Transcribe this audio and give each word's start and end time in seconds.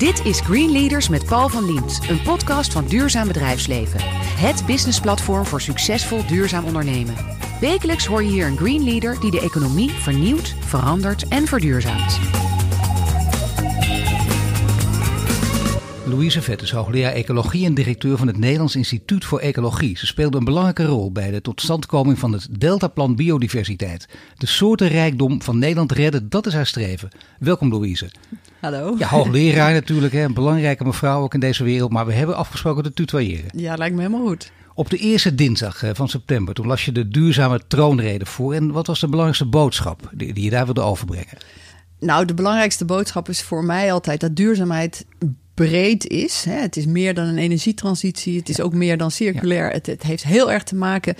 Dit 0.00 0.24
is 0.24 0.40
Green 0.40 0.70
Leaders 0.70 1.08
met 1.08 1.26
Paul 1.26 1.48
van 1.48 1.64
Liemt, 1.64 2.00
een 2.08 2.22
podcast 2.22 2.72
van 2.72 2.86
Duurzaam 2.86 3.26
Bedrijfsleven. 3.26 4.00
Het 4.38 4.66
businessplatform 4.66 5.44
voor 5.44 5.60
succesvol 5.60 6.26
duurzaam 6.26 6.64
ondernemen. 6.64 7.14
Wekelijks 7.60 8.06
hoor 8.06 8.22
je 8.22 8.30
hier 8.30 8.46
een 8.46 8.56
Green 8.56 8.84
Leader 8.84 9.20
die 9.20 9.30
de 9.30 9.40
economie 9.40 9.90
vernieuwt, 9.90 10.54
verandert 10.60 11.28
en 11.28 11.46
verduurzaamt. 11.46 12.18
Louise 16.06 16.42
Vet 16.42 16.62
is 16.62 16.70
hoogleraar 16.70 17.12
ecologie 17.12 17.66
en 17.66 17.74
directeur 17.74 18.16
van 18.16 18.26
het 18.26 18.38
Nederlands 18.38 18.76
Instituut 18.76 19.24
voor 19.24 19.38
Ecologie. 19.38 19.98
Ze 19.98 20.06
speelde 20.06 20.38
een 20.38 20.44
belangrijke 20.44 20.84
rol 20.84 21.12
bij 21.12 21.30
de 21.30 21.40
totstandkoming 21.40 22.18
van 22.18 22.32
het 22.32 22.60
Deltaplan 22.60 23.16
Biodiversiteit. 23.16 24.08
De 24.36 24.46
soortenrijkdom 24.46 25.42
van 25.42 25.58
Nederland 25.58 25.92
redden, 25.92 26.28
dat 26.28 26.46
is 26.46 26.54
haar 26.54 26.66
streven. 26.66 27.08
Welkom 27.38 27.70
Louise. 27.70 28.10
Hallo. 28.60 28.94
Ja, 28.98 29.08
hoogleraar 29.08 29.72
natuurlijk, 29.72 30.12
hè, 30.12 30.22
een 30.22 30.34
belangrijke 30.34 30.84
mevrouw 30.84 31.22
ook 31.22 31.34
in 31.34 31.40
deze 31.40 31.64
wereld, 31.64 31.92
maar 31.92 32.06
we 32.06 32.12
hebben 32.12 32.36
afgesproken 32.36 32.82
te 32.82 32.92
tutoyeren. 32.92 33.50
Ja, 33.56 33.74
lijkt 33.74 33.94
me 33.94 34.02
helemaal 34.02 34.26
goed. 34.26 34.52
Op 34.74 34.90
de 34.90 34.96
eerste 34.96 35.34
dinsdag 35.34 35.82
eh, 35.82 35.90
van 35.94 36.08
september, 36.08 36.54
toen 36.54 36.66
las 36.66 36.84
je 36.84 36.92
de 36.92 37.08
duurzame 37.08 37.60
troonrede 37.66 38.26
voor. 38.26 38.54
En 38.54 38.72
wat 38.72 38.86
was 38.86 39.00
de 39.00 39.06
belangrijkste 39.06 39.46
boodschap 39.46 40.10
die, 40.12 40.32
die 40.32 40.44
je 40.44 40.50
daar 40.50 40.64
wilde 40.64 40.80
overbrengen? 40.80 41.38
Nou, 42.00 42.24
de 42.24 42.34
belangrijkste 42.34 42.84
boodschap 42.84 43.28
is 43.28 43.42
voor 43.42 43.64
mij 43.64 43.92
altijd 43.92 44.20
dat 44.20 44.36
duurzaamheid 44.36 45.06
breed 45.66 46.06
is. 46.06 46.44
Hè. 46.44 46.54
Het 46.54 46.76
is 46.76 46.86
meer 46.86 47.14
dan 47.14 47.24
een 47.24 47.38
energietransitie. 47.38 48.38
Het 48.38 48.48
is 48.48 48.60
ook 48.60 48.74
meer 48.74 48.96
dan 48.96 49.10
circulair. 49.10 49.70
Het, 49.70 49.86
het, 49.86 50.02
heeft 50.02 50.24
heel 50.24 50.52
erg 50.52 50.62
te 50.62 50.74
maken 50.74 51.14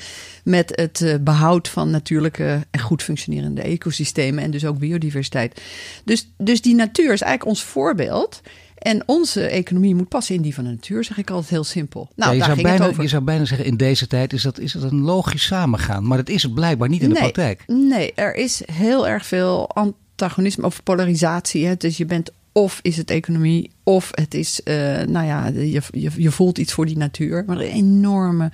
met 0.45 0.73
het 0.75 1.01
uh, 1.01 1.15
behoud 1.21 1.69
van 1.69 1.91
natuurlijke 1.91 2.67
en 2.71 2.81
goed 2.81 3.03
functionerende 3.03 3.63
ecosystemen. 3.63 4.45
En 4.45 4.51
dus 4.51 4.65
ook 4.65 4.79
biodiversiteit. 4.79 5.61
Dus, 6.05 6.31
dus 6.39 6.61
die 6.61 6.75
natuur 6.75 7.13
is 7.13 7.21
eigenlijk 7.21 7.45
ons 7.45 7.63
voorbeeld. 7.63 8.41
En 8.79 9.03
onze 9.07 9.47
economie 9.47 9.95
moet 9.95 10.09
passen 10.09 10.35
in 10.35 10.43
die 10.43 10.55
van 10.55 10.65
de 10.65 10.71
natuur, 10.71 11.05
zeg 11.05 11.19
ik 11.19 11.31
altijd 11.31 11.51
heel 11.51 11.65
simpel. 11.65 12.09
Nou, 12.17 12.31
ja, 12.31 12.39
je, 12.39 12.45
zou 12.45 12.63
bijna, 12.63 13.03
je, 13.03 13.09
zou 13.09 13.23
bijna, 13.23 13.45
zeggen, 13.45 13.67
in 13.67 13.77
deze 13.77 14.07
tijd 14.07 14.33
is 14.33 14.43
dat, 14.43 14.59
is 14.59 14.73
dat 14.73 14.83
een 14.83 15.01
logisch 15.01 15.45
samengaan. 15.45 16.07
Maar 16.07 16.17
dat 16.17 16.29
is 16.29 16.43
het 16.43 16.55
blijkbaar 16.55 16.89
niet 16.89 17.03
in 17.03 17.09
de 17.09 17.15
praktijk. 17.15 17.63
Nee, 17.67 18.13
er 18.15 18.35
is 18.35 18.63
heel 18.73 19.09
erg 19.09 19.27
veel 19.27 19.71
antagonisme 19.71 20.67
of 20.67 20.83
polarisatie. 20.83 21.67
Hè? 21.67 21.77
Dus 21.77 21.97
je 21.97 22.07
bent 22.07 22.31
of 22.53 22.79
is 22.83 22.97
het 22.97 23.11
economie, 23.11 23.71
of 23.83 24.11
het 24.15 24.35
is, 24.35 24.61
uh, 24.65 24.75
nou 25.03 25.27
ja, 25.27 25.47
je, 25.47 25.83
je, 25.91 26.11
je, 26.17 26.31
voelt 26.31 26.59
iets 26.59 26.73
voor 26.73 26.87
die 26.87 26.97
natuur. 26.97 27.45
Maar 27.47 27.57
een 27.57 27.63
enorme 27.63 28.53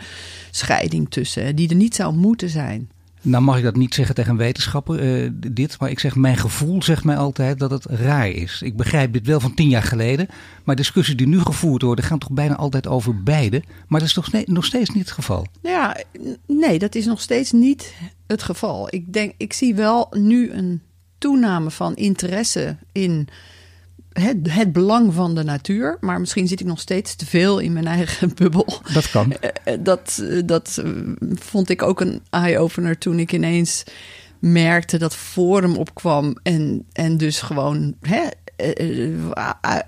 scheiding 0.50 1.10
tussen, 1.10 1.56
die 1.56 1.68
er 1.68 1.74
niet 1.74 1.94
zou 1.94 2.14
moeten 2.14 2.48
zijn. 2.48 2.90
Nou 3.26 3.42
mag 3.42 3.56
ik 3.56 3.62
dat 3.62 3.76
niet 3.76 3.94
zeggen 3.94 4.14
tegen 4.14 4.30
een 4.30 4.36
wetenschapper, 4.36 5.22
uh, 5.22 5.30
dit. 5.34 5.78
Maar 5.80 5.90
ik 5.90 5.98
zeg, 5.98 6.16
mijn 6.16 6.36
gevoel 6.36 6.82
zegt 6.82 7.04
mij 7.04 7.16
altijd 7.16 7.58
dat 7.58 7.70
het 7.70 7.84
raar 7.84 8.28
is. 8.28 8.62
Ik 8.62 8.76
begrijp 8.76 9.12
dit 9.12 9.26
wel 9.26 9.40
van 9.40 9.54
tien 9.54 9.68
jaar 9.68 9.82
geleden. 9.82 10.26
Maar 10.64 10.76
discussies 10.76 11.16
die 11.16 11.26
nu 11.26 11.40
gevoerd 11.40 11.82
worden, 11.82 12.04
gaan 12.04 12.18
toch 12.18 12.30
bijna 12.30 12.56
altijd 12.56 12.86
over 12.86 13.22
beide. 13.22 13.62
Maar 13.88 14.00
dat 14.00 14.08
is 14.08 14.14
toch 14.14 14.30
nog 14.44 14.64
steeds 14.64 14.90
niet 14.90 15.04
het 15.04 15.12
geval? 15.12 15.46
Ja, 15.62 15.96
nee, 16.46 16.78
dat 16.78 16.94
is 16.94 17.06
nog 17.06 17.20
steeds 17.20 17.52
niet 17.52 17.94
het 18.26 18.42
geval. 18.42 18.86
Ik 18.90 19.12
denk, 19.12 19.32
ik 19.36 19.52
zie 19.52 19.74
wel 19.74 20.06
nu 20.10 20.50
een 20.50 20.82
toename 21.18 21.70
van 21.70 21.96
interesse 21.96 22.76
in 22.92 23.28
het, 24.20 24.52
het, 24.52 24.72
belang 24.72 25.14
van 25.14 25.34
de 25.34 25.44
natuur. 25.44 25.96
Maar 26.00 26.20
misschien 26.20 26.48
zit 26.48 26.60
ik 26.60 26.66
nog 26.66 26.80
steeds 26.80 27.14
te 27.14 27.26
veel 27.26 27.58
in 27.58 27.72
mijn 27.72 27.86
eigen 27.86 28.34
bubbel. 28.38 28.66
Dat 28.92 29.10
kan. 29.10 29.32
Dat, 29.80 30.22
dat 30.44 30.82
vond 31.34 31.68
ik 31.68 31.82
ook 31.82 32.00
een 32.00 32.20
eye-opener 32.30 32.98
toen 32.98 33.18
ik 33.18 33.32
ineens 33.32 33.84
merkte 34.38 34.98
dat 34.98 35.16
Forum 35.16 35.76
opkwam. 35.76 36.36
En, 36.42 36.84
en 36.92 37.16
dus 37.16 37.40
gewoon 37.40 37.94
hè, 38.00 38.22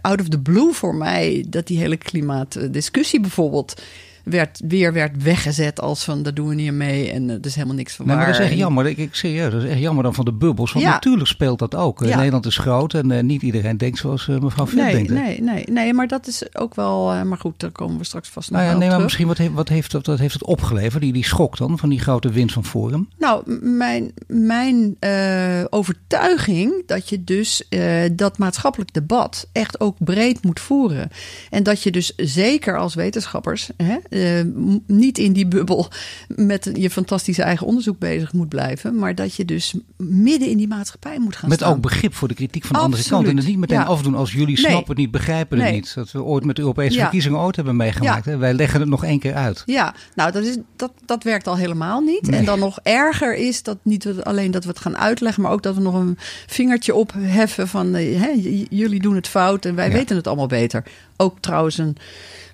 out 0.00 0.20
of 0.20 0.28
the 0.28 0.40
blue 0.40 0.72
voor 0.72 0.94
mij... 0.94 1.44
dat 1.48 1.66
die 1.66 1.78
hele 1.78 1.96
klimaatdiscussie 1.96 3.20
bijvoorbeeld 3.20 3.82
werd, 4.30 4.60
weer 4.68 4.92
werd 4.92 5.22
weggezet 5.22 5.80
als 5.80 6.04
van 6.04 6.22
daar 6.22 6.34
doen 6.34 6.48
we 6.48 6.54
niet 6.54 6.72
mee 6.72 7.10
en 7.10 7.28
er 7.30 7.38
is 7.42 7.54
helemaal 7.54 7.76
niks 7.76 7.94
van 7.94 8.06
nee, 8.06 8.14
waar. 8.16 8.24
Maar 8.24 8.34
dat 8.34 8.42
is 8.44 8.50
echt 8.50 8.58
jammer. 8.60 8.86
Ik, 8.86 8.96
ik 8.96 9.14
serieus, 9.14 9.52
dat 9.52 9.62
is 9.62 9.70
echt 9.70 9.78
jammer 9.78 10.02
dan 10.02 10.14
van 10.14 10.24
de 10.24 10.32
bubbels. 10.32 10.72
Want 10.72 10.84
Ja. 10.84 10.90
natuurlijk 10.92 11.26
speelt 11.26 11.58
dat 11.58 11.74
ook. 11.74 12.04
Ja. 12.04 12.16
Nederland 12.16 12.46
is 12.46 12.56
groot 12.58 12.94
en 12.94 13.10
eh, 13.10 13.22
niet 13.22 13.42
iedereen 13.42 13.76
denkt 13.76 13.98
zoals 13.98 14.28
eh, 14.28 14.38
mevrouw 14.38 14.66
Vet 14.66 14.74
Nee, 14.76 14.92
denkt. 14.92 15.10
nee, 15.10 15.40
nee, 15.42 15.64
nee, 15.70 15.94
maar 15.94 16.06
dat 16.08 16.26
is 16.26 16.54
ook 16.54 16.74
wel. 16.74 17.12
eh, 17.12 17.22
maar 17.22 17.38
goed, 17.38 17.60
daar 17.60 17.70
komen 17.70 17.98
we 17.98 18.04
straks 18.04 18.28
vast 18.28 18.50
Nou 18.50 18.64
ja, 18.64 18.70
nee, 18.70 18.78
maar 18.78 18.88
terug. 18.88 19.02
misschien 19.02 19.26
wat, 19.26 19.38
heeft, 19.38 19.52
wat, 19.52 19.68
heeft, 19.68 19.90
dat, 19.92 20.06
wat 20.06 20.18
heeft 20.18 20.32
het 20.32 20.44
opgeleverd? 20.44 21.02
Die, 21.02 21.12
die 21.12 21.24
schok 21.24 21.56
dan 21.56 21.78
van 21.78 21.88
die 21.88 22.00
grote 22.00 22.30
winst 22.30 22.54
van 22.54 22.64
Forum? 22.64 23.08
Nou, 23.18 23.58
mijn, 23.60 24.12
mijn 24.26 24.96
eh, 24.98 25.64
overtuiging 25.70 26.82
dat 26.86 27.08
je 27.08 27.24
dus 27.24 27.68
eh, 27.68 27.82
dat 28.12 28.38
maatschappelijk 28.38 28.92
debat 28.92 29.48
echt 29.52 29.80
ook 29.80 29.96
breed 29.98 30.44
moet 30.44 30.60
voeren. 30.60 31.10
En 31.50 31.62
dat 31.62 31.82
je 31.82 31.90
dus 31.90 32.12
zeker 32.16 32.78
als 32.78 32.94
wetenschappers 32.94 33.70
hè, 33.76 33.96
eh, 34.18 34.44
niet 34.86 35.18
in 35.18 35.32
die 35.32 35.46
bubbel 35.46 35.88
met 36.28 36.70
je 36.74 36.90
fantastische 36.90 37.42
eigen 37.42 37.66
onderzoek 37.66 37.98
bezig 37.98 38.32
moet 38.32 38.48
blijven. 38.48 38.96
Maar 38.98 39.14
dat 39.14 39.34
je 39.34 39.44
dus 39.44 39.74
midden 39.96 40.48
in 40.48 40.56
die 40.56 40.68
maatschappij 40.68 41.18
moet 41.18 41.36
gaan 41.36 41.48
Met 41.48 41.58
staan. 41.58 41.72
ook 41.72 41.80
begrip 41.80 42.14
voor 42.14 42.28
de 42.28 42.34
kritiek 42.34 42.64
van 42.64 42.76
de 42.76 42.82
andere 42.82 43.02
kant. 43.08 43.26
En 43.28 43.36
het 43.36 43.46
niet 43.46 43.58
meteen 43.58 43.78
Ja. 43.78 43.84
afdoen 43.84 44.14
als 44.14 44.32
jullie 44.32 44.46
Nee. 44.46 44.56
snappen 44.56 44.88
het 44.88 44.96
niet, 44.98 45.10
begrijpen 45.10 45.58
het 45.58 45.66
Nee. 45.66 45.76
niet. 45.76 45.94
Dat 45.94 46.10
we 46.12 46.22
ooit 46.22 46.44
met 46.44 46.56
de 46.56 46.62
Europese 46.62 46.94
Ja. 46.96 47.02
verkiezingen 47.02 47.38
ooit 47.38 47.56
hebben 47.56 47.76
meegemaakt. 47.76 48.24
Hè? 48.24 48.36
Wij 48.36 48.54
leggen 48.54 48.80
het 48.80 48.88
nog 48.88 49.04
één 49.04 49.18
keer 49.18 49.34
uit. 49.34 49.62
Ja, 49.66 49.94
nou 50.14 50.32
dat, 50.32 50.44
is, 50.44 50.56
dat, 50.76 50.92
dat 51.04 51.22
werkt 51.22 51.46
al 51.46 51.56
helemaal 51.56 52.00
niet. 52.00 52.26
Nee. 52.26 52.38
En 52.38 52.44
dan 52.44 52.58
nog 52.58 52.78
erger 52.82 53.34
is 53.36 53.62
dat 53.62 53.78
niet 53.82 54.08
alleen 54.22 54.50
dat 54.50 54.62
we 54.64 54.68
het 54.70 54.78
gaan 54.80 54.96
uitleggen, 54.98 55.42
maar 55.42 55.52
ook 55.52 55.62
dat 55.62 55.74
we 55.74 55.80
nog 55.80 55.94
een 55.94 56.16
vingertje 56.46 56.94
opheffen 56.94 57.68
van 57.68 57.94
eh, 57.94 58.20
hè, 58.20 58.28
jullie 58.70 59.00
doen 59.00 59.14
het 59.14 59.28
fout 59.28 59.64
en 59.64 59.74
wij 59.74 59.92
weten 59.92 60.16
het 60.16 60.26
allemaal 60.26 60.46
beter. 60.46 60.84
Ook 61.20 61.40
trouwens 61.40 61.78
een 61.78 61.96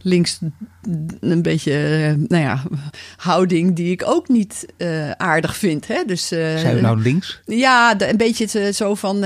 links 0.03 0.39
een 1.21 1.43
beetje, 1.43 1.73
eh, 1.73 2.29
nou 2.29 2.43
ja, 2.43 2.63
houding 3.17 3.77
die 3.77 3.91
ik 3.91 4.03
ook 4.07 4.29
niet 4.29 4.67
eh, 4.77 5.11
aardig 5.11 5.57
vind. 5.57 5.87
Hè? 5.89 6.03
Dus, 6.07 6.31
eh, 6.31 6.57
Zijn 6.57 6.75
we 6.75 6.81
nou 6.81 7.01
links? 7.01 7.41
ja, 7.45 7.95
de- 7.95 8.09
een 8.09 8.17
beetje 8.17 8.73
zo 8.73 8.95
van 8.95 9.25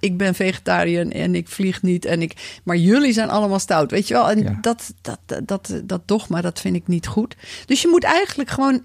ik 0.00 0.16
ben 0.16 0.34
vegetariër 0.34 1.08
en 1.12 1.34
ik 1.34 1.48
vlieg 1.48 1.82
niet. 1.82 2.04
En 2.04 2.22
ik, 2.22 2.60
maar 2.64 2.76
jullie 2.76 3.12
zijn 3.12 3.28
allemaal 3.30 3.58
stout, 3.58 3.90
weet 3.90 4.08
je 4.08 4.14
wel. 4.14 4.30
En 4.30 4.42
Ja. 4.42 4.58
dat, 4.60 4.92
dat, 5.02 5.18
dat, 5.26 5.46
dat, 5.48 5.80
dat 5.84 6.08
dogma, 6.08 6.40
dat 6.40 6.60
vind 6.60 6.76
ik 6.76 6.86
niet 6.86 7.06
goed. 7.06 7.36
Dus 7.66 7.82
je 7.82 7.88
moet 7.88 8.04
eigenlijk 8.04 8.50
gewoon, 8.50 8.82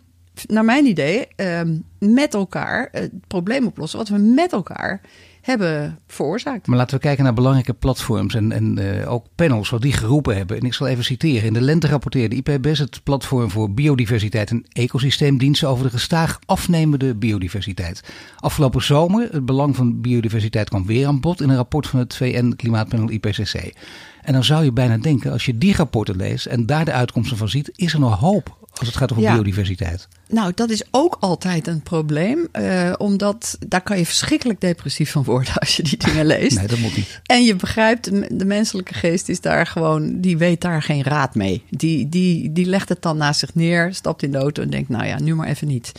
naar 0.48 0.66
mijn 0.66 0.86
idee, 0.86 1.28
ehm, 1.36 1.78
met 2.00 2.34
elkaar 2.34 2.90
het 2.92 3.12
probleem 3.28 3.66
oplossen. 3.66 4.00
Wat 4.00 4.08
we 4.10 4.18
met 4.18 4.52
elkaar 4.52 5.02
hebben 5.42 6.00
veroorzaakt. 6.08 6.68
Maar 6.68 6.78
laten 6.78 6.96
we 6.96 7.02
kijken 7.02 7.24
naar 7.24 7.34
belangrijke 7.34 7.74
platforms 7.74 8.36
en, 8.36 8.52
en 8.52 8.78
eh, 8.78 9.12
ook 9.12 9.26
panels 9.36 9.70
wat 9.70 9.82
die 9.82 9.94
geroepen 9.94 10.36
hebben. 10.36 10.58
En 10.58 10.66
ik 10.66 10.74
zal 10.74 10.88
even 10.88 11.04
citeren. 11.04 11.48
In 11.48 11.54
de 11.54 11.62
lente 11.62 11.88
rapporteerde 11.88 12.36
IPBES, 12.36 12.80
het 12.80 13.04
platform 13.04 13.50
voor 13.50 13.72
biodiversiteit 13.72 14.50
en 14.50 14.66
ecosysteemdiensten, 14.72 15.70
over 15.70 15.84
de 15.84 15.90
gestaag 15.90 16.40
afnemende 16.46 17.16
biodiversiteit. 17.16 18.04
Afgelopen 18.36 18.84
zomer, 18.84 19.28
het 19.32 19.46
belang 19.46 19.76
van 19.76 20.02
biodiversiteit 20.02 20.70
kwam 20.70 20.86
weer 20.86 21.08
aan 21.08 21.20
bod 21.20 21.42
in 21.42 21.50
een 21.50 21.56
rapport 21.56 21.88
van 21.88 22.00
het 22.00 22.16
VN-klimaatpanel 22.16 23.10
IPCC. 23.10 23.74
En 24.22 24.34
dan 24.34 24.44
zou 24.44 24.64
je 24.64 24.72
bijna 24.72 24.98
denken, 24.98 25.32
als 25.32 25.46
je 25.46 25.58
die 25.58 25.76
rapporten 25.76 26.16
leest 26.16 26.46
en 26.46 26.66
daar 26.66 26.86
de 26.86 26.92
uitkomsten 26.92 27.38
van 27.38 27.50
ziet, 27.50 27.72
is 27.76 27.94
er 27.94 28.00
nog 28.00 28.20
hoop 28.20 28.59
als 28.80 28.88
het 28.88 28.98
gaat 28.98 29.12
over 29.12 29.24
Ja. 29.24 29.34
biodiversiteit. 29.34 30.08
Nou, 30.30 30.52
dat 30.56 30.70
is 30.70 30.84
ook 30.92 31.18
altijd 31.20 31.68
een 31.68 31.82
probleem. 31.82 32.48
eh, 32.52 32.94
omdat 32.98 33.58
daar 33.68 33.82
kan 33.82 33.98
je 33.98 34.06
verschrikkelijk 34.06 34.62
depressief 34.62 35.12
van 35.12 35.24
worden 35.24 35.54
als 35.54 35.76
je 35.78 35.84
die 35.84 35.98
dingen 36.06 36.26
leest. 36.26 36.58
Nee, 36.58 36.68
dat 36.68 36.80
moet 36.80 36.96
niet. 36.98 37.22
En 37.26 37.44
je 37.44 37.56
begrijpt, 37.56 38.12
de 38.40 38.46
menselijke 38.46 38.94
geest 38.94 39.30
is 39.30 39.42
daar 39.42 39.66
gewoon, 39.68 40.22
die 40.22 40.38
weet 40.38 40.62
daar 40.62 40.82
geen 40.84 41.04
raad 41.04 41.36
mee. 41.36 41.64
Die, 41.70 42.10
die, 42.10 42.52
die 42.54 42.66
legt 42.66 42.90
het 42.90 43.02
dan 43.02 43.18
naast 43.18 43.40
zich 43.40 43.56
neer, 43.56 43.94
stapt 43.94 44.24
in 44.24 44.32
de 44.32 44.38
auto 44.38 44.62
en 44.64 44.70
denkt, 44.70 44.90
nou 44.90 45.06
ja, 45.06 45.20
nu 45.20 45.36
maar 45.36 45.48
even 45.48 45.68
niet. 45.68 45.92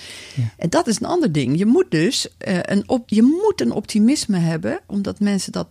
En 0.56 0.68
dat 0.70 0.86
is 0.86 1.00
een 1.00 1.06
ander 1.06 1.32
ding. 1.32 1.58
Je 1.58 1.66
moet 1.66 1.90
dus 1.90 2.28
eh, 2.38 2.58
een, 2.62 2.82
op, 2.86 3.08
je 3.08 3.22
moet 3.22 3.60
een 3.60 3.72
optimisme 3.72 4.38
hebben, 4.38 4.80
omdat 4.86 5.20
mensen 5.20 5.52
dat 5.52 5.66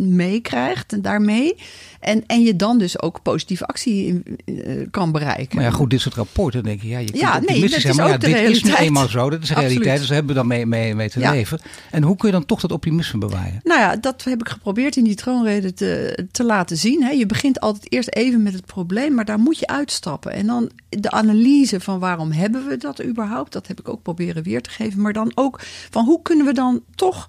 meekrijgt 0.00 0.92
en 0.92 1.02
daarmee. 1.02 1.54
En, 2.00 2.24
en 2.26 2.42
je 2.42 2.56
dan 2.56 2.78
dus 2.78 3.00
ook 3.02 3.22
positieve 3.22 3.66
actie 3.66 4.06
in- 4.06 4.24
eh, 4.64 4.86
kan 4.90 5.12
bereiken. 5.12 5.56
Maar 5.56 5.64
ja, 5.64 5.70
goed, 5.70 5.90
dit 5.90 6.00
soort 6.00 6.14
rapporten 6.14 6.62
denk 6.62 6.82
je, 6.82 6.88
ja, 6.88 6.98
je 6.98 7.04
kunt 7.06 7.18
Ja, 7.18 7.40
nee, 7.46 7.60
dat 7.60 7.70
zijn, 7.70 7.92
is 7.92 7.96
maar 7.98 8.08
ja, 8.08 8.16
dit 8.16 8.36
is 8.36 8.62
nu 8.62 8.74
eenmaal 8.74 9.08
zo, 9.08 9.30
dat 9.30 9.42
is 9.42 9.48
de 9.48 9.54
realiteit, 9.54 9.98
dus 9.98 10.06
daar 10.06 10.16
hebben 10.16 10.34
we 10.34 10.40
dan 10.40 10.48
mee, 10.48 10.66
mee, 10.66 10.94
mee 10.94 11.10
te 11.10 11.20
Ja. 11.20 11.30
leven. 11.30 11.60
En 11.90 12.02
hoe 12.02 12.16
kun 12.16 12.28
je 12.28 12.34
dan 12.34 12.46
toch 12.46 12.60
dat 12.60 12.72
optimisme 12.72 13.18
bewaren? 13.18 13.60
Nou 13.64 13.80
ja, 13.80 13.96
dat 13.96 14.24
heb 14.24 14.40
ik 14.40 14.48
geprobeerd 14.48 14.96
in 14.96 15.04
die 15.04 15.14
troonrede 15.14 15.74
te, 15.74 16.26
te 16.30 16.44
laten 16.44 16.76
zien. 16.76 17.02
Hè. 17.02 17.10
Je 17.10 17.26
begint 17.26 17.60
altijd 17.60 17.92
eerst 17.92 18.14
even 18.14 18.42
met 18.42 18.52
het 18.52 18.66
probleem, 18.66 19.14
maar 19.14 19.24
daar 19.24 19.38
moet 19.38 19.58
je 19.58 19.66
uitstappen. 19.66 20.32
En 20.32 20.46
dan 20.46 20.70
de 20.88 21.10
analyse 21.10 21.80
van 21.80 21.98
waarom 21.98 22.32
hebben 22.32 22.66
we 22.68 22.76
dat 22.76 23.04
überhaupt, 23.04 23.52
dat 23.52 23.66
heb 23.66 23.80
ik 23.80 23.88
ook 23.88 24.02
proberen 24.02 24.42
weer 24.42 24.62
te 24.62 24.70
geven. 24.70 25.00
Maar 25.00 25.12
dan 25.12 25.32
ook 25.34 25.60
van 25.90 26.04
hoe 26.04 26.22
kunnen 26.22 26.46
we 26.46 26.52
dan 26.52 26.82
toch 26.94 27.28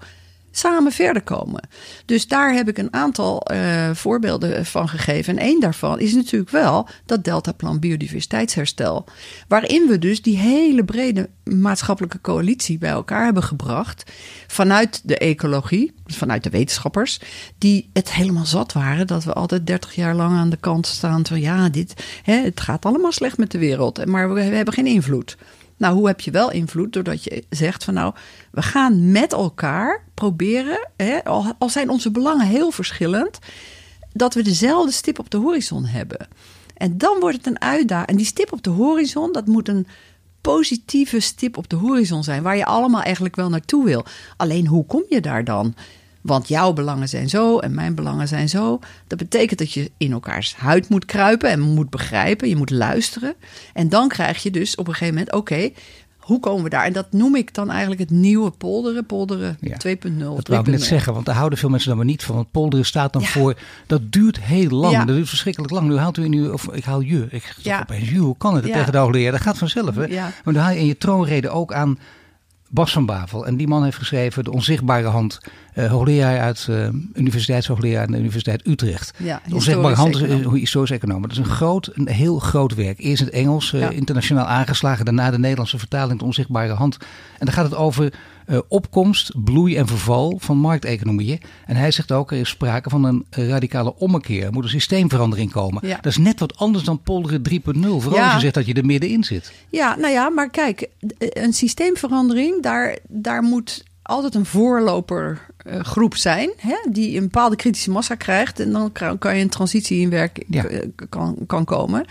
samen 0.51 0.91
verder 0.91 1.21
komen. 1.21 1.67
Dus 2.05 2.27
daar 2.27 2.53
heb 2.53 2.67
ik 2.67 2.77
een 2.77 2.93
aantal 2.93 3.51
uh, 3.51 3.89
voorbeelden 3.93 4.65
van 4.65 4.89
gegeven. 4.89 5.37
En 5.37 5.43
één 5.43 5.59
daarvan 5.59 5.99
is 5.99 6.13
natuurlijk 6.13 6.51
wel 6.51 6.87
dat 7.05 7.23
Deltaplan 7.23 7.79
Biodiversiteitsherstel. 7.79 9.05
Waarin 9.47 9.87
we 9.87 9.99
dus 9.99 10.21
die 10.21 10.37
hele 10.37 10.85
brede 10.85 11.29
maatschappelijke 11.43 12.21
coalitie 12.21 12.77
bij 12.77 12.89
elkaar 12.89 13.23
hebben 13.23 13.43
gebracht. 13.43 14.11
Vanuit 14.47 15.01
de 15.03 15.17
ecologie, 15.17 15.93
dus 16.05 16.17
vanuit 16.17 16.43
de 16.43 16.49
wetenschappers. 16.49 17.19
Die 17.57 17.89
het 17.93 18.13
helemaal 18.13 18.45
zat 18.45 18.73
waren 18.73 19.07
dat 19.07 19.23
we 19.23 19.33
altijd 19.33 19.67
30 19.67 19.95
jaar 19.95 20.15
lang 20.15 20.37
aan 20.37 20.49
de 20.49 20.57
kant 20.57 20.87
staan. 20.87 21.25
Van 21.25 21.39
ja, 21.39 21.69
dit, 21.69 21.93
hè, 22.23 22.33
het 22.33 22.61
gaat 22.61 22.85
allemaal 22.85 23.11
slecht 23.11 23.37
met 23.37 23.51
de 23.51 23.57
wereld. 23.57 24.05
Maar 24.05 24.33
we 24.33 24.41
hebben 24.41 24.73
geen 24.73 24.87
invloed. 24.87 25.37
Nou, 25.79 25.95
hoe 25.95 26.07
heb 26.07 26.19
je 26.19 26.31
wel 26.31 26.51
invloed? 26.51 26.93
Doordat 26.93 27.23
je 27.23 27.43
zegt 27.49 27.83
van 27.83 27.93
nou, 27.93 28.13
we 28.51 28.61
gaan 28.61 29.11
met 29.11 29.33
elkaar 29.33 30.03
proberen, 30.13 30.89
hè, 30.97 31.23
al, 31.23 31.53
al 31.57 31.69
zijn 31.69 31.89
onze 31.89 32.11
belangen 32.11 32.47
heel 32.47 32.71
verschillend, 32.71 33.39
dat 34.13 34.33
we 34.33 34.41
dezelfde 34.41 34.91
stip 34.91 35.19
op 35.19 35.29
de 35.29 35.37
horizon 35.37 35.85
hebben. 35.85 36.27
En 36.73 36.97
dan 36.97 37.19
wordt 37.19 37.37
het 37.37 37.45
een 37.45 37.61
uitdaging. 37.61 38.09
En 38.09 38.15
die 38.15 38.25
stip 38.25 38.51
op 38.53 38.63
de 38.63 38.69
horizon, 38.69 39.31
dat 39.31 39.47
moet 39.47 39.67
een 39.67 39.87
positieve 40.41 41.19
stip 41.19 41.57
op 41.57 41.69
de 41.69 41.75
horizon 41.75 42.23
zijn, 42.23 42.43
waar 42.43 42.57
je 42.57 42.65
allemaal 42.65 43.01
eigenlijk 43.01 43.35
wel 43.35 43.49
naartoe 43.49 43.85
wil. 43.85 44.05
Alleen 44.37 44.67
hoe 44.67 44.85
kom 44.85 45.03
je 45.09 45.21
daar 45.21 45.43
dan? 45.43 45.75
Want 46.21 46.47
jouw 46.47 46.73
belangen 46.73 47.09
zijn 47.09 47.29
zo 47.29 47.59
en 47.59 47.73
mijn 47.73 47.95
belangen 47.95 48.27
zijn 48.27 48.49
zo. 48.49 48.79
Dat 49.07 49.17
betekent 49.17 49.59
dat 49.59 49.71
je 49.71 49.91
in 49.97 50.11
elkaars 50.11 50.55
huid 50.55 50.89
moet 50.89 51.05
kruipen 51.05 51.49
en 51.49 51.59
moet 51.59 51.89
begrijpen. 51.89 52.49
Je 52.49 52.55
moet 52.55 52.69
luisteren. 52.69 53.33
En 53.73 53.89
dan 53.89 54.07
krijg 54.07 54.43
je 54.43 54.51
dus 54.51 54.75
op 54.75 54.87
een 54.87 54.93
gegeven 54.93 55.13
moment: 55.13 55.33
oké, 55.33 55.71
hoe 56.29 56.39
komen 56.39 56.63
we 56.63 56.69
daar? 56.69 56.85
En 56.85 56.93
dat 56.93 57.11
noem 57.11 57.35
ik 57.35 57.53
dan 57.53 57.69
eigenlijk 57.69 58.01
het 58.01 58.09
nieuwe 58.09 58.51
polderen, 58.51 59.05
polderen 59.05 59.57
2.0. 59.57 59.67
Dat 60.17 60.47
wou 60.47 60.59
ik 60.59 60.67
net 60.67 60.83
zeggen, 60.83 61.13
want 61.13 61.25
daar 61.25 61.35
houden 61.35 61.59
veel 61.59 61.69
mensen 61.69 61.87
dan 61.89 61.97
maar 61.97 62.05
niet 62.05 62.23
van. 62.23 62.35
Want 62.35 62.51
polderen 62.51 62.85
staat 62.85 63.13
dan 63.13 63.25
voor, 63.25 63.57
dat 63.87 64.11
duurt 64.11 64.39
heel 64.39 64.69
lang. 64.69 64.97
Dat 64.97 65.07
duurt 65.07 65.29
verschrikkelijk 65.29 65.73
lang. 65.73 65.87
Nu 65.87 65.97
haalt 65.97 66.17
u 66.17 66.27
nu, 66.27 66.47
of 66.47 66.67
ik 66.73 66.83
haal 66.83 67.01
je. 67.01 67.27
Ik 67.29 67.55
ja. 67.61 67.79
opeens, 67.79 68.11
hoe 68.11 68.37
kan 68.37 68.55
het? 68.55 68.63
Tegen 68.63 68.91
de 68.91 68.97
hoogleraar, 68.97 69.31
dat 69.31 69.41
gaat 69.41 69.57
vanzelf. 69.57 69.95
Hè? 69.95 70.07
Maar 70.07 70.53
dan 70.53 70.55
haal 70.55 70.71
je 70.71 70.79
in 70.79 70.85
je 70.85 70.97
troonrede 70.97 71.49
ook 71.49 71.73
aan 71.73 71.97
Bas 72.69 72.91
van 72.91 73.05
Bavel. 73.05 73.45
En 73.45 73.57
die 73.57 73.67
man 73.67 73.83
heeft 73.83 73.97
geschreven 73.97 74.43
De 74.43 74.51
Onzichtbare 74.51 75.07
Hand. 75.07 75.39
Uh, 75.75 75.91
hoogleraar 75.91 76.39
uit 76.39 76.67
uh, 76.69 76.87
universiteitshoogleraar 77.13 78.05
aan 78.05 78.11
de 78.11 78.17
Universiteit 78.17 78.67
Utrecht. 78.67 79.13
Ja, 79.17 79.41
de 79.47 79.55
Onzichtbare 79.55 79.95
Hand 79.95 80.15
is 80.15 80.21
een 80.21 80.53
historisch 80.53 80.91
econoom. 80.91 81.21
Dat 81.21 81.31
is 81.31 81.37
een, 81.37 81.45
groot, 81.45 81.91
een 81.93 82.07
heel 82.07 82.39
groot 82.39 82.75
werk. 82.75 82.99
Eerst 82.99 83.19
in 83.19 83.25
het 83.25 83.35
Engels, 83.35 83.73
uh, 83.73 83.91
internationaal 83.91 84.45
aangeslagen. 84.45 85.05
Daarna 85.05 85.31
de 85.31 85.39
Nederlandse 85.39 85.77
vertaling 85.77 86.19
De 86.19 86.25
Onzichtbare 86.25 86.73
Hand. 86.73 86.97
En 87.37 87.45
dan 87.45 87.53
gaat 87.53 87.65
het 87.65 87.75
over 87.75 88.13
uh, 88.49 88.59
opkomst, 88.67 89.43
bloei 89.43 89.77
en 89.77 89.87
verval 89.87 90.37
van 90.39 90.57
markteconomieën. 90.57 91.41
En 91.65 91.75
hij 91.75 91.91
zegt 91.91 92.11
ook, 92.11 92.31
er 92.31 92.37
is 92.37 92.49
sprake 92.49 92.89
van 92.89 93.03
een 93.03 93.25
radicale 93.29 93.95
ommekeer. 93.95 94.45
Er 94.45 94.51
moet 94.51 94.63
een 94.63 94.69
systeemverandering 94.69 95.51
komen. 95.51 95.87
Ja. 95.87 95.95
Dat 95.95 96.11
is 96.11 96.17
net 96.17 96.39
wat 96.39 96.57
anders 96.57 96.83
dan 96.83 97.01
polderen 97.01 97.41
3.0. 97.49 97.59
Vooral 97.79 98.15
ja. 98.15 98.23
als 98.23 98.33
je 98.33 98.39
zegt 98.39 98.53
dat 98.53 98.65
je 98.65 98.73
er 98.73 98.85
middenin 98.85 99.23
zit. 99.23 99.51
Ja, 99.69 99.95
nou 99.95 100.13
ja, 100.13 100.29
maar 100.29 100.49
kijk, 100.49 100.89
een 101.17 101.53
systeemverandering, 101.53 102.63
daar, 102.63 102.97
daar 103.07 103.41
moet 103.41 103.83
altijd 104.01 104.35
een 104.35 104.45
voorlopergroep 104.45 106.15
zijn, 106.15 106.51
hè, 106.57 106.75
die 106.91 107.15
een 107.17 107.23
bepaalde 107.23 107.55
kritische 107.55 107.91
massa 107.91 108.15
krijgt. 108.15 108.59
En 108.59 108.71
dan 108.71 108.91
kan 109.19 109.35
je 109.35 109.41
een 109.41 109.49
transitie 109.49 109.99
in 109.99 110.09
werk 110.09 110.43
ja. 110.47 110.65
kan, 111.09 111.37
kan 111.47 111.65
komen. 111.65 112.05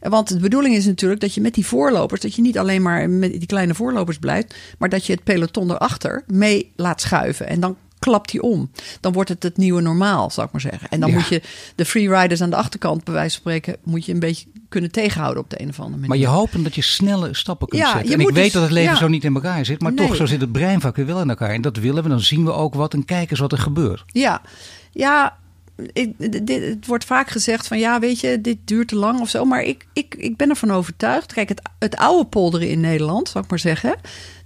Want 0.00 0.28
de 0.28 0.38
bedoeling 0.38 0.74
is 0.74 0.86
natuurlijk 0.86 1.20
dat 1.20 1.34
je 1.34 1.40
met 1.40 1.54
die 1.54 1.66
voorlopers, 1.66 2.20
dat 2.20 2.34
je 2.34 2.42
niet 2.42 2.58
alleen 2.58 2.82
maar 2.82 3.10
met 3.10 3.30
die 3.30 3.46
kleine 3.46 3.74
voorlopers 3.74 4.18
blijft, 4.18 4.54
maar 4.78 4.88
dat 4.88 5.06
je 5.06 5.12
het 5.12 5.24
peloton 5.24 5.70
erachter 5.70 6.24
mee 6.26 6.72
laat 6.76 7.00
schuiven. 7.00 7.46
En 7.46 7.60
dan 7.60 7.76
klapt 7.98 8.30
die 8.30 8.42
om. 8.42 8.70
Dan 9.00 9.12
wordt 9.12 9.28
het 9.28 9.42
het 9.42 9.56
nieuwe 9.56 9.80
normaal, 9.80 10.30
zou 10.30 10.46
ik 10.46 10.52
maar 10.52 10.60
zeggen. 10.60 10.88
En 10.88 11.00
dan 11.00 11.12
moet 11.12 11.28
je 11.28 11.42
de 11.74 11.84
freeriders 11.84 12.40
aan 12.40 12.50
de 12.50 12.56
achterkant, 12.56 13.04
bij 13.04 13.14
wijze 13.14 13.30
van 13.30 13.40
spreken, 13.40 13.76
moet 13.84 14.04
je 14.04 14.12
een 14.12 14.18
beetje 14.18 14.46
kunnen 14.68 14.90
tegenhouden 14.90 15.42
op 15.42 15.50
de 15.50 15.60
een 15.60 15.68
of 15.68 15.80
andere 15.80 16.00
manier. 16.00 16.08
Maar 16.08 16.18
je 16.18 16.36
hoopt 16.38 16.64
dat 16.64 16.74
je 16.74 16.82
snelle 16.82 17.34
stappen 17.34 17.68
kunt 17.68 17.82
zetten. 17.82 18.12
En 18.12 18.20
ik 18.20 18.30
weet 18.30 18.44
dus- 18.44 18.52
dat 18.52 18.62
het 18.62 18.72
leven 18.72 18.96
zo 18.96 19.08
niet 19.08 19.24
in 19.24 19.34
elkaar 19.34 19.64
zit, 19.64 19.80
maar 19.80 19.94
toch, 19.94 20.16
zo 20.16 20.26
zit 20.26 20.40
het 20.40 20.52
breinvak 20.52 20.96
weer 20.96 21.06
wel 21.06 21.20
in 21.20 21.28
elkaar. 21.28 21.50
En 21.50 21.60
dat 21.60 21.76
willen 21.76 22.02
we, 22.02 22.08
dan 22.08 22.20
zien 22.20 22.44
we 22.44 22.52
ook 22.52 22.74
wat 22.74 22.94
en 22.94 23.04
kijken 23.04 23.30
eens 23.30 23.40
wat 23.40 23.52
er 23.52 23.58
gebeurt. 23.58 24.04
Ja, 24.06 24.42
ja 24.92 25.38
dit, 26.42 26.48
het 26.48 26.86
wordt 26.86 27.04
vaak 27.04 27.28
gezegd 27.28 27.66
van 27.66 27.78
ja, 27.78 28.00
weet 28.00 28.20
je, 28.20 28.40
dit 28.40 28.58
duurt 28.64 28.88
te 28.88 28.96
lang 28.96 29.20
of 29.20 29.28
zo. 29.28 29.44
Maar 29.44 29.62
ik, 29.62 29.86
ik, 29.92 30.14
ik 30.14 30.36
ben 30.36 30.48
ervan 30.48 30.70
overtuigd. 30.70 31.32
Kijk, 31.32 31.48
het, 31.48 31.62
het 31.78 31.96
oude 31.96 32.28
polderen 32.28 32.68
in 32.68 32.80
Nederland, 32.80 33.28
zal 33.28 33.42
ik 33.42 33.50
maar 33.50 33.58
zeggen, 33.58 33.96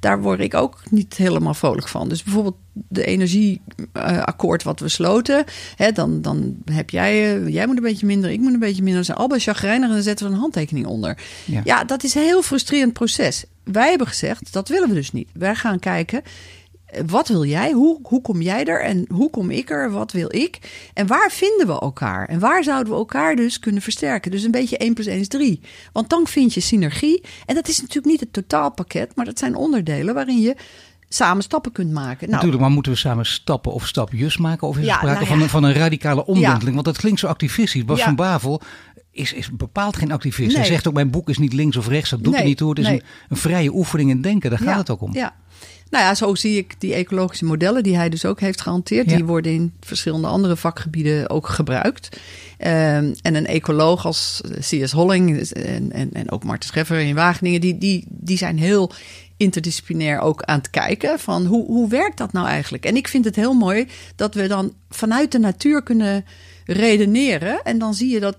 daar 0.01 0.21
word 0.21 0.41
ik 0.41 0.55
ook 0.55 0.81
niet 0.91 1.17
helemaal 1.17 1.55
vrolijk 1.55 1.89
van. 1.89 2.09
Dus 2.09 2.23
bijvoorbeeld 2.23 2.57
de 2.73 3.05
energieakkoord 3.05 4.63
wat 4.63 4.81
we 4.81 4.89
sloten, 4.89 5.45
hè, 5.77 5.93
dan, 5.93 6.23
dan 6.23 6.57
heb 6.65 6.91
jij, 6.91 7.37
uh, 7.37 7.49
jij 7.49 7.67
moet 7.67 7.77
een 7.77 7.83
beetje 7.83 8.07
minder, 8.07 8.31
ik 8.31 8.41
moet 8.41 8.53
een 8.53 8.59
beetje 8.59 8.83
minder. 8.83 9.05
Zijn 9.05 9.19
allebei 9.19 9.41
chagrijnig 9.41 9.89
en 9.89 9.95
dan 9.95 10.03
zetten 10.03 10.27
we 10.27 10.33
een 10.33 10.39
handtekening 10.39 10.87
onder. 10.87 11.19
Ja. 11.45 11.61
ja, 11.65 11.85
dat 11.85 12.05
is 12.05 12.15
een 12.15 12.23
heel 12.23 12.43
frustrerend 12.43 12.93
proces. 12.93 13.45
Wij 13.65 13.89
hebben 13.89 14.07
gezegd, 14.07 14.53
dat 14.53 14.69
willen 14.69 14.89
we 14.89 14.95
dus 14.95 15.13
niet. 15.13 15.29
Wij 15.33 15.55
gaan 15.55 15.79
kijken 15.79 16.23
wat 17.07 17.29
wil 17.29 17.45
jij? 17.45 17.73
Hoe, 17.73 17.99
hoe 18.03 18.23
kom 18.23 18.43
jij 18.43 18.65
er? 18.65 18.83
En 18.83 19.05
hoe 19.09 19.31
kom 19.31 19.51
ik 19.51 19.71
er? 19.71 19.91
Wat 19.91 20.13
wil 20.13 20.35
ik? 20.35 20.59
En 20.95 21.07
waar 21.07 21.31
vinden 21.31 21.67
we 21.67 21.81
elkaar? 21.81 22.29
En 22.29 22.39
waar 22.39 22.65
zouden 22.65 22.93
we 22.93 22.99
elkaar 22.99 23.37
dus 23.37 23.59
kunnen 23.59 23.83
versterken? 23.83 24.31
Dus 24.31 24.43
een 24.43 24.51
beetje 24.51 24.77
1 24.77 24.95
plus 24.95 25.07
1 25.07 25.21
is 25.21 25.29
3. 25.29 25.61
Want 25.93 26.09
dan 26.09 26.27
vind 26.27 26.55
je 26.55 26.61
synergie. 26.61 27.23
En 27.47 27.55
dat 27.55 27.69
is 27.69 27.81
natuurlijk 27.81 28.07
niet 28.07 28.21
het 28.21 28.33
totaalpakket, 28.33 29.17
maar 29.17 29.25
dat 29.25 29.39
zijn 29.39 29.55
onderdelen 29.55 30.15
waarin 30.15 30.41
je 30.41 30.57
samen 31.09 31.43
stappen 31.43 31.73
kunt 31.73 31.93
maken. 31.93 32.21
Nou, 32.21 32.33
Natuurlijk, 32.33 32.61
maar 32.61 32.71
moeten 32.71 32.93
we 32.93 32.99
samen 32.99 33.27
stappen 33.27 33.73
of 33.73 33.87
stapjes 33.87 34.37
maken? 34.37 34.69
Of 34.69 34.79
is 34.79 34.87
er 34.87 34.95
sprake 34.95 35.15
nou 35.15 35.27
van, 35.27 35.43
een, 35.43 35.49
van 35.49 35.65
een 35.65 35.75
radicale 35.75 36.27
omwenteling? 36.27 36.75
Want 36.75 36.87
dat 36.87 36.99
klinkt 36.99 37.21
zo 37.21 37.27
activistisch. 37.27 37.85
Bas 37.85 38.03
van 38.03 38.17
Bavel 38.17 38.61
is, 39.11 39.33
is 39.33 39.51
bepaald 39.51 39.97
geen 39.97 40.13
activist. 40.13 40.57
Hij 40.57 40.65
zegt 40.65 40.89
ook, 40.89 40.95
mijn 40.95 41.11
boek 41.11 41.29
is 41.29 41.39
niet 41.39 41.53
links 41.53 41.77
of 41.77 41.89
rechts. 41.89 42.11
Dat 42.11 42.25
doet 42.25 42.35
nee, 42.35 42.45
niet 42.45 42.57
toe. 42.57 42.69
Het 42.69 42.79
is 42.79 42.87
een, 42.87 43.03
een, 43.29 43.37
vrije 43.37 43.75
oefening 43.75 44.11
in 44.11 44.21
denken. 44.21 44.51
Daar 44.51 44.59
gaat 44.59 44.79
het 44.79 44.91
ook 44.91 45.01
om. 45.01 45.13
Ja, 45.13 45.35
nou 45.93 46.05
ja, 46.05 46.15
zo 46.15 46.35
zie 46.35 46.57
ik 46.57 46.75
die 46.79 46.95
ecologische 46.95 47.45
modellen 47.45 47.83
die 47.83 47.97
hij 47.97 48.09
dus 48.09 48.25
ook 48.25 48.41
heeft 48.41 48.61
gehanteerd. 48.61 49.09
Die 49.09 49.25
worden 49.25 49.53
in 49.53 49.73
verschillende 49.81 50.27
andere 50.27 50.57
vakgebieden 50.57 51.31
ook 51.31 51.49
gebruikt. 51.49 52.09
Um, 52.59 53.15
en 53.23 53.35
een 53.35 53.47
ecoloog 53.47 54.07
als 54.07 54.41
C.S. 54.59 54.93
Holling 54.93 55.41
en, 55.41 55.93
en, 55.93 56.13
en 56.13 56.31
ook 56.31 56.45
Marten 56.45 56.69
Scheffer 56.69 57.01
in 57.01 57.15
Wageningen, 57.15 57.61
die, 57.61 57.79
die, 57.79 58.05
die 58.09 58.37
zijn 58.37 58.59
heel 58.59 58.93
interdisciplinair 59.37 60.21
ook 60.21 60.43
aan 60.43 60.59
het 60.59 60.71
kijken 60.71 61.19
van 61.19 61.47
hoe, 61.47 61.67
hoe 61.67 61.89
werkt 61.89 62.19
dat 62.19 62.33
nou 62.33 62.47
eigenlijk? 62.47 62.85
En 62.85 62.97
ik 62.97 63.09
vind 63.09 63.25
het 63.25 63.37
heel 63.37 63.55
mooi 63.55 63.89
dat 64.17 64.35
we 64.35 64.47
dan 64.47 64.73
vanuit 64.91 65.33
de 65.33 65.39
natuur 65.39 65.83
kunnen 65.83 66.25
redeneren. 66.67 67.63
En 67.63 67.79
dan 67.79 67.95
zie 67.95 68.11
je 68.11 68.21
dat 68.21 68.37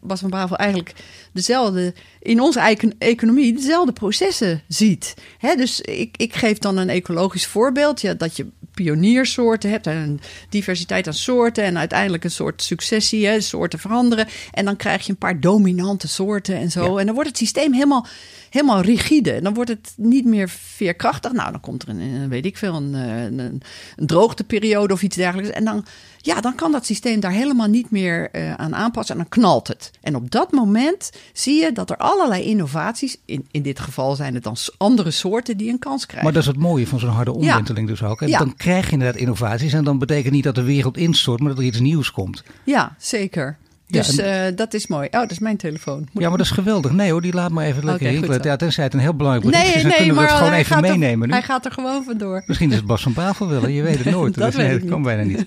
Bas 0.00 0.20
van 0.20 0.30
Bravel 0.30 0.56
eigenlijk 0.56 0.94
dezelfde, 1.32 1.94
in 2.20 2.40
onze 2.40 2.60
eigen 2.60 2.94
economie, 2.98 3.54
dezelfde 3.54 3.92
processen 3.92 4.62
ziet. 4.68 5.14
dus 5.56 5.80
ik, 5.80 6.16
ik 6.16 6.34
geef 6.34 6.58
dan 6.58 6.76
een 6.76 6.88
ecologisch 6.88 7.46
voorbeeld. 7.46 8.00
Ja, 8.00 8.14
dat 8.14 8.36
je 8.36 8.46
pioniersoorten 8.74 9.70
hebt 9.70 9.86
en 9.86 9.96
een 9.96 10.20
diversiteit 10.48 11.06
aan 11.06 11.14
soorten. 11.14 11.64
En 11.64 11.78
uiteindelijk 11.78 12.24
een 12.24 12.30
soort 12.30 12.62
successie, 12.62 13.26
hè, 13.26 13.40
soorten 13.40 13.78
veranderen. 13.78 14.26
En 14.50 14.64
dan 14.64 14.76
krijg 14.76 15.06
je 15.06 15.12
een 15.12 15.18
paar 15.18 15.40
dominante 15.40 16.08
soorten 16.08 16.56
en 16.56 16.70
zo. 16.70 16.96
En 16.96 17.06
dan 17.06 17.14
wordt 17.14 17.28
het 17.28 17.38
systeem 17.38 17.72
helemaal 17.72 18.06
helemaal 18.52 18.80
rigide. 18.80 19.40
Dan 19.40 19.54
wordt 19.54 19.70
het 19.70 19.92
niet 19.96 20.24
meer 20.24 20.48
veerkrachtig. 20.48 21.32
Nou, 21.32 21.50
dan 21.50 21.60
komt 21.60 21.82
er 21.82 21.88
een, 21.88 22.28
weet 22.28 22.46
ik 22.46 22.56
veel, 22.56 22.74
een, 22.74 22.94
een, 22.94 23.38
een 23.38 23.62
droogteperiode 23.96 24.92
of 24.92 25.02
iets 25.02 25.16
dergelijks. 25.16 25.50
En 25.50 25.64
dan, 25.64 25.84
ja, 26.22 26.40
dan 26.40 26.54
kan 26.54 26.72
dat 26.72 26.86
systeem 26.86 27.20
daar 27.20 27.30
helemaal 27.30 27.66
niet 27.66 27.90
meer 27.90 28.28
uh, 28.32 28.54
aan 28.54 28.74
aanpassen. 28.74 29.14
En 29.14 29.20
dan 29.20 29.42
knalt 29.42 29.68
het. 29.68 29.90
En 30.00 30.16
op 30.16 30.30
dat 30.30 30.52
moment 30.52 31.10
zie 31.32 31.60
je 31.60 31.72
dat 31.72 31.90
er 31.90 31.96
allerlei 31.96 32.44
innovaties, 32.44 33.16
in, 33.24 33.46
in 33.50 33.62
dit 33.62 33.80
geval 33.80 34.14
zijn 34.14 34.34
het 34.34 34.42
dan 34.42 34.56
andere 34.76 35.10
soorten, 35.10 35.56
die 35.56 35.70
een 35.70 35.78
kans 35.78 36.06
krijgen. 36.06 36.24
Maar 36.24 36.32
dat 36.32 36.42
is 36.42 36.48
het 36.48 36.58
mooie 36.58 36.86
van 36.86 36.98
zo'n 36.98 37.10
harde 37.10 37.32
omwenteling 37.32 37.88
dus 37.88 38.02
ook. 38.02 38.22
En 38.22 38.28
ja. 38.28 38.38
dan 38.38 38.56
krijg 38.56 38.86
je 38.86 38.92
inderdaad 38.92 39.20
innovaties. 39.20 39.72
En 39.72 39.84
dan 39.84 39.98
betekent 39.98 40.32
niet 40.32 40.44
dat 40.44 40.54
de 40.54 40.62
wereld 40.62 40.96
instort, 40.96 41.40
maar 41.40 41.48
dat 41.48 41.58
er 41.58 41.64
iets 41.64 41.80
nieuws 41.80 42.10
komt. 42.10 42.42
Ja, 42.64 42.94
zeker. 42.98 43.58
Dus 43.92 44.14
ja, 44.14 44.48
uh, 44.48 44.56
dat 44.56 44.74
is 44.74 44.86
mooi. 44.86 45.08
Oh, 45.10 45.20
dat 45.20 45.30
is 45.30 45.38
mijn 45.38 45.56
telefoon. 45.56 46.08
ja, 46.12 46.28
maar 46.28 46.38
dat 46.38 46.46
is 46.46 46.52
geweldig. 46.52 46.92
Nee 46.92 47.10
hoor, 47.10 47.22
die 47.22 47.32
laat 47.32 47.50
maar 47.50 47.64
even 47.64 47.84
lekker 47.84 48.24
okay, 48.24 48.38
Ja, 48.42 48.56
tenzij 48.56 48.84
het 48.84 48.94
een 48.94 49.00
heel 49.00 49.14
belangrijk 49.14 49.50
bericht 49.50 49.64
nee, 49.64 49.74
is, 49.74 49.82
dan 49.82 49.90
nee, 49.90 49.98
kunnen 49.98 50.16
we 50.16 50.22
het 50.22 50.38
gewoon 50.38 50.52
even 50.52 50.80
meenemen 50.80 51.20
er, 51.20 51.26
nu. 51.26 51.32
Hij 51.32 51.42
gaat 51.42 51.64
er 51.64 51.72
gewoon 51.72 52.04
vandoor. 52.04 52.42
Misschien 52.46 52.70
is 52.70 52.76
het 52.76 52.86
Bas 52.86 53.02
van 53.02 53.12
Bavel 53.12 53.48
willen, 53.48 53.72
je 53.72 53.82
weet 53.82 53.98
het 53.98 54.10
nooit. 54.10 54.34
dat 54.38 54.52
dus, 54.52 54.56
nee, 54.56 54.78
dat 54.78 54.88
kan 54.88 55.02
bijna 55.02 55.22
niet. 55.22 55.46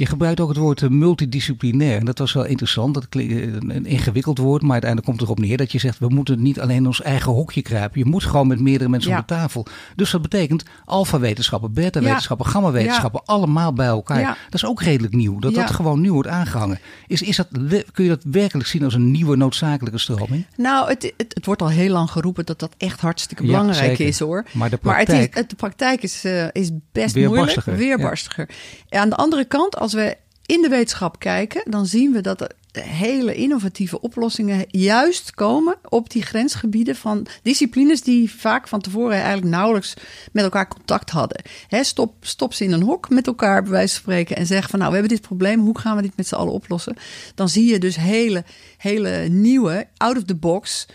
Je 0.00 0.06
gebruikt 0.06 0.40
ook 0.40 0.48
het 0.48 0.56
woord 0.58 0.90
multidisciplinair. 0.90 1.98
En 1.98 2.04
dat 2.04 2.18
was 2.18 2.32
wel 2.32 2.44
interessant. 2.44 2.94
Dat 2.94 3.08
klinkt 3.08 3.34
een 3.68 3.86
ingewikkeld 3.86 4.38
woord, 4.38 4.62
maar 4.62 4.70
uiteindelijk 4.70 5.10
komt 5.10 5.20
het 5.20 5.30
erop 5.30 5.44
neer 5.46 5.56
dat 5.56 5.72
je 5.72 5.78
zegt: 5.78 5.98
we 5.98 6.08
moeten 6.08 6.42
niet 6.42 6.60
alleen 6.60 6.86
ons 6.86 7.02
eigen 7.02 7.32
hokje 7.32 7.62
kruipen. 7.62 7.98
Je 7.98 8.04
moet 8.04 8.24
gewoon 8.24 8.46
met 8.46 8.60
meerdere 8.60 8.90
mensen 8.90 9.10
Ja. 9.10 9.18
op 9.18 9.28
de 9.28 9.34
tafel. 9.34 9.66
Dus 9.96 10.10
dat 10.10 10.22
betekent 10.22 10.62
alfa-wetenschappen, 10.84 11.72
beta-wetenschappen, 11.72 12.46
gamma-wetenschappen, 12.46 13.20
allemaal 13.24 13.72
bij 13.72 13.86
elkaar. 13.86 14.22
Dat 14.22 14.54
is 14.54 14.64
ook 14.64 14.82
redelijk 14.82 15.14
nieuw. 15.14 15.38
Dat 15.38 15.54
dat 15.54 15.70
gewoon 15.70 16.00
nu 16.00 16.12
wordt 16.12 16.28
aangehangen. 16.28 16.78
Is, 17.06 17.22
is 17.22 17.36
dat, 17.36 17.48
kun 17.92 18.04
je 18.04 18.08
dat 18.08 18.24
werkelijk 18.24 18.68
zien 18.68 18.84
als 18.84 18.94
een 18.94 19.10
nieuwe 19.10 19.36
noodzakelijke 19.36 19.98
stroming? 19.98 20.46
Nou, 20.56 20.88
het, 20.88 21.12
het, 21.16 21.34
het 21.34 21.46
wordt 21.46 21.62
al 21.62 21.68
heel 21.68 21.92
lang 21.92 22.10
geroepen 22.10 22.46
dat 22.46 22.58
dat 22.58 22.74
echt 22.78 23.00
hartstikke 23.00 23.42
belangrijk 23.44 23.98
is 23.98 24.18
hoor. 24.18 24.44
Maar 24.52 24.70
de 24.70 24.78
Maar 24.82 24.96
het 24.96 25.06
praktijk. 25.06 25.34
is, 25.34 25.40
het, 25.40 25.50
de 25.50 25.56
praktijk 25.56 26.02
is, 26.02 26.24
eh, 26.24 26.46
is 26.52 26.70
best 26.92 27.14
Weerbarstiger, 27.14 27.72
moeilijk, 27.72 27.96
weerbarstiger. 27.96 28.48
Aan 28.88 29.08
de 29.08 29.16
andere 29.16 29.44
kant, 29.44 29.76
als 29.76 29.89
we 29.92 30.16
in 30.46 30.62
de 30.62 30.68
wetenschap 30.68 31.18
kijken, 31.18 31.70
dan 31.70 31.86
zien 31.86 32.12
we 32.12 32.20
dat 32.20 32.40
er 32.40 32.50
hele 32.78 33.34
innovatieve 33.34 34.00
oplossingen 34.00 34.64
juist 34.68 35.34
komen 35.34 35.76
op 35.88 36.10
die 36.10 36.22
grensgebieden 36.22 36.96
van 36.96 37.26
disciplines 37.42 38.02
die 38.02 38.30
vaak 38.30 38.68
van 38.68 38.80
tevoren 38.80 39.16
eigenlijk 39.16 39.46
nauwelijks 39.46 39.94
met 40.32 40.44
elkaar 40.44 40.68
contact 40.68 41.10
hadden. 41.10 41.42
Hè, 41.68 41.84
stop, 41.84 42.14
stop 42.20 42.54
ze 42.54 42.64
in 42.64 42.72
een 42.72 42.82
hok 42.82 43.08
met 43.08 43.26
elkaar, 43.26 43.62
bij 43.62 43.70
wijze 43.70 43.94
van 43.94 44.02
spreken, 44.02 44.36
en 44.36 44.46
zeg 44.46 44.68
van 44.68 44.78
nou, 44.78 44.90
we 44.90 44.98
hebben 44.98 45.16
dit 45.16 45.26
probleem, 45.26 45.60
hoe 45.60 45.78
gaan 45.78 45.96
we 45.96 46.02
dit 46.02 46.16
met 46.16 46.26
z'n 46.26 46.34
allen 46.34 46.52
oplossen? 46.52 46.96
Dan 47.34 47.48
zie 47.48 47.70
je 47.70 47.78
dus 47.78 47.96
hele, 47.96 48.44
hele 48.76 49.28
nieuwe, 49.28 49.86
out 49.96 50.16
of 50.16 50.24
the 50.24 50.34
box, 50.34 50.86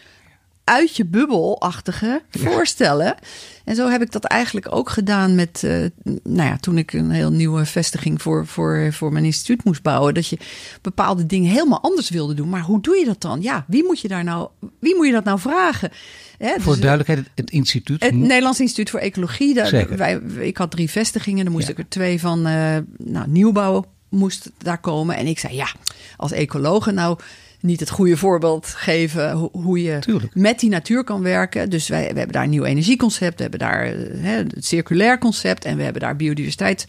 uit 0.66 0.96
je 0.96 1.06
bubbelachtige 1.06 2.22
voorstellen. 2.32 3.16
En 3.64 3.76
zo 3.76 3.90
heb 3.90 4.02
ik 4.02 4.12
dat 4.12 4.24
eigenlijk 4.24 4.76
ook 4.76 4.90
gedaan 4.90 5.36
met, 5.36 5.64
eh, 5.64 5.86
nou 6.24 6.50
ja, 6.50 6.58
toen 6.58 6.78
ik 6.78 6.94
een 6.94 7.12
heel 7.12 7.32
nieuwe 7.32 7.66
vestiging 7.66 8.22
voor, 8.22 8.48
voor, 8.48 8.90
voor 8.94 9.12
mijn 9.12 9.26
instituut 9.26 9.64
moest 9.64 9.82
bouwen. 9.82 10.14
Dat 10.14 10.28
je 10.28 10.38
bepaalde 10.82 11.26
dingen 11.26 11.52
helemaal 11.52 11.82
anders 11.82 12.10
wilde 12.10 12.34
doen. 12.34 12.50
Maar 12.50 12.62
hoe 12.62 12.82
doe 12.82 12.96
je 12.98 13.06
dat 13.06 13.22
dan? 13.22 13.42
Ja, 13.42 13.66
wie 13.68 13.84
moet 13.84 14.00
je 14.00 14.08
daar 14.08 14.24
nou, 14.24 14.50
wie 14.80 14.96
moet 14.96 15.06
je 15.06 15.12
dat 15.12 15.24
nou 15.24 15.40
vragen? 15.40 15.92
Hè, 16.38 16.54
Voor 16.60 16.74
dus, 16.74 16.82
duidelijkheid, 16.82 17.28
het, 17.36 17.50
instituut. 17.50 18.04
het 18.04 18.16
Nederlands 18.16 18.60
Instituut 18.60 18.90
voor 18.90 19.00
Ecologie. 19.00 19.54
Daar, 19.54 19.68
Zeker. 19.68 19.98
wij, 19.98 20.16
ik 20.40 20.58
had 20.58 20.72
drie 20.72 20.90
vestigingen. 20.90 21.44
Dan 21.44 21.54
moest 21.54 21.66
Ja. 21.68 21.72
ik 21.72 21.78
er 21.78 21.90
twee 21.90 22.20
van 22.20 22.46
eh, 22.48 22.78
nou, 22.98 23.28
nieuwbouw 23.28 23.86
moest 24.10 24.52
daar 24.58 24.80
komen. 24.80 25.16
En 25.16 25.28
ik 25.28 25.40
zei 25.40 25.56
ja, 25.56 25.68
als 26.18 26.32
ecologe 26.32 26.92
nou 26.92 27.18
niet 27.60 27.80
het 27.80 27.90
goede 27.90 28.18
voorbeeld 28.18 28.68
geven 28.68 29.32
hoe, 29.32 29.50
hoe 29.52 29.82
je 29.82 30.00
Tuurlijk. 30.00 30.36
met 30.36 30.60
die 30.60 30.70
natuur 30.70 31.04
kan 31.04 31.22
werken. 31.22 31.70
Dus 31.70 31.88
wij, 31.88 32.02
we 32.02 32.06
hebben 32.18 32.32
daar 32.32 32.44
een 32.44 32.50
nieuw 32.50 32.64
energieconcept. 32.64 33.36
We 33.36 33.42
hebben 33.42 33.60
daar 33.60 33.84
eh, 33.86 33.92
hè, 34.22 34.32
het 34.36 34.66
circulair 34.66 35.18
concept. 35.18 35.66
En 35.66 35.78
we 35.78 35.84
hebben 35.84 36.02
daar 36.02 36.16
biodiversiteit. 36.16 36.86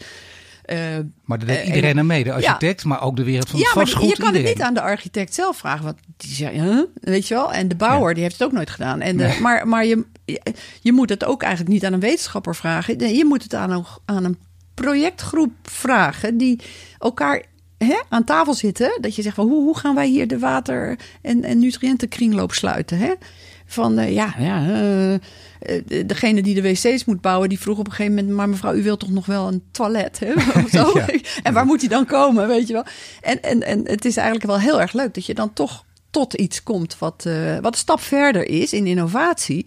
eh, 0.65 0.77
maar 1.25 1.37
daar 1.37 1.47
deed 1.47 1.57
eh, 1.57 1.67
iedereen 1.67 1.89
en- 1.91 1.99
aan 1.99 2.05
mee. 2.05 2.23
De 2.23 2.33
architect, 2.33 2.83
maar 2.83 3.01
ook 3.01 3.15
de 3.15 3.23
wereld 3.23 3.49
van 3.49 3.59
het 3.59 3.67
ja, 3.67 3.75
maar 3.75 3.87
vastgoed. 3.87 4.09
je 4.17 4.23
kan 4.23 4.33
het 4.33 4.43
niet 4.43 4.61
aan 4.61 4.73
de 4.73 4.81
architect 4.81 5.33
zelf 5.33 5.57
vragen. 5.57 5.85
Want 5.85 5.97
die 6.17 6.31
zegt, 6.33 6.53
huh? 6.53 6.79
weet 6.93 7.27
je 7.27 7.33
wel. 7.33 7.53
En 7.53 7.67
de 7.67 7.75
bouwer, 7.75 8.07
Ja. 8.07 8.13
die 8.13 8.23
heeft 8.23 8.39
het 8.39 8.47
ook 8.47 8.53
nooit 8.53 8.69
gedaan. 8.69 9.01
En 9.01 9.17
de, 9.17 9.23
Nee. 9.23 9.39
Maar, 9.41 9.67
maar 9.67 9.85
je, 9.85 10.05
je, 10.81 10.91
moet 10.93 11.09
het 11.09 11.25
ook 11.25 11.41
eigenlijk 11.41 11.73
niet 11.73 11.85
aan 11.85 11.93
een 11.93 11.99
wetenschapper 11.99 12.55
vragen. 12.55 13.15
Je 13.15 13.25
moet 13.25 13.43
het 13.43 13.53
aan 13.53 13.71
een, 13.71 13.85
aan 14.05 14.23
een 14.23 14.37
projectgroep 14.73 15.51
vragen 15.63 16.37
die 16.37 16.59
elkaar 16.99 17.43
hè, 17.77 18.01
aan 18.09 18.23
tafel 18.23 18.53
zitten. 18.53 18.97
Dat 19.01 19.15
je 19.15 19.21
zegt, 19.21 19.35
van, 19.35 19.47
hoe, 19.47 19.63
hoe 19.63 19.77
gaan 19.77 19.95
wij 19.95 20.07
hier 20.07 20.27
de 20.27 20.39
water- 20.39 20.99
en, 21.21 21.43
en 21.43 21.59
nutriëntenkringloop 21.59 22.53
sluiten? 22.53 22.97
Hè? 22.97 23.13
Van 23.67 23.97
eh, 23.97 24.13
ja, 24.13 24.35
ja 24.39 24.67
eh, 24.67 25.13
eh, 25.13 25.19
degene 26.05 26.41
die 26.41 26.61
de 26.61 26.61
wc's 26.61 27.05
moet 27.05 27.21
bouwen, 27.21 27.49
die 27.49 27.59
vroeg 27.59 27.77
op 27.77 27.85
een 27.85 27.91
gegeven 27.91 28.15
moment: 28.15 28.35
Maar 28.35 28.49
mevrouw, 28.49 28.73
u 28.73 28.83
wilt 28.83 28.99
toch 28.99 29.09
nog 29.09 29.25
wel 29.25 29.47
een 29.47 29.63
toilet? 29.71 30.19
Hè? 30.19 30.33
Of 30.63 30.69
zo. 30.69 30.91
Ja. 30.97 31.05
En 31.43 31.53
waar 31.53 31.65
moet 31.65 31.79
die 31.79 31.89
dan 31.89 32.05
komen? 32.05 32.47
Weet 32.47 32.67
je 32.67 32.73
wel? 32.73 32.85
En, 33.21 33.41
en, 33.41 33.63
en 33.63 33.87
het 33.87 34.05
is 34.05 34.17
eigenlijk 34.17 34.47
wel 34.47 34.59
heel 34.59 34.81
erg 34.81 34.93
leuk 34.93 35.13
dat 35.13 35.25
je 35.25 35.33
dan 35.33 35.53
toch 35.53 35.85
tot 36.09 36.33
iets 36.33 36.63
komt 36.63 36.97
wat, 36.99 37.27
wat 37.61 37.73
een 37.73 37.79
stap 37.79 37.99
verder 37.99 38.47
is 38.47 38.73
in 38.73 38.87
innovatie. 38.87 39.65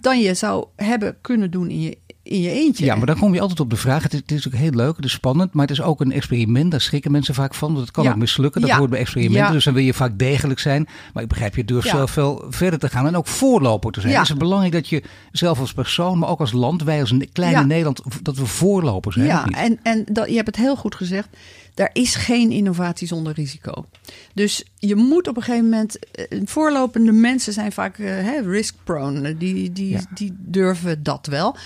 dan 0.00 0.20
je 0.20 0.34
zou 0.34 0.66
hebben 0.76 1.16
kunnen 1.20 1.50
doen 1.50 1.70
in 1.70 1.80
je, 1.80 1.98
in 2.30 2.40
je 2.40 2.50
eentje. 2.50 2.84
Ja, 2.84 2.94
maar 2.94 3.06
dan 3.06 3.18
kom 3.18 3.34
je 3.34 3.40
altijd 3.40 3.60
op 3.60 3.70
de 3.70 3.76
vraag. 3.76 4.02
Het 4.02 4.12
is, 4.12 4.18
het 4.18 4.30
is 4.32 4.46
ook 4.46 4.52
heel 4.54 4.70
leuk, 4.70 4.96
het 4.96 5.04
is 5.04 5.12
spannend, 5.12 5.52
maar 5.52 5.66
het 5.66 5.78
is 5.78 5.82
ook 5.82 6.00
een 6.00 6.12
experiment. 6.12 6.70
Daar 6.70 6.80
schrikken 6.80 7.10
mensen 7.12 7.34
vaak 7.34 7.54
van, 7.54 7.68
want 7.72 7.80
het 7.80 7.90
kan 7.90 8.04
Ja. 8.04 8.10
ook 8.10 8.16
mislukken. 8.16 8.60
Dat 8.60 8.70
Ja. 8.70 8.76
hoort 8.78 8.90
bij 8.90 8.98
experimenten, 8.98 9.46
Ja. 9.46 9.52
dus 9.52 9.64
dan 9.64 9.74
wil 9.74 9.82
je 9.82 9.94
vaak 9.94 10.18
degelijk 10.18 10.60
zijn. 10.60 10.88
Maar 11.12 11.22
ik 11.22 11.28
begrijp, 11.28 11.56
je 11.56 11.64
durft 11.64 11.88
zelf 11.88 12.14
wel 12.14 12.44
verder 12.48 12.78
te 12.78 12.88
gaan 12.88 13.06
en 13.06 13.16
ook 13.16 13.26
voorloper 13.26 13.92
te 13.92 14.00
zijn. 14.00 14.14
Het 14.14 14.28
is 14.28 14.34
belangrijk 14.36 14.72
dat 14.72 14.88
je 14.88 15.02
zelf 15.32 15.58
als 15.60 15.72
persoon, 15.72 16.18
maar 16.18 16.28
ook 16.28 16.40
als 16.40 16.52
land, 16.52 16.82
wij 16.82 17.00
als 17.00 17.10
een 17.10 17.28
kleine. 17.32 17.64
Nederland, 17.64 18.02
dat 18.22 18.36
we 18.36 18.46
voorloper 18.46 19.12
zijn. 19.12 19.26
Ja, 19.26 19.46
en, 19.46 19.78
en 19.82 20.04
dat, 20.12 20.28
je 20.28 20.34
hebt 20.34 20.46
het 20.46 20.56
heel 20.56 20.76
goed 20.76 20.94
gezegd. 20.94 21.28
Daar 21.74 21.90
is 21.92 22.14
geen 22.14 22.50
innovatie 22.50 23.06
zonder 23.06 23.32
risico. 23.32 23.86
Dus 24.34 24.64
je 24.78 24.94
moet 24.96 25.28
op 25.28 25.36
een 25.36 25.42
gegeven 25.42 25.68
moment. 25.68 25.98
eh, 26.12 26.40
Voorlopende 26.44 27.12
mensen 27.12 27.52
zijn 27.52 27.72
vaak 27.72 27.98
eh, 27.98 28.06
hè, 28.06 28.40
risk-prone. 28.40 29.36
Die, 29.36 29.72
die, 29.72 29.88
Ja. 29.88 30.00
die 30.14 30.32
durven 30.38 31.02
dat 31.02 31.26
wel. 31.26 31.56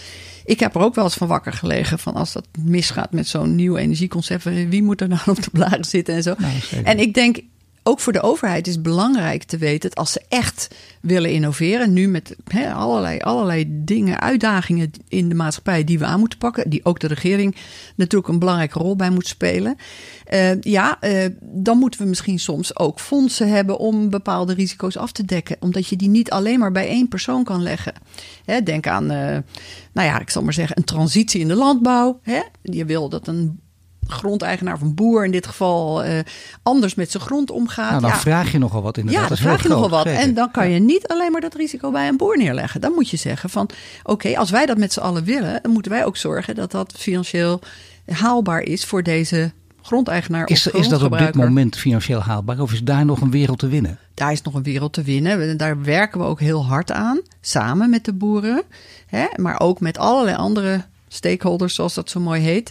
Ik 0.44 0.60
heb 0.60 0.74
er 0.74 0.80
ook 0.80 0.94
wel 0.94 1.04
eens 1.04 1.14
van 1.14 1.28
wakker 1.28 1.52
gelegen. 1.52 1.98
Van 1.98 2.14
als 2.14 2.32
dat 2.32 2.46
misgaat 2.58 3.12
met 3.12 3.26
zo'n 3.26 3.54
nieuw 3.54 3.76
energieconcept. 3.76 4.44
Wie 4.44 4.82
moet 4.82 5.00
er 5.00 5.08
nou 5.08 5.20
op 5.36 5.42
de 5.42 5.50
blaren 5.52 5.84
zitten 5.84 6.14
en 6.14 6.22
zo. 6.22 6.34
Nou, 6.38 6.52
en 6.84 6.98
ik 6.98 7.14
denk. 7.14 7.40
Ook 7.86 8.00
voor 8.00 8.12
de 8.12 8.22
overheid 8.22 8.66
is 8.66 8.80
belangrijk 8.80 9.42
te 9.42 9.58
weten 9.58 9.88
dat 9.88 9.98
als 9.98 10.12
ze 10.12 10.22
echt 10.28 10.74
willen 11.00 11.30
innoveren, 11.30 11.92
nu 11.92 12.08
met 12.08 12.36
allerlei, 12.74 13.18
allerlei 13.18 13.64
dingen, 13.68 14.20
uitdagingen 14.20 14.90
in 15.08 15.28
de 15.28 15.34
maatschappij 15.34 15.84
die 15.84 15.98
we 15.98 16.04
aan 16.04 16.18
moeten 16.18 16.38
pakken, 16.38 16.70
die 16.70 16.84
ook 16.84 17.00
de 17.00 17.06
regering 17.06 17.56
natuurlijk 17.94 18.32
een 18.32 18.38
belangrijke 18.38 18.78
rol 18.78 18.96
bij 18.96 19.10
moet 19.10 19.26
spelen. 19.26 19.76
Eh, 20.24 20.60
ja, 20.60 21.00
eh, 21.00 21.30
dan 21.40 21.78
moeten 21.78 22.00
we 22.00 22.06
misschien 22.06 22.38
soms 22.38 22.78
ook 22.78 23.00
fondsen 23.00 23.48
hebben 23.48 23.78
om 23.78 24.10
bepaalde 24.10 24.54
risico's 24.54 24.96
af 24.96 25.12
te 25.12 25.24
dekken, 25.24 25.56
omdat 25.60 25.86
je 25.86 25.96
die 25.96 26.08
niet 26.08 26.30
alleen 26.30 26.58
maar 26.58 26.72
bij 26.72 26.88
één 26.88 27.08
persoon 27.08 27.44
kan 27.44 27.62
leggen. 27.62 27.94
Denk 28.64 28.86
aan, 28.86 29.10
eh, 29.10 29.38
nou 29.92 30.08
ja, 30.08 30.20
ik 30.20 30.30
zal 30.30 30.42
maar 30.42 30.52
zeggen, 30.52 30.78
een 30.78 30.84
transitie 30.84 31.40
in 31.40 31.48
de 31.48 31.54
landbouw. 31.54 32.20
Je 32.62 32.84
wil 32.84 33.08
dat 33.08 33.26
een 33.26 33.60
grondeigenaar 34.06 34.74
of 34.74 34.80
een 34.80 34.94
boer 34.94 35.24
in 35.24 35.30
dit 35.30 35.46
geval 35.46 36.02
eh, 36.04 36.18
anders 36.62 36.94
met 36.94 37.10
zijn 37.10 37.22
grond 37.22 37.50
omgaat. 37.50 37.90
nou, 37.90 38.00
dan 38.00 38.10
Ja, 38.10 38.18
vraag 38.18 38.52
je 38.52 38.58
nogal 38.58 38.82
wat 38.82 38.98
inderdaad. 38.98 39.22
ja, 39.22 39.28
dan 39.28 39.36
vraag 39.36 39.62
je 39.62 39.68
nogal 39.68 39.88
wat. 39.88 40.06
zeker. 40.06 40.20
En 40.20 40.34
dan 40.34 40.50
kan 40.50 40.70
je 40.70 40.78
niet 40.80 41.06
alleen 41.08 41.32
maar 41.32 41.40
dat 41.40 41.54
risico 41.54 41.90
bij 41.90 42.08
een 42.08 42.16
boer 42.16 42.36
neerleggen. 42.38 42.80
Dan 42.80 42.92
moet 42.92 43.10
je 43.10 43.16
zeggen 43.16 43.50
van, 43.50 43.70
oké, 44.02 44.36
als 44.38 44.50
wij 44.50 44.66
dat 44.66 44.78
met 44.78 44.92
z'n 44.92 45.00
allen 45.00 45.24
willen... 45.24 45.58
dan 45.62 45.72
moeten 45.72 45.92
wij 45.92 46.04
ook 46.04 46.16
zorgen 46.16 46.54
dat 46.54 46.70
dat 46.70 46.94
financieel 46.96 47.60
haalbaar 48.06 48.60
is 48.62 48.84
voor 48.84 49.02
deze 49.02 49.52
grondeigenaar 49.82 50.48
Is, 50.48 50.66
is 50.66 50.88
dat 50.88 51.02
op 51.02 51.18
dit 51.18 51.34
moment 51.34 51.76
financieel 51.76 52.20
haalbaar 52.20 52.60
of 52.60 52.72
is 52.72 52.82
daar 52.82 53.04
nog 53.04 53.20
een 53.20 53.30
wereld 53.30 53.58
te 53.58 53.68
winnen? 53.68 53.98
Daar 54.14 54.32
is 54.32 54.42
nog 54.42 54.54
een 54.54 54.62
wereld 54.62 54.92
te 54.92 55.02
winnen. 55.02 55.56
Daar 55.56 55.82
werken 55.82 56.20
we 56.20 56.26
ook 56.26 56.40
heel 56.40 56.66
hard 56.66 56.92
aan, 56.92 57.20
samen 57.40 57.90
met 57.90 58.04
de 58.04 58.12
boeren. 58.12 58.62
Hè, 59.06 59.26
maar 59.36 59.60
ook 59.60 59.80
met 59.80 59.98
allerlei 59.98 60.36
andere 60.36 60.84
stakeholders, 61.08 61.74
zoals 61.74 61.94
dat 61.94 62.10
zo 62.10 62.20
mooi 62.20 62.40
heet. 62.42 62.70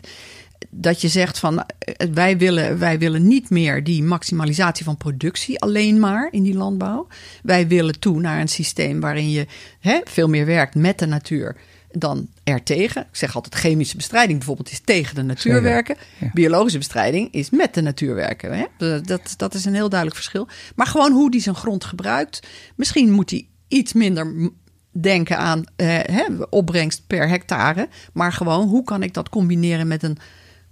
Dat 0.75 1.01
je 1.01 1.08
zegt 1.08 1.39
van 1.39 1.60
eh, 1.60 2.08
wij 2.13 2.38
willen, 2.38 2.80
wij 2.80 3.00
willen 3.00 3.27
niet 3.27 3.50
meer 3.50 3.84
die 3.84 4.03
maximalisatie 4.03 4.86
van 4.86 4.98
productie 4.98 5.60
alleen 5.60 6.00
maar 6.00 6.27
in 6.32 6.44
die 6.44 6.56
landbouw. 6.56 7.08
Wij 7.44 7.68
willen 7.68 8.00
toe 8.00 8.20
naar 8.20 8.42
een 8.42 8.48
systeem 8.48 9.00
waarin 9.00 9.32
je 9.32 9.48
hè, 9.80 10.00
veel 10.03 10.27
meer 10.27 10.46
werkt 10.46 10.75
met 10.75 11.00
de 11.00 11.06
natuur 11.06 11.56
dan 11.92 12.27
ertegen. 12.44 13.01
Ik 13.01 13.15
zeg 13.15 13.36
altijd 13.36 13.56
chemische 13.56 13.96
bestrijding 13.96 14.38
bijvoorbeeld 14.38 14.72
is 14.72 14.82
tegen 14.84 15.15
de 15.15 15.22
natuur 15.22 15.62
werken. 15.62 15.96
ja. 16.20 16.30
Biologische 16.34 16.77
bestrijding 16.77 17.32
is 17.32 17.50
met 17.50 17.74
de 17.74 17.82
natuur 17.82 18.15
werken. 18.15 18.58
Hè? 18.58 18.65
Dat, 19.01 19.34
dat 19.38 19.53
is 19.53 19.65
een 19.65 19.74
heel 19.74 19.89
duidelijk 19.89 20.20
verschil. 20.20 20.48
Maar 20.75 20.88
gewoon 20.88 21.12
hoe 21.12 21.32
die 21.32 21.42
zijn 21.42 21.56
grond 21.56 21.84
gebruikt. 21.84 22.48
Misschien 22.75 23.12
moet 23.12 23.30
hij 23.30 23.48
iets 23.68 23.94
minder 23.94 24.51
denken 24.92 25.38
aan 25.38 25.63
eh, 25.75 25.88
hè, 25.88 26.24
opbrengst 26.50 27.08
per 27.08 27.30
hectare. 27.30 27.88
Maar 28.13 28.32
gewoon 28.32 28.68
hoe 28.68 28.84
kan 28.84 29.03
ik 29.03 29.13
dat 29.13 29.30
combineren 29.30 29.88
met 29.88 30.03
een 30.03 30.18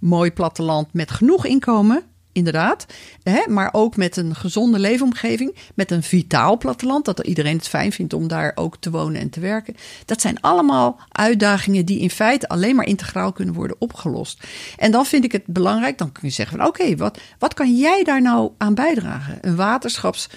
mooi 0.02 0.32
platteland 0.32 0.92
met 0.92 1.10
genoeg 1.10 1.46
inkomen. 1.46 2.02
Inderdaad, 2.32 2.86
hè, 3.22 3.42
maar 3.48 3.68
ook 3.72 3.96
met 3.96 4.16
een 4.16 4.34
gezonde 4.34 4.78
leefomgeving, 4.78 5.56
met 5.74 5.90
een 5.90 6.02
vitaal 6.02 6.58
platteland, 6.58 7.04
dat 7.04 7.20
iedereen 7.20 7.56
het 7.56 7.68
fijn 7.68 7.92
vindt 7.92 8.12
om 8.12 8.28
daar 8.28 8.52
ook 8.54 8.76
te 8.76 8.90
wonen 8.90 9.20
en 9.20 9.30
te 9.30 9.40
werken. 9.40 9.74
Dat 10.04 10.20
zijn 10.20 10.40
allemaal 10.40 11.00
uitdagingen 11.08 11.84
die 11.84 12.00
in 12.00 12.10
feite 12.10 12.48
alleen 12.48 12.76
maar 12.76 12.86
integraal 12.86 13.32
kunnen 13.32 13.54
worden 13.54 13.76
opgelost. 13.78 14.44
En 14.76 14.90
dan 14.90 15.06
vind 15.06 15.24
ik 15.24 15.32
het 15.32 15.46
belangrijk, 15.46 15.98
dan 15.98 16.12
kun 16.12 16.28
je 16.28 16.34
zeggen 16.34 16.58
van 16.58 16.66
oké, 16.66 16.96
wat, 16.96 17.18
wat 17.38 17.54
kan 17.54 17.76
jij 17.76 18.04
daar 18.04 18.22
nou 18.22 18.50
aan 18.58 18.74
bijdragen? 18.74 19.38
Een 19.40 19.56
waterschaps... 19.56 20.28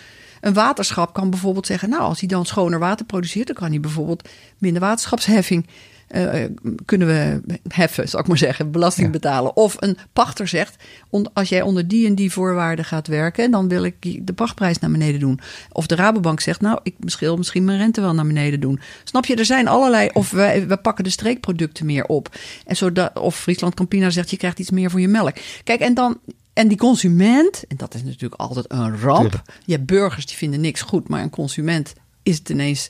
Een 0.41 0.53
waterschap 0.53 1.13
kan 1.13 1.29
bijvoorbeeld 1.29 1.65
zeggen, 1.65 1.89
nou, 1.89 2.01
als 2.01 2.19
hij 2.19 2.29
dan 2.29 2.45
schoner 2.45 2.79
water 2.79 3.05
produceert, 3.05 3.47
dan 3.47 3.55
kan 3.55 3.69
hij 3.69 3.79
bijvoorbeeld 3.79 4.29
minder 4.57 4.81
waterschapsheffing 4.81 5.67
eh, 6.07 6.43
kunnen 6.85 7.07
we 7.07 7.41
heffen, 7.67 8.09
zal 8.09 8.19
ik 8.19 8.27
maar 8.27 8.37
zeggen, 8.37 8.71
belasting 8.71 9.05
Ja. 9.05 9.11
betalen. 9.11 9.55
Of 9.55 9.75
een 9.79 9.97
pachter 10.13 10.47
zegt, 10.47 10.75
on- 11.09 11.33
als 11.33 11.49
jij 11.49 11.61
onder 11.61 11.87
die 11.87 12.07
en 12.07 12.15
die 12.15 12.31
voorwaarden 12.31 12.85
gaat 12.85 13.07
werken, 13.07 13.51
dan 13.51 13.67
wil 13.67 13.83
ik 13.83 14.25
de 14.27 14.33
pachtprijs 14.33 14.79
naar 14.79 14.91
beneden 14.91 15.19
doen. 15.19 15.39
Of 15.71 15.87
de 15.87 15.95
Rabobank 15.95 16.39
zegt, 16.39 16.61
nou, 16.61 16.79
ik 16.83 16.95
wil 17.19 17.37
misschien 17.37 17.65
mijn 17.65 17.77
rente 17.77 18.01
wel 18.01 18.13
naar 18.13 18.25
beneden 18.27 18.59
doen. 18.59 18.79
Snap 19.03 19.25
je, 19.25 19.35
er 19.35 19.45
zijn 19.45 19.67
allerlei, 19.67 20.09
of 20.13 20.31
we, 20.31 20.65
we 20.67 20.77
pakken 20.77 21.03
de 21.03 21.09
streekproducten 21.09 21.85
meer 21.85 22.05
op. 22.05 22.35
En 22.65 22.75
zodat, 22.75 23.19
of 23.19 23.39
Friesland 23.39 23.73
Campina 23.73 24.09
zegt, 24.09 24.29
je 24.29 24.37
krijgt 24.37 24.59
iets 24.59 24.71
meer 24.71 24.89
voor 24.91 25.01
je 25.01 25.07
melk. 25.07 25.35
Kijk, 25.63 25.79
en 25.79 25.93
dan 25.93 26.19
en 26.53 26.67
die 26.67 26.77
consument, 26.77 27.63
en 27.67 27.77
dat 27.77 27.93
is 27.93 28.03
natuurlijk 28.03 28.41
altijd 28.41 28.65
een 28.71 28.99
ramp. 28.99 29.41
Je 29.65 29.73
hebt 29.73 29.85
burgers 29.85 30.25
die 30.25 30.37
vinden 30.37 30.61
niks 30.61 30.81
goed, 30.81 31.07
maar 31.07 31.21
een 31.21 31.29
consument 31.29 31.93
is 32.23 32.37
het 32.37 32.49
ineens 32.49 32.87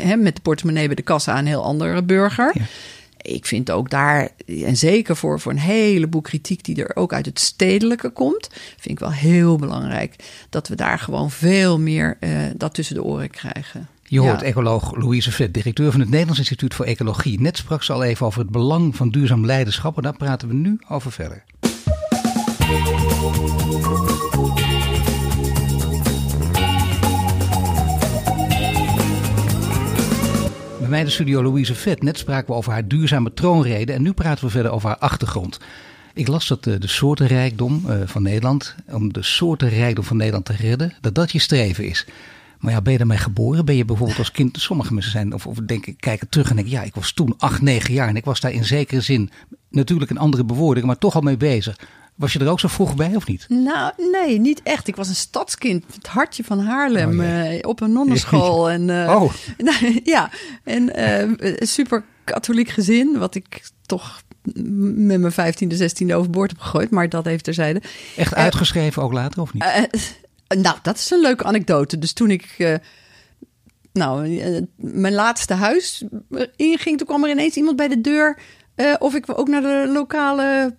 hè, 0.00 0.16
met 0.16 0.34
de 0.36 0.42
portemonnee 0.42 0.86
bij 0.86 0.94
de 0.94 1.02
kassa 1.02 1.38
een 1.38 1.46
heel 1.46 1.64
andere 1.64 2.02
burger. 2.02 2.50
Ja. 2.54 2.64
Ik 3.22 3.46
vind 3.46 3.70
ook 3.70 3.90
daar, 3.90 4.28
en 4.64 4.76
zeker 4.76 5.16
voor, 5.16 5.40
voor 5.40 5.52
een 5.52 5.58
heleboel 5.58 6.20
kritiek 6.20 6.64
die 6.64 6.84
er 6.84 6.96
ook 6.96 7.12
uit 7.12 7.26
het 7.26 7.40
stedelijke 7.40 8.10
komt, 8.10 8.48
vind 8.52 8.88
ik 8.90 8.98
wel 8.98 9.12
heel 9.12 9.56
belangrijk 9.56 10.14
dat 10.50 10.68
we 10.68 10.74
daar 10.74 10.98
gewoon 10.98 11.30
veel 11.30 11.78
meer 11.78 12.16
eh, 12.20 12.30
dat 12.56 12.74
tussen 12.74 12.94
de 12.94 13.02
oren 13.02 13.30
krijgen. 13.30 13.88
Je 14.04 14.20
hoort 14.20 14.40
Ja. 14.40 14.46
ecoloog 14.46 14.96
Louise 14.96 15.32
Vet, 15.32 15.54
directeur 15.54 15.90
van 15.90 16.00
het 16.00 16.08
Nederlands 16.08 16.38
Instituut 16.38 16.74
voor 16.74 16.84
Ecologie. 16.84 17.40
Net 17.40 17.56
sprak 17.56 17.82
ze 17.82 17.92
al 17.92 18.02
even 18.02 18.26
over 18.26 18.40
het 18.40 18.50
belang 18.50 18.96
van 18.96 19.10
duurzaam 19.10 19.46
leiderschap. 19.46 19.96
En 19.96 20.02
daar 20.02 20.16
praten 20.16 20.48
we 20.48 20.54
nu 20.54 20.78
over 20.88 21.12
verder. 21.12 21.44
Bij 30.90 31.04
de 31.04 31.10
studio 31.10 31.42
Louise 31.42 31.74
Vet. 31.74 32.02
Net 32.02 32.18
spraken 32.18 32.46
we 32.46 32.54
over 32.54 32.72
haar 32.72 32.88
duurzame 32.88 33.34
troonrede. 33.34 33.92
En 33.92 34.02
nu 34.02 34.12
praten 34.12 34.44
we 34.44 34.50
verder 34.50 34.72
over 34.72 34.88
haar 34.88 34.98
achtergrond. 34.98 35.60
Ik 36.14 36.28
las 36.28 36.48
dat 36.48 36.66
eh, 36.66 36.74
de 36.78 36.86
soortenrijkdom 36.86 37.82
eh, 37.86 37.96
van 38.04 38.22
Nederland, 38.22 38.74
om 38.88 39.12
de 39.12 39.22
soortenrijkdom 39.22 40.04
van 40.04 40.16
Nederland 40.16 40.44
te 40.44 40.52
redden, 40.52 40.92
dat 41.00 41.14
dat 41.14 41.32
je 41.32 41.38
streven 41.38 41.84
is. 41.84 42.06
Maar 42.58 42.72
ja, 42.72 42.80
ben 42.80 42.92
je 42.92 42.98
daarmee 42.98 43.18
geboren? 43.18 43.64
Ben 43.64 43.76
je 43.76 43.84
bijvoorbeeld 43.84 44.18
als 44.18 44.30
kind, 44.30 44.60
sommige 44.60 44.92
mensen 44.94 45.12
zijn, 45.12 45.34
of, 45.34 45.46
of 45.46 45.56
denken, 45.56 45.96
kijken 45.96 46.28
terug 46.28 46.50
en 46.50 46.56
denken, 46.56 46.74
ja, 46.74 46.82
ik 46.82 46.94
was 46.94 47.12
toen 47.12 47.34
acht, 47.38 47.62
negen 47.62 47.94
jaar 47.94 48.08
en 48.08 48.16
ik 48.16 48.24
was 48.24 48.40
daar 48.40 48.52
in 48.52 48.64
zekere 48.64 49.00
zin, 49.00 49.30
natuurlijk 49.70 50.10
een 50.10 50.18
andere 50.18 50.44
bewoording, 50.44 50.86
maar 50.86 50.98
toch 50.98 51.14
al 51.14 51.20
mee 51.20 51.36
bezig. 51.36 51.78
Was 52.20 52.32
je 52.32 52.38
er 52.38 52.48
ook 52.48 52.60
zo 52.60 52.68
vroeg 52.68 52.94
bij 52.94 53.16
of 53.16 53.26
niet? 53.26 53.46
Nou, 53.48 53.92
nee, 54.12 54.38
niet 54.38 54.62
echt. 54.62 54.88
Ik 54.88 54.96
was 54.96 55.08
een 55.08 55.14
stadskind, 55.14 55.84
het 55.94 56.06
hartje 56.06 56.44
van 56.44 56.58
Haarlem, 56.58 57.20
Oh, 57.20 57.54
eh, 57.54 57.58
op 57.62 57.80
een 57.80 57.92
nonnenschool. 57.92 58.70
En, 58.70 58.90
Oh. 59.16 59.32
ja, 60.04 60.30
en 60.64 61.02
een 61.60 61.66
super 61.66 62.04
katholiek 62.24 62.68
gezin, 62.68 63.18
wat 63.18 63.34
ik 63.34 63.70
toch 63.86 64.22
met 64.52 65.20
mijn 65.20 65.32
vijftiende, 65.32 65.76
zestiende 65.76 66.14
overboord 66.14 66.50
heb 66.50 66.60
gegooid, 66.60 66.90
maar 66.90 67.08
dat 67.08 67.24
heeft 67.24 67.44
terzijde. 67.44 67.82
Echt 68.16 68.34
uitgeschreven 68.34 69.02
ook 69.02 69.12
later 69.12 69.40
of 69.40 69.52
niet? 69.52 69.64
Nou, 70.48 70.76
dat 70.82 70.96
is 70.96 71.10
een 71.10 71.20
leuke 71.20 71.44
anekdote. 71.44 71.98
Dus 71.98 72.12
toen 72.12 72.30
ik, 72.30 72.78
nou, 73.92 74.40
mijn 74.76 75.14
laatste 75.14 75.54
huis 75.54 76.04
inging, 76.56 76.98
toen 76.98 77.06
kwam 77.06 77.24
er 77.24 77.30
ineens 77.30 77.56
iemand 77.56 77.76
bij 77.76 77.88
de 77.88 78.00
deur 78.00 78.38
of 78.98 79.14
ik 79.14 79.24
ook 79.38 79.48
naar 79.48 79.62
de 79.62 79.90
lokale 79.92 80.76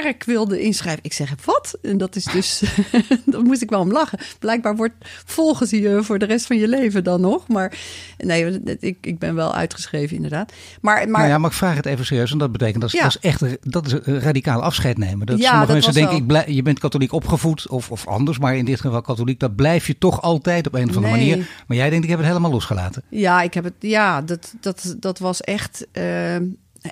kerk 0.00 0.24
wilde 0.24 0.60
inschrijven. 0.60 1.02
Ik 1.04 1.12
zeg, 1.12 1.34
wat? 1.44 1.78
En 1.82 1.98
dat 1.98 2.16
is 2.16 2.24
dus, 2.24 2.62
daar 3.26 3.42
moest 3.42 3.62
ik 3.62 3.70
wel 3.70 3.80
om 3.80 3.92
lachen. 3.92 4.18
Blijkbaar 4.38 4.76
wordt 4.76 4.94
volgen 5.24 5.66
ze 5.66 5.80
je 5.80 6.02
voor 6.02 6.18
de 6.18 6.24
rest 6.24 6.46
van 6.46 6.56
je 6.58 6.68
leven 6.68 7.04
dan 7.04 7.20
nog. 7.20 7.48
Maar 7.48 7.78
nee, 8.18 8.60
ik, 8.80 8.96
ik 9.00 9.18
ben 9.18 9.34
wel 9.34 9.54
uitgeschreven 9.54 10.16
inderdaad. 10.16 10.52
Maar, 10.80 11.08
maar 11.08 11.20
nou 11.20 11.32
ja, 11.32 11.38
maar 11.38 11.50
ik 11.50 11.56
vraag 11.56 11.76
het 11.76 11.86
even 11.86 12.06
serieus. 12.06 12.32
En 12.32 12.38
dat 12.38 12.52
betekent, 12.52 12.80
dat 12.80 12.92
is, 12.92 12.98
Ja. 12.98 13.04
dat 13.04 13.16
is 13.22 13.28
echt 13.30 13.72
dat 13.72 13.86
is 13.86 13.92
een 13.92 14.20
radicaal 14.20 14.62
afscheid 14.62 14.98
nemen. 14.98 15.26
Dat 15.26 15.38
Ja, 15.38 15.44
sommige 15.48 15.66
dat 15.66 15.74
mensen 15.74 15.92
denken, 15.92 16.10
wel. 16.12 16.20
ik 16.20 16.26
blij- 16.26 16.54
je 16.54 16.62
bent 16.62 16.78
katholiek 16.78 17.12
opgevoed 17.12 17.68
of, 17.68 17.90
of 17.90 18.06
anders. 18.06 18.38
Maar 18.38 18.56
in 18.56 18.64
dit 18.64 18.80
geval 18.80 19.00
katholiek, 19.02 19.40
dat 19.40 19.56
blijf 19.56 19.86
je 19.86 19.98
toch 19.98 20.22
altijd 20.22 20.66
op 20.66 20.74
een 20.74 20.88
of 20.88 20.96
andere 20.96 21.14
Nee. 21.16 21.28
manier. 21.30 21.48
Maar 21.66 21.76
jij 21.76 21.88
denkt, 21.90 22.04
ik 22.04 22.10
heb 22.10 22.18
het 22.18 22.28
helemaal 22.28 22.50
losgelaten. 22.50 23.02
Ja, 23.08 23.42
ik 23.42 23.54
heb 23.54 23.64
het. 23.64 23.72
Ja, 23.78 24.22
dat, 24.22 24.54
dat, 24.60 24.94
dat 24.98 25.18
was 25.18 25.40
echt 25.40 25.86
eh, 25.92 26.36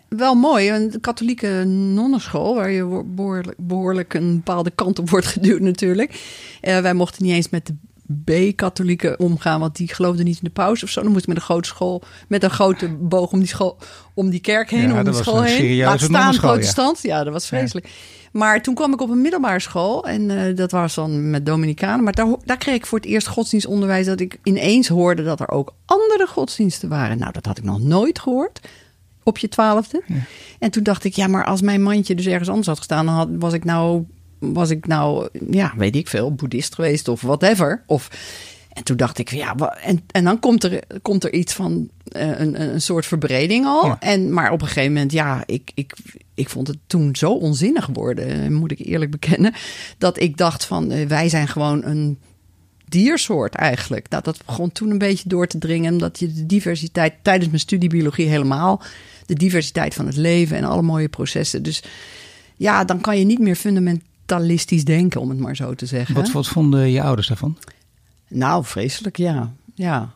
wel 0.08 0.34
mooi. 0.34 0.70
Een 0.70 1.00
katholieke 1.00 1.64
nonnenschool, 1.64 2.54
waar 2.54 2.70
je 2.70 3.04
behoorlijk, 3.06 3.56
behoorlijk 3.58 4.14
een 4.14 4.34
bepaalde 4.34 4.70
kant 4.70 4.98
op 4.98 5.10
wordt 5.10 5.26
geduwd, 5.26 5.60
natuurlijk. 5.60 6.22
Eh, 6.60 6.78
wij 6.78 6.94
mochten 6.94 7.24
niet 7.24 7.34
eens 7.34 7.48
met 7.48 7.66
de 7.66 7.74
B-katholieken 8.24 9.18
omgaan, 9.18 9.60
want 9.60 9.76
die 9.76 9.94
geloofden 9.94 10.24
niet 10.24 10.36
in 10.36 10.44
de 10.44 10.50
paus 10.50 10.82
of 10.82 10.88
zo. 10.88 11.02
Dan 11.02 11.10
moest 11.10 11.22
ik 11.22 11.28
met 11.28 11.36
een 11.36 11.42
grote 11.42 11.68
school, 11.68 12.02
met 12.28 12.42
een 12.42 12.50
grote 12.50 12.88
boog 12.88 13.32
om 13.32 13.38
die 13.38 13.48
school, 13.48 13.76
om 14.14 14.30
die 14.30 14.40
kerk 14.40 14.70
heen, 14.70 14.88
Ja, 14.88 14.98
om 14.98 15.04
die 15.04 15.14
school 15.14 15.38
een 15.38 15.44
heen. 15.44 15.76
Laat 15.78 16.00
staan 16.00 16.32
ja. 16.32 16.40
protestant. 16.40 17.02
Ja. 17.02 17.24
dat 17.24 17.32
was 17.32 17.46
vreselijk. 17.46 17.88
Maar 18.32 18.62
toen 18.62 18.74
kwam 18.74 18.92
ik 18.92 19.00
op 19.00 19.10
een 19.10 19.20
middelbare 19.20 19.60
school 19.60 20.06
en 20.06 20.30
eh, 20.30 20.56
dat 20.56 20.70
was 20.70 20.94
dan 20.94 21.30
met 21.30 21.46
Dominicanen. 21.46 22.04
Maar 22.04 22.12
daar, 22.12 22.36
daar 22.44 22.56
kreeg 22.56 22.74
ik 22.74 22.86
voor 22.86 22.98
het 22.98 23.06
eerst 23.06 23.26
godsdienstonderwijs 23.26 24.06
dat 24.06 24.20
ik 24.20 24.38
ineens 24.42 24.88
hoorde 24.88 25.24
dat 25.24 25.40
er 25.40 25.50
ook 25.50 25.74
andere 25.84 26.26
godsdiensten 26.26 26.88
waren. 26.88 27.18
Nou, 27.18 27.32
dat 27.32 27.46
had 27.46 27.58
ik 27.58 27.64
nog 27.64 27.80
nooit 27.80 28.18
gehoord 28.18 28.60
op 29.30 29.38
je 29.38 29.48
twaalfde. 29.48 30.02
En 30.58 30.70
toen 30.70 30.82
dacht 30.82 31.04
ik, 31.04 31.14
ja, 31.14 31.26
maar 31.26 31.44
als 31.44 31.60
mijn 31.60 31.82
mandje 31.82 32.14
dus 32.14 32.26
ergens 32.26 32.48
anders 32.48 32.66
had 32.66 32.78
gestaan, 32.78 33.06
dan 33.06 33.14
had, 33.14 33.28
was 33.38 33.52
ik 33.52 33.64
nou, 33.64 34.04
was 34.38 34.70
ik 34.70 34.86
nou, 34.86 35.28
ja, 35.50 35.72
weet 35.76 35.96
ik 35.96 36.08
veel, 36.08 36.34
boeddhist 36.34 36.74
geweest 36.74 37.08
of 37.08 37.20
whatever. 37.20 37.82
Of, 37.86 38.08
en 38.72 38.84
toen 38.84 38.96
dacht 38.96 39.18
ik, 39.18 39.30
ja, 39.30 39.54
en, 39.82 40.00
en 40.10 40.24
dan 40.24 40.38
komt 40.38 40.64
er, 40.64 40.82
komt 41.02 41.24
er 41.24 41.32
iets 41.32 41.52
van 41.52 41.88
eh, 42.04 42.40
een, 42.40 42.60
een 42.60 42.80
soort 42.80 43.06
verbreding 43.06 43.66
al. 43.66 43.86
Ja. 43.86 43.96
En, 44.00 44.32
maar 44.32 44.52
op 44.52 44.60
een 44.60 44.66
gegeven 44.66 44.92
moment, 44.92 45.12
ja, 45.12 45.42
ik, 45.46 45.70
ik, 45.74 45.94
ik 46.34 46.48
vond 46.48 46.66
het 46.66 46.78
toen 46.86 47.16
zo 47.16 47.32
onzinnig 47.32 47.88
worden, 47.92 48.52
moet 48.52 48.70
ik 48.70 48.78
eerlijk 48.78 49.10
bekennen, 49.10 49.54
dat 49.98 50.20
ik 50.20 50.36
dacht 50.36 50.64
van, 50.64 50.90
eh, 50.90 51.06
wij 51.06 51.28
zijn 51.28 51.48
gewoon 51.48 51.84
een 51.84 52.18
diersoort 52.90 53.54
eigenlijk. 53.54 54.08
Nou, 54.08 54.22
dat 54.22 54.40
begon 54.46 54.72
toen 54.72 54.90
een 54.90 54.98
beetje 54.98 55.28
door 55.28 55.46
te 55.46 55.58
dringen, 55.58 55.92
omdat 55.92 56.18
je 56.18 56.32
de 56.32 56.46
diversiteit 56.46 57.14
tijdens 57.22 57.48
mijn 57.48 57.60
studie 57.60 57.88
biologie 57.88 58.28
helemaal, 58.28 58.82
de 59.26 59.34
diversiteit 59.34 59.94
van 59.94 60.06
het 60.06 60.16
leven 60.16 60.56
en 60.56 60.64
alle 60.64 60.82
mooie 60.82 61.08
processen. 61.08 61.62
Dus 61.62 61.82
ja, 62.56 62.84
dan 62.84 63.00
kan 63.00 63.18
je 63.18 63.24
niet 63.24 63.38
meer 63.38 63.56
fundamentalistisch 63.56 64.84
denken, 64.84 65.20
om 65.20 65.28
het 65.28 65.38
maar 65.38 65.56
zo 65.56 65.74
te 65.74 65.86
zeggen. 65.86 66.14
Wat, 66.14 66.32
wat 66.32 66.48
vonden 66.48 66.90
je 66.90 67.02
ouders 67.02 67.28
daarvan? 67.28 67.58
Nou, 68.28 68.64
vreselijk, 68.64 69.16
ja. 69.16 69.52
ja. 69.74 70.14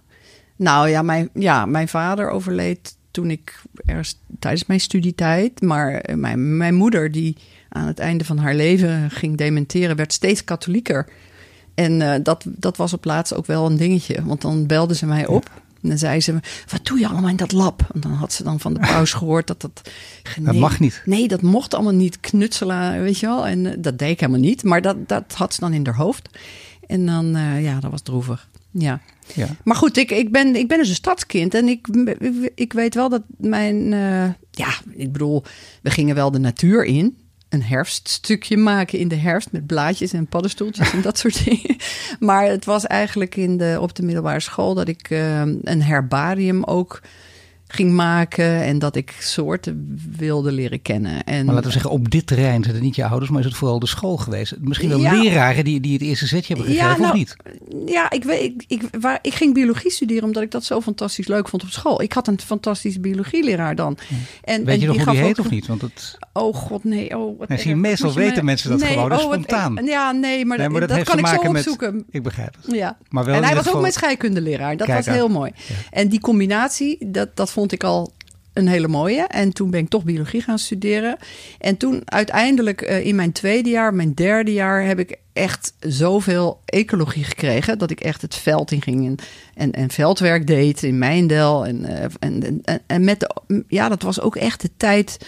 Nou 0.56 0.88
ja 0.88 1.02
mijn, 1.02 1.28
ja, 1.34 1.66
mijn 1.66 1.88
vader 1.88 2.30
overleed 2.30 2.96
toen 3.10 3.30
ik 3.30 3.62
ergens 3.84 4.18
tijdens 4.38 4.66
mijn 4.66 4.80
studietijd. 4.80 5.60
Maar 5.60 6.04
mijn, 6.16 6.56
mijn 6.56 6.74
moeder, 6.74 7.12
die 7.12 7.36
aan 7.68 7.86
het 7.86 7.98
einde 7.98 8.24
van 8.24 8.38
haar 8.38 8.54
leven 8.54 9.10
ging 9.10 9.36
dementeren, 9.36 9.96
werd 9.96 10.12
steeds 10.12 10.44
katholieker. 10.44 11.08
En 11.74 12.12
eh, 12.12 12.20
dat, 12.22 12.44
dat 12.46 12.76
was 12.76 12.92
op 12.92 13.04
laatst 13.04 13.34
ook 13.34 13.46
wel 13.46 13.66
een 13.66 13.76
dingetje. 13.76 14.24
Want 14.24 14.40
dan 14.40 14.66
belde 14.66 14.94
ze 14.94 15.06
mij 15.06 15.26
op. 15.26 15.50
En 15.82 15.88
dan 15.88 15.98
zei 15.98 16.20
ze, 16.20 16.40
wat 16.70 16.86
doe 16.86 16.98
je 16.98 17.08
allemaal 17.08 17.30
in 17.30 17.36
dat 17.36 17.52
lab? 17.52 17.86
En 17.94 18.00
dan 18.00 18.12
had 18.12 18.32
ze 18.32 18.42
dan 18.42 18.60
van 18.60 18.74
de 18.74 18.80
paus 18.80 19.12
gehoord 19.12 19.46
dat 19.46 19.60
dat... 19.60 19.90
Dat 20.40 20.54
mag 20.54 20.80
niet. 20.80 21.02
Nee, 21.04 21.28
dat 21.28 21.42
mocht 21.42 21.74
allemaal 21.74 21.92
niet 21.92 22.20
knutselen, 22.20 23.02
weet 23.02 23.18
je 23.18 23.26
wel. 23.26 23.46
En 23.46 23.66
eh, 23.66 23.72
dat 23.78 23.98
deed 23.98 24.10
ik 24.10 24.20
helemaal 24.20 24.40
niet. 24.40 24.62
Maar 24.62 24.82
dat, 24.82 25.08
dat 25.08 25.32
had 25.32 25.54
ze 25.54 25.60
dan 25.60 25.72
in 25.72 25.86
haar 25.86 25.96
hoofd. 25.96 26.28
En 26.86 27.06
dan, 27.06 27.36
eh, 27.36 27.62
ja, 27.62 27.80
dat 27.80 27.90
was 27.90 28.02
droevig. 28.02 28.48
Ja. 28.70 29.00
Ja. 29.34 29.46
Maar 29.64 29.76
goed, 29.76 29.96
ik, 29.96 30.10
ik, 30.10 30.32
ben, 30.32 30.56
ik 30.56 30.68
ben 30.68 30.78
dus 30.78 30.88
een 30.88 30.94
stadskind. 30.94 31.54
En 31.54 31.68
ik, 31.68 31.88
ik, 31.88 32.52
ik 32.54 32.72
weet 32.72 32.94
wel 32.94 33.08
dat 33.08 33.22
mijn... 33.36 33.88
ja, 34.50 34.68
ik 34.90 35.12
bedoel, 35.12 35.42
we 35.82 35.90
gingen 35.90 36.14
wel 36.14 36.30
de 36.30 36.38
natuur 36.38 36.84
in. 36.84 37.16
Een 37.54 37.62
herfststukje 37.62 38.56
maken 38.56 38.98
in 38.98 39.08
de 39.08 39.16
herfst 39.16 39.52
met 39.52 39.66
blaadjes 39.66 40.12
en 40.12 40.26
paddenstoeltjes 40.26 40.92
en 40.92 41.02
dat 41.02 41.18
soort 41.18 41.44
dingen. 41.44 41.76
Maar 42.18 42.46
het 42.46 42.64
was 42.64 42.86
eigenlijk 42.86 43.36
in 43.36 43.56
de, 43.56 43.78
op 43.80 43.94
de 43.94 44.02
middelbare 44.02 44.40
school 44.40 44.74
dat 44.74 44.88
ik 44.88 45.10
eh, 45.10 45.40
een 45.40 45.82
herbarium 45.82 46.64
ook 46.64 47.00
ging 47.74 47.92
maken. 47.92 48.62
En 48.62 48.78
dat 48.78 48.96
ik 48.96 49.14
soorten 49.18 49.98
wilde 50.16 50.52
leren 50.52 50.82
kennen. 50.82 51.24
En, 51.24 51.44
Maar 51.44 51.54
laten 51.54 51.66
we 51.66 51.72
zeggen, 51.72 51.90
op 51.90 52.10
dit 52.10 52.26
terrein 52.26 52.62
zijn 52.62 52.74
het 52.74 52.84
niet 52.84 52.96
je 52.96 53.04
ouders, 53.04 53.30
maar 53.30 53.40
is 53.40 53.46
het 53.46 53.56
vooral 53.56 53.78
de 53.78 53.86
school 53.86 54.16
geweest. 54.16 54.54
Misschien 54.60 54.88
wel 54.88 54.98
Ja. 55.00 55.12
leraren 55.22 55.64
die, 55.64 55.80
die 55.80 55.92
het 55.92 56.02
eerste 56.02 56.26
zetje 56.26 56.54
hebben 56.54 56.72
gegeven, 56.74 57.00
nou, 57.00 57.10
of 57.10 57.16
niet? 57.16 57.36
Ja, 57.86 58.10
ik, 58.10 58.24
weet, 58.24 58.42
ik, 58.42 58.64
ik, 58.66 58.82
waar, 59.00 59.18
ik 59.22 59.34
ging 59.34 59.54
biologie 59.54 59.90
studeren 59.90 60.24
omdat 60.24 60.42
ik 60.42 60.50
dat 60.50 60.64
zo 60.64 60.80
fantastisch 60.80 61.26
leuk 61.26 61.48
vond 61.48 61.62
op 61.62 61.68
school. 61.68 62.02
Ik 62.02 62.12
had 62.12 62.28
een 62.28 62.40
fantastische 62.40 63.00
biologieleraar 63.00 63.74
dan. 63.74 63.98
En, 64.42 64.64
Weet 64.64 64.74
en 64.74 64.80
je 64.80 64.86
nog 64.86 64.96
die 64.96 65.04
hoe 65.04 65.14
die 65.14 65.22
heet 65.22 65.38
ook- 65.38 65.44
of 65.44 65.50
niet? 65.50 65.66
Want 65.66 65.80
het, 65.80 66.18
Oh 66.32 66.54
god, 66.54 66.84
nee. 66.84 67.18
Oh, 67.18 67.38
wat 67.38 67.48
Nee, 67.48 67.58
zie 67.58 67.74
meestal 67.76 68.10
je 68.10 68.14
weten 68.18 68.44
mensen 68.44 68.70
dat 68.70 68.82
gewoon, 68.82 69.08
dat 69.08 69.18
is 69.18 69.24
wat- 69.24 69.32
spontaan. 69.34 69.84
ja, 69.84 70.12
nee, 70.12 70.44
maar, 70.44 70.58
nee, 70.58 70.68
maar 70.68 70.80
dat, 70.80 70.88
dat, 70.88 71.02
kan 71.02 71.18
ik 71.18 71.26
zo 71.26 71.36
opzoeken. 71.36 71.94
met... 71.94 72.04
Ik 72.10 72.22
begrijp 72.22 72.56
het. 72.62 72.74
Ja. 72.74 72.96
Maar 73.08 73.24
wel 73.24 73.34
en 73.34 73.44
hij 73.44 73.54
was 73.54 73.74
ook 73.74 73.80
mijn 73.80 73.92
scheikundeleraar. 73.92 74.76
Dat 74.76 74.88
was 74.88 75.06
heel 75.06 75.28
mooi. 75.28 75.50
En 75.90 76.08
die 76.08 76.20
combinatie, 76.20 77.10
dat, 77.10 77.36
dat 77.36 77.50
vond 77.50 77.63
ik 77.72 77.84
al 77.84 78.12
een 78.52 78.68
hele 78.68 78.88
mooie. 78.88 79.26
En 79.26 79.52
toen 79.52 79.70
ben 79.70 79.80
ik 79.80 79.88
toch 79.88 80.04
biologie 80.04 80.40
gaan 80.40 80.58
studeren. 80.58 81.16
En 81.58 81.76
toen 81.76 82.02
uiteindelijk 82.04 82.82
eh, 82.82 83.06
in 83.06 83.14
mijn 83.14 83.32
tweede 83.32 83.70
jaar, 83.70 83.94
mijn 83.94 84.14
derde 84.14 84.52
jaar, 84.52 84.84
heb 84.84 84.98
ik 84.98 85.18
echt 85.32 85.74
zoveel 85.80 86.60
ecologie 86.64 87.24
gekregen. 87.24 87.78
Dat 87.78 87.90
ik 87.90 88.00
echt 88.00 88.22
het 88.22 88.34
veld 88.34 88.70
in 88.70 88.82
ging 88.82 89.06
en, 89.06 89.16
en, 89.54 89.72
en 89.72 89.90
veldwerk 89.90 90.46
deed 90.46 90.82
in 90.82 90.98
Mijndel. 90.98 91.66
En, 91.66 91.84
eh, 91.84 92.04
en, 92.18 92.62
en, 92.64 92.80
en 92.86 93.04
met 93.04 93.20
de, 93.20 93.64
ja, 93.68 93.88
dat 93.88 94.02
was 94.02 94.20
ook 94.20 94.36
echt 94.36 94.60
de 94.60 94.70
tijd 94.76 95.18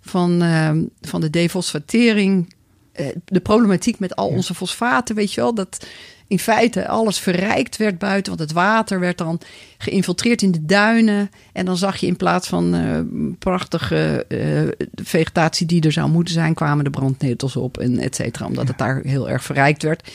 van, 0.00 0.42
eh, 0.42 0.70
van 1.00 1.20
de 1.20 1.30
defosfatering. 1.30 2.54
Eh, 2.92 3.06
de 3.24 3.40
problematiek 3.40 3.98
met 3.98 4.16
al 4.16 4.28
onze 4.28 4.54
fosfaten, 4.54 5.14
weet 5.14 5.32
je 5.32 5.40
wel. 5.40 5.54
Dat, 5.54 5.86
in 6.32 6.38
feite 6.38 6.88
alles 6.88 7.18
verrijkt 7.18 7.76
werd 7.76 7.98
buiten. 7.98 8.36
Want 8.36 8.48
het 8.48 8.58
water 8.58 9.00
werd 9.00 9.18
dan 9.18 9.40
geïnfiltreerd 9.78 10.42
in 10.42 10.50
de 10.50 10.64
duinen. 10.64 11.30
En 11.52 11.64
dan 11.64 11.76
zag 11.76 11.96
je 11.96 12.06
in 12.06 12.16
plaats 12.16 12.48
van 12.48 12.74
uh, 12.74 13.00
prachtige 13.38 14.24
uh, 14.28 14.86
vegetatie 14.94 15.66
die 15.66 15.82
er 15.82 15.92
zou 15.92 16.10
moeten 16.10 16.34
zijn, 16.34 16.54
kwamen 16.54 16.84
de 16.84 16.90
brandnetels 16.90 17.56
op 17.56 17.78
en 17.78 17.98
et 17.98 18.14
cetera. 18.14 18.46
Omdat 18.46 18.68
het 18.68 18.78
daar 18.78 19.00
heel 19.04 19.28
erg 19.28 19.44
verrijkt 19.44 19.82
werd. 19.82 20.10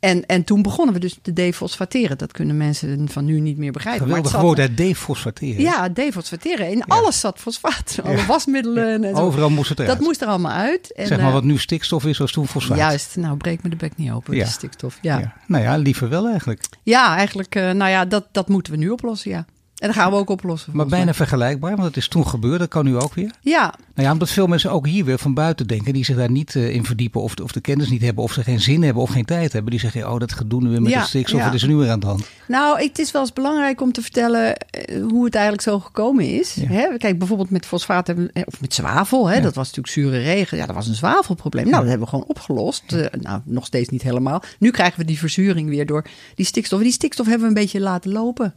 En, 0.00 0.26
en 0.26 0.44
toen 0.44 0.62
begonnen 0.62 0.94
we 0.94 1.00
dus 1.00 1.18
te 1.22 1.32
defosfateren. 1.32 2.18
Dat 2.18 2.32
kunnen 2.32 2.56
mensen 2.56 3.08
van 3.08 3.24
nu 3.24 3.40
niet 3.40 3.58
meer 3.58 3.72
begrijpen. 3.72 4.06
Geweldig 4.06 4.40
woord, 4.40 4.58
hè? 4.58 4.74
Defosfateren. 4.74 5.62
Ja, 5.62 5.88
defosfateren. 5.88 6.70
In 6.70 6.84
alles 6.84 7.20
zat 7.20 7.38
fosfaat. 7.38 7.98
Alle 8.04 8.26
wasmiddelen. 8.26 9.04
En 9.04 9.16
zo. 9.16 9.22
Overal 9.22 9.50
moest 9.50 9.68
het 9.68 9.78
eruit. 9.78 9.98
Dat 9.98 10.06
moest 10.06 10.22
er 10.22 10.28
allemaal 10.28 10.52
uit. 10.52 10.92
En, 10.92 11.06
zeg 11.06 11.20
maar 11.20 11.32
wat 11.32 11.44
nu 11.44 11.58
stikstof 11.58 12.04
is, 12.04 12.18
was 12.18 12.32
toen 12.32 12.48
fosfaat. 12.48 12.76
Juist. 12.76 13.16
Nou, 13.16 13.36
breek 13.36 13.62
me 13.62 13.68
de 13.68 13.76
bek 13.76 13.96
niet 13.96 14.10
open. 14.10 14.36
Ja. 14.36 14.44
De 14.44 14.50
stikstof. 14.50 14.98
Ja. 15.02 15.34
Nou 15.46 15.62
ja, 15.62 15.76
liever 15.76 16.08
wel 16.08 16.28
eigenlijk. 16.28 16.64
Ja, 16.82 17.16
eigenlijk. 17.16 17.54
Uh, 17.54 17.70
nou 17.70 17.90
ja, 17.90 18.04
dat, 18.04 18.26
dat 18.32 18.48
moeten 18.48 18.72
we 18.72 18.78
nu 18.78 18.90
oplossen, 18.90 19.30
ja. 19.30 19.46
En 19.78 19.86
dat 19.86 19.96
gaan 19.96 20.10
we 20.10 20.16
ook 20.16 20.30
oplossen. 20.30 20.72
Maar 20.76 20.86
bijna 20.86 21.14
vergelijkbaar, 21.14 21.70
want 21.70 21.88
het 21.88 21.96
is 21.96 22.08
toen 22.08 22.26
gebeurd. 22.26 22.58
Dat 22.58 22.68
kan 22.68 22.84
nu 22.84 22.96
ook 22.96 23.14
weer. 23.14 23.30
Ja. 23.40 23.74
Nou 23.94 24.06
ja, 24.06 24.12
omdat 24.12 24.30
veel 24.30 24.46
mensen 24.46 24.70
ook 24.70 24.86
hier 24.86 25.04
weer 25.04 25.18
van 25.18 25.34
buiten 25.34 25.66
denken. 25.66 25.92
Die 25.92 26.04
zich 26.04 26.16
daar 26.16 26.30
niet 26.30 26.54
uh, 26.54 26.74
in 26.74 26.84
verdiepen. 26.84 27.22
Of 27.22 27.34
de, 27.34 27.42
of 27.42 27.52
de 27.52 27.60
kennis 27.60 27.88
niet 27.88 28.02
hebben. 28.02 28.24
Of 28.24 28.32
ze 28.32 28.42
geen 28.42 28.60
zin 28.60 28.82
hebben 28.82 29.02
of 29.02 29.10
geen 29.10 29.24
tijd 29.24 29.52
hebben. 29.52 29.70
Die 29.70 29.80
zeggen, 29.80 30.12
oh 30.12 30.18
dat 30.18 30.32
gedoe 30.32 30.62
nu 30.62 30.68
weer 30.68 30.82
met 30.82 30.92
ja, 30.92 31.00
de 31.00 31.06
stikstof. 31.06 31.38
ja. 31.38 31.44
Wat 31.44 31.54
is 31.54 31.62
er 31.62 31.68
nu 31.68 31.76
weer 31.76 31.90
aan 31.90 32.00
de 32.00 32.06
hand? 32.06 32.28
Nou, 32.48 32.82
het 32.82 32.98
is 32.98 33.10
wel 33.10 33.22
eens 33.22 33.32
belangrijk 33.32 33.80
om 33.80 33.92
te 33.92 34.02
vertellen 34.02 34.56
uh, 34.88 35.02
hoe 35.08 35.24
het 35.24 35.34
eigenlijk 35.34 35.64
zo 35.64 35.80
gekomen 35.80 36.24
is. 36.24 36.54
Ja. 36.54 36.66
Hè? 36.66 36.96
Kijk, 36.96 37.18
bijvoorbeeld 37.18 37.50
met 37.50 37.66
fosfaat 37.66 38.08
of 38.44 38.60
met 38.60 38.74
zwavel. 38.74 39.26
Hè? 39.26 39.40
Dat 39.40 39.54
was 39.54 39.66
natuurlijk 39.66 39.94
zure 39.94 40.18
regen. 40.18 40.56
Ja, 40.56 40.66
dat 40.66 40.74
was 40.74 40.86
een 40.86 40.94
zwavelprobleem. 40.94 41.64
Nou, 41.64 41.76
dat 41.76 41.88
hebben 41.88 42.06
we 42.06 42.12
gewoon 42.12 42.28
opgelost. 42.28 42.92
Uh, 42.92 43.06
nou, 43.20 43.40
nog 43.44 43.66
steeds 43.66 43.88
niet 43.88 44.02
helemaal. 44.02 44.42
Nu 44.58 44.70
krijgen 44.70 44.98
we 44.98 45.04
die 45.04 45.18
verzuring 45.18 45.68
weer 45.68 45.86
door 45.86 46.04
die 46.34 46.46
stikstof. 46.46 46.80
Die 46.80 46.92
stikstof 46.92 47.26
hebben 47.26 47.42
we 47.42 47.54
een 47.54 47.62
beetje 47.62 47.80
laten 47.80 48.12
lopen. 48.12 48.54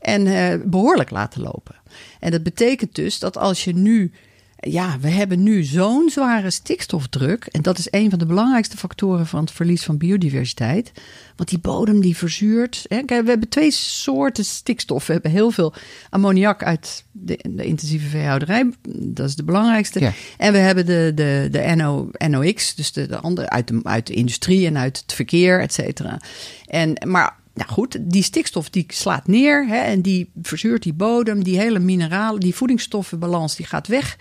En 0.00 0.26
uh, 0.26 0.54
behoorlijk 0.64 1.10
laten 1.10 1.42
lopen. 1.42 1.74
En 2.20 2.30
dat 2.30 2.42
betekent 2.42 2.94
dus 2.94 3.18
dat 3.18 3.36
als 3.36 3.64
je 3.64 3.74
nu. 3.74 4.12
Ja, 4.58 4.98
we 5.00 5.08
hebben 5.08 5.42
nu 5.42 5.62
zo'n 5.64 6.10
zware 6.10 6.50
stikstofdruk. 6.50 7.44
En 7.44 7.62
dat 7.62 7.78
is 7.78 7.88
een 7.90 8.10
van 8.10 8.18
de 8.18 8.26
belangrijkste 8.26 8.76
factoren 8.76 9.26
van 9.26 9.40
het 9.40 9.50
verlies 9.50 9.82
van 9.82 9.98
biodiversiteit. 9.98 10.92
Want 11.36 11.48
die 11.48 11.58
bodem 11.58 12.00
die 12.00 12.16
verzuurt. 12.16 12.84
Hè. 12.88 13.02
Kijk, 13.02 13.22
we 13.22 13.28
hebben 13.28 13.48
twee 13.48 13.70
soorten 13.70 14.44
stikstof. 14.44 15.06
We 15.06 15.12
hebben 15.12 15.30
heel 15.30 15.50
veel 15.50 15.74
ammoniak 16.10 16.62
uit 16.62 17.04
de, 17.12 17.38
de 17.48 17.64
intensieve 17.64 18.08
veehouderij. 18.08 18.70
Dat 18.88 19.28
is 19.28 19.36
de 19.36 19.44
belangrijkste. 19.44 20.00
Ja. 20.00 20.12
En 20.38 20.52
we 20.52 20.58
hebben 20.58 20.86
de, 20.86 21.12
de, 21.14 21.48
de 21.50 21.74
NO, 21.74 22.10
NOx, 22.28 22.74
dus 22.74 22.92
de, 22.92 23.06
de 23.06 23.18
andere 23.18 23.50
uit 23.50 23.68
de, 23.68 23.80
uit 23.82 24.06
de 24.06 24.14
industrie 24.14 24.66
en 24.66 24.78
uit 24.78 24.98
het 24.98 25.12
verkeer, 25.12 25.60
et 25.60 25.72
cetera. 25.72 26.20
En, 26.66 27.02
maar 27.06 27.36
nou 27.56 27.70
goed, 27.70 27.96
die 28.00 28.22
stikstof 28.22 28.70
die 28.70 28.84
slaat 28.88 29.26
neer 29.26 29.66
hè, 29.66 29.76
en 29.76 30.02
die 30.02 30.30
verzuurt 30.42 30.82
die 30.82 30.92
bodem. 30.92 31.44
Die 31.44 31.58
hele 31.58 31.78
mineralen, 31.78 32.40
die 32.40 32.54
voedingsstoffenbalans 32.54 33.56
die 33.56 33.66
gaat 33.66 33.86
weg. 33.86 34.18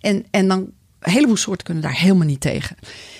En, 0.00 0.24
en 0.30 0.48
dan 0.48 0.70
een 0.98 1.12
heleboel 1.12 1.36
soorten 1.36 1.64
kunnen 1.64 1.82
daar 1.82 1.98
helemaal 1.98 2.26
niet 2.26 2.40
tegen. 2.40 2.76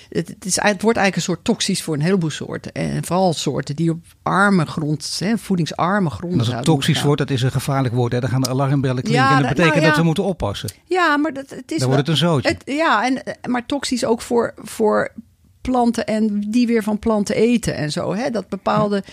Het, 0.09 0.27
het, 0.27 0.45
is, 0.45 0.55
het 0.55 0.81
wordt 0.81 0.97
eigenlijk 0.97 1.15
een 1.15 1.21
soort 1.21 1.43
toxisch 1.43 1.83
voor 1.83 1.93
een 1.93 2.01
heleboel 2.01 2.29
soorten. 2.29 2.71
En 2.71 3.05
vooral 3.05 3.33
soorten 3.33 3.75
die 3.75 3.91
op 3.91 4.05
arme 4.23 4.65
grond, 4.65 5.15
hè, 5.19 5.37
voedingsarme 5.37 6.09
grond. 6.09 6.39
Als 6.39 6.47
het 6.47 6.63
toxisch 6.63 7.01
wordt, 7.01 7.19
dat 7.19 7.29
is 7.29 7.41
een 7.41 7.51
gevaarlijk 7.51 7.93
woord. 7.93 8.11
Hè? 8.11 8.19
Dan 8.19 8.29
gaan 8.29 8.41
de 8.41 8.49
alarmbellen 8.49 9.03
klinken 9.03 9.23
ja, 9.23 9.35
en 9.35 9.41
dat 9.41 9.49
betekent 9.49 9.73
nou 9.73 9.81
ja, 9.81 9.89
dat 9.89 9.97
we 9.97 10.03
moeten 10.03 10.23
oppassen. 10.23 10.69
Ja, 10.85 11.17
maar 11.17 11.33
dat, 11.33 11.49
het 11.49 11.71
is 11.71 11.79
dan 11.79 11.87
wordt 11.87 12.07
het 12.07 12.11
een 12.11 12.27
zootje. 12.27 12.49
Het, 12.49 12.61
ja, 12.65 13.05
en, 13.05 13.21
maar 13.49 13.65
toxisch 13.65 14.05
ook 14.05 14.21
voor, 14.21 14.53
voor 14.57 15.11
planten 15.61 16.05
en 16.05 16.39
die 16.47 16.67
weer 16.67 16.83
van 16.83 16.99
planten 16.99 17.35
eten 17.35 17.75
en 17.75 17.91
zo. 17.91 18.13
Hè? 18.13 18.29
Dat 18.29 18.49
bepaalde, 18.49 19.03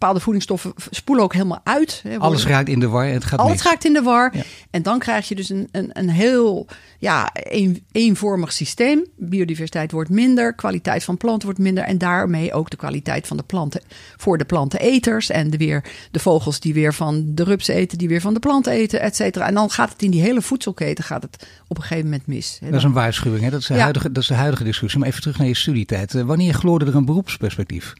bepaalde 0.00 0.20
voedingsstoffen 0.20 0.72
spoelen 0.90 1.24
ook 1.24 1.32
helemaal 1.32 1.60
uit. 1.64 2.00
Hè? 2.08 2.18
Alles 2.18 2.46
raakt 2.46 2.68
in 2.68 2.80
de 2.80 2.88
war 2.88 3.06
het 3.06 3.24
gaat 3.24 3.38
Alles 3.38 3.62
raakt 3.62 3.84
in 3.84 3.92
de 3.92 4.02
war. 4.02 4.36
Ja. 4.36 4.42
En 4.70 4.82
dan 4.82 4.98
krijg 4.98 5.28
je 5.28 5.34
dus 5.34 5.48
een, 5.48 5.68
een, 5.72 5.90
een 5.92 6.08
heel 6.08 6.66
ja, 6.98 7.30
een, 7.32 7.84
eenvormig 7.92 8.52
systeem. 8.52 9.04
Biodiversiteit 9.16 9.92
wordt 9.92 10.10
minder, 10.10 10.54
kwaliteit 10.54 11.04
van 11.04 11.16
planten 11.16 11.44
wordt 11.44 11.60
minder. 11.62 11.84
En 11.84 11.98
daarmee 11.98 12.52
ook 12.52 12.70
de 12.70 12.76
kwaliteit 12.76 13.26
van 13.26 13.36
de 13.36 13.42
planten 13.42 13.80
voor 14.16 14.38
de 14.38 14.44
planteneters. 14.44 15.30
En 15.30 15.50
de, 15.50 15.56
weer, 15.56 15.84
de 16.10 16.18
vogels 16.18 16.60
die 16.60 16.74
weer 16.74 16.94
van 16.94 17.24
de 17.34 17.44
rupsen 17.44 17.74
eten, 17.74 17.98
die 17.98 18.08
weer 18.08 18.20
van 18.20 18.34
de 18.34 18.40
planten 18.40 18.72
eten, 18.72 19.00
et 19.00 19.16
cetera. 19.16 19.46
En 19.46 19.54
dan 19.54 19.70
gaat 19.70 19.92
het 19.92 20.02
in 20.02 20.10
die 20.10 20.22
hele 20.22 20.42
voedselketen 20.42 21.04
gaat 21.04 21.22
het 21.22 21.46
op 21.68 21.76
een 21.76 21.82
gegeven 21.82 22.04
moment 22.04 22.26
mis. 22.26 22.58
Dat 22.62 22.74
is 22.74 22.82
een 22.82 22.92
waarschuwing, 22.92 23.44
hè? 23.44 23.50
Dat, 23.50 23.60
is 23.60 23.66
de 23.66 23.74
Ja. 23.74 23.80
huidige, 23.80 24.12
dat 24.12 24.22
is 24.22 24.28
de 24.28 24.34
huidige 24.34 24.64
discussie. 24.64 24.98
Maar 25.00 25.08
even 25.08 25.20
terug 25.20 25.38
naar 25.38 25.46
je 25.46 25.54
studietijd. 25.54 26.14
Eh, 26.14 26.22
Wanneer 26.22 26.54
gloorde 26.54 26.84
er 26.84 26.94
een 26.94 27.04
beroepsperspectief? 27.04 27.94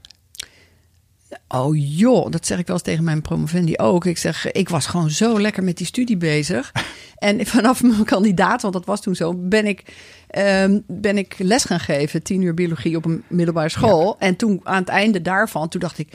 Oh 1.49 1.77
joh, 1.77 2.31
dat 2.31 2.47
zeg 2.47 2.59
ik 2.59 2.67
wel 2.67 2.77
eens 2.77 2.85
tegen 2.85 3.05
mijn 3.05 3.23
promovendi 3.23 3.77
ook. 3.77 4.05
Ik 4.05 4.19
zeg, 4.19 4.53
ik 4.53 4.69
was 4.69 4.87
gewoon 4.87 5.11
zo 5.11 5.41
lekker 5.41 5.63
met 5.65 5.77
die 5.77 5.87
studie 5.87 6.17
bezig. 6.17 6.73
En 7.21 7.47
vanaf 7.47 7.83
mijn 7.83 8.05
kandidaat, 8.05 8.63
want 8.63 8.75
dat 8.75 8.85
was 8.85 9.01
toen 9.01 9.15
zo, 9.15 9.35
ben 9.35 9.67
ik, 9.67 9.83
ehm, 10.27 10.81
ben 10.87 11.19
ik 11.19 11.35
les 11.39 11.65
gaan 11.65 11.81
geven. 11.81 12.23
Tien 12.23 12.43
uur 12.43 12.55
biologie 12.55 12.97
op 12.97 13.05
een 13.05 13.23
middelbare 13.29 13.69
school. 13.69 14.17
En 14.19 14.37
toen 14.37 14.61
aan 14.63 14.81
het 14.81 14.89
einde 14.89 15.23
daarvan, 15.23 15.69
toen 15.69 15.81
dacht 15.81 15.99
ik... 15.99 16.09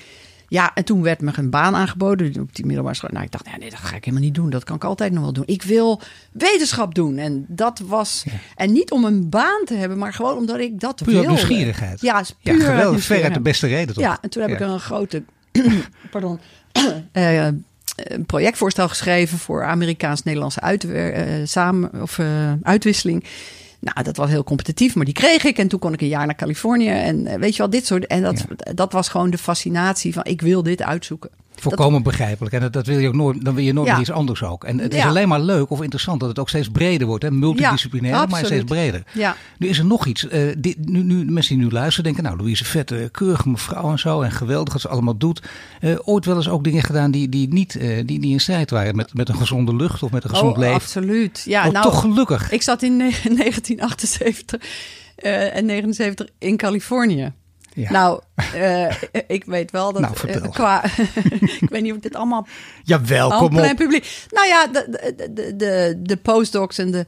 Ja, 0.55 0.71
en 0.73 0.85
toen 0.85 1.01
werd 1.01 1.21
me 1.21 1.31
een 1.35 1.49
baan 1.49 1.75
aangeboden 1.75 2.41
op 2.41 2.55
die 2.55 2.65
middelbare 2.65 2.95
school. 2.95 3.09
Nou, 3.13 3.25
ik 3.25 3.31
dacht, 3.31 3.45
ja, 3.51 3.57
nee, 3.57 3.69
dat 3.69 3.79
ga 3.79 3.95
ik 3.95 4.05
helemaal 4.05 4.25
niet 4.25 4.35
doen. 4.35 4.49
Dat 4.49 4.63
kan 4.63 4.75
ik 4.75 4.83
altijd 4.83 5.11
nog 5.13 5.23
wel 5.23 5.33
doen. 5.33 5.43
Ik 5.47 5.63
wil 5.63 6.01
wetenschap 6.31 6.95
doen. 6.95 7.17
En 7.17 7.45
dat 7.47 7.79
was... 7.85 8.25
En 8.55 8.71
niet 8.71 8.91
om 8.91 9.05
een 9.05 9.29
baan 9.29 9.61
te 9.65 9.73
hebben, 9.73 9.97
maar 9.97 10.13
gewoon 10.13 10.37
omdat 10.37 10.59
ik 10.59 10.79
dat 10.79 10.95
Puur 10.95 11.13
wilde. 11.13 11.27
nieuwsgierigheid. 11.27 12.01
Ja, 12.01 12.19
is 12.19 12.35
Ja, 12.39 12.51
puur 12.53 12.61
uit 12.61 12.71
geweldig. 12.71 13.03
Ver 13.03 13.23
uit 13.23 13.33
de 13.33 13.39
beste 13.39 13.67
reden, 13.67 13.93
toch? 13.95 14.03
Ja, 14.03 14.17
en 14.21 14.29
toen 14.29 14.41
heb 14.41 14.51
Ja. 14.51 14.65
ik 14.65 14.71
een 14.71 14.79
grote 14.79 15.23
pardon, 16.11 16.39
eh, 17.11 17.45
een 17.95 18.25
projectvoorstel 18.25 18.87
geschreven 18.87 19.37
voor 19.37 19.63
Amerikaans-Nederlandse 19.65 20.59
eh, 20.61 21.45
samen, 21.45 22.01
of, 22.01 22.19
eh, 22.19 22.53
uitwisseling. 22.61 23.23
Nou, 23.79 24.03
dat 24.03 24.17
was 24.17 24.29
heel 24.29 24.43
competitief, 24.43 24.95
maar 24.95 25.05
die 25.05 25.13
kreeg 25.13 25.43
ik. 25.43 25.57
En 25.57 25.67
toen 25.67 25.79
kon 25.79 25.93
ik 25.93 26.01
een 26.01 26.07
jaar 26.07 26.25
naar 26.25 26.35
Californië. 26.35 26.89
En 26.89 27.27
eh, 27.27 27.39
weet 27.39 27.51
je 27.51 27.57
wel, 27.57 27.69
dit 27.69 27.85
soort. 27.85 28.07
En 28.07 28.21
dat, 28.21 28.45
dat 28.73 28.91
was 28.91 29.09
gewoon 29.09 29.29
de 29.29 29.37
fascinatie 29.37 30.13
van: 30.13 30.23
ik 30.25 30.41
wil 30.41 30.63
dit 30.63 30.81
uitzoeken. 30.81 31.29
Volkomen 31.61 32.03
begrijpelijk. 32.03 32.53
En 32.55 32.61
dat, 32.61 32.73
dat 32.73 32.85
wil 32.87 32.99
je 32.99 33.07
ook 33.07 33.13
nooit, 33.15 33.45
dan 33.45 33.55
wil 33.55 33.63
je 33.63 33.73
nooit 33.73 33.87
Ja. 33.87 33.99
iets 33.99 34.11
anders 34.11 34.43
ook. 34.43 34.63
En 34.63 34.79
het 34.79 34.93
is 34.93 35.03
alleen 35.03 35.27
maar 35.27 35.39
leuk 35.41 35.69
of 35.69 35.81
interessant 35.81 36.19
dat 36.19 36.29
het 36.29 36.39
ook 36.39 36.49
steeds 36.49 36.69
breder 36.69 37.07
wordt. 37.07 37.23
Hè? 37.23 37.31
Multidisciplinair, 37.31 38.13
Ja, 38.15 38.25
maar 38.25 38.45
steeds 38.45 38.63
breder. 38.63 39.03
Ja, 39.11 39.35
Nu 39.57 39.67
is 39.67 39.77
er 39.77 39.85
nog 39.85 40.05
iets. 40.05 40.27
Eh, 40.27 40.41
dit, 40.57 40.89
nu, 40.89 41.03
nu, 41.03 41.25
mensen 41.31 41.55
die 41.55 41.65
nu 41.65 41.71
luisteren 41.71 42.03
denken, 42.03 42.23
nou 42.23 42.37
Louise 42.37 42.65
Vette, 42.65 43.09
keurige 43.11 43.49
mevrouw 43.49 43.91
en 43.91 43.99
zo. 43.99 44.21
En 44.21 44.31
geweldig 44.31 44.73
wat 44.73 44.81
ze 44.81 44.87
allemaal 44.87 45.17
doet. 45.17 45.41
Eh, 45.79 45.95
ooit 46.03 46.25
wel 46.25 46.35
eens 46.35 46.49
ook 46.49 46.63
dingen 46.63 46.83
gedaan 46.83 47.11
die, 47.11 47.29
die 47.29 47.47
niet 47.53 47.75
eh, 47.75 48.05
die, 48.05 48.19
die 48.19 48.31
in 48.31 48.39
strijd 48.39 48.69
waren 48.69 48.95
met, 48.95 49.13
met 49.13 49.29
een 49.29 49.35
gezonde 49.35 49.75
lucht 49.75 50.03
of 50.03 50.11
met 50.11 50.23
een 50.23 50.29
gezond 50.29 50.51
oh, 50.53 50.57
leven. 50.57 50.75
absoluut. 50.75 51.43
Ja, 51.45 51.65
oh, 51.67 51.71
nou, 51.71 51.85
toch 51.85 51.99
gelukkig. 51.99 52.51
ik 52.51 52.61
zat 52.61 52.81
in 52.83 52.97
ne- 52.97 53.03
1978 53.37 54.61
eh, 55.15 55.55
en 55.55 55.65
79 55.65 56.27
in 56.39 56.57
Californië. 56.57 57.33
Ja. 57.75 57.91
Nou, 57.91 58.21
eh, 58.53 58.95
ik 59.27 59.43
weet 59.45 59.71
wel 59.71 59.93
dat 59.93 60.01
Nou, 60.01 60.13
eh, 60.27 60.51
qua. 60.51 60.83
ik 61.61 61.69
weet 61.69 61.81
niet 61.81 61.91
of 61.91 61.97
ik 61.97 62.03
dit 62.03 62.15
allemaal 62.15 62.47
Jawel, 62.83 63.29
kom 63.29 63.49
plein 63.49 63.71
op. 63.71 63.77
publiek. 63.77 64.25
Nou 64.29 64.47
ja, 64.47 64.67
de, 64.67 65.13
de, 65.33 65.55
de, 65.55 65.95
de, 66.03 66.17
postdocs 66.17 66.77
en 66.77 66.91
de, 66.91 67.05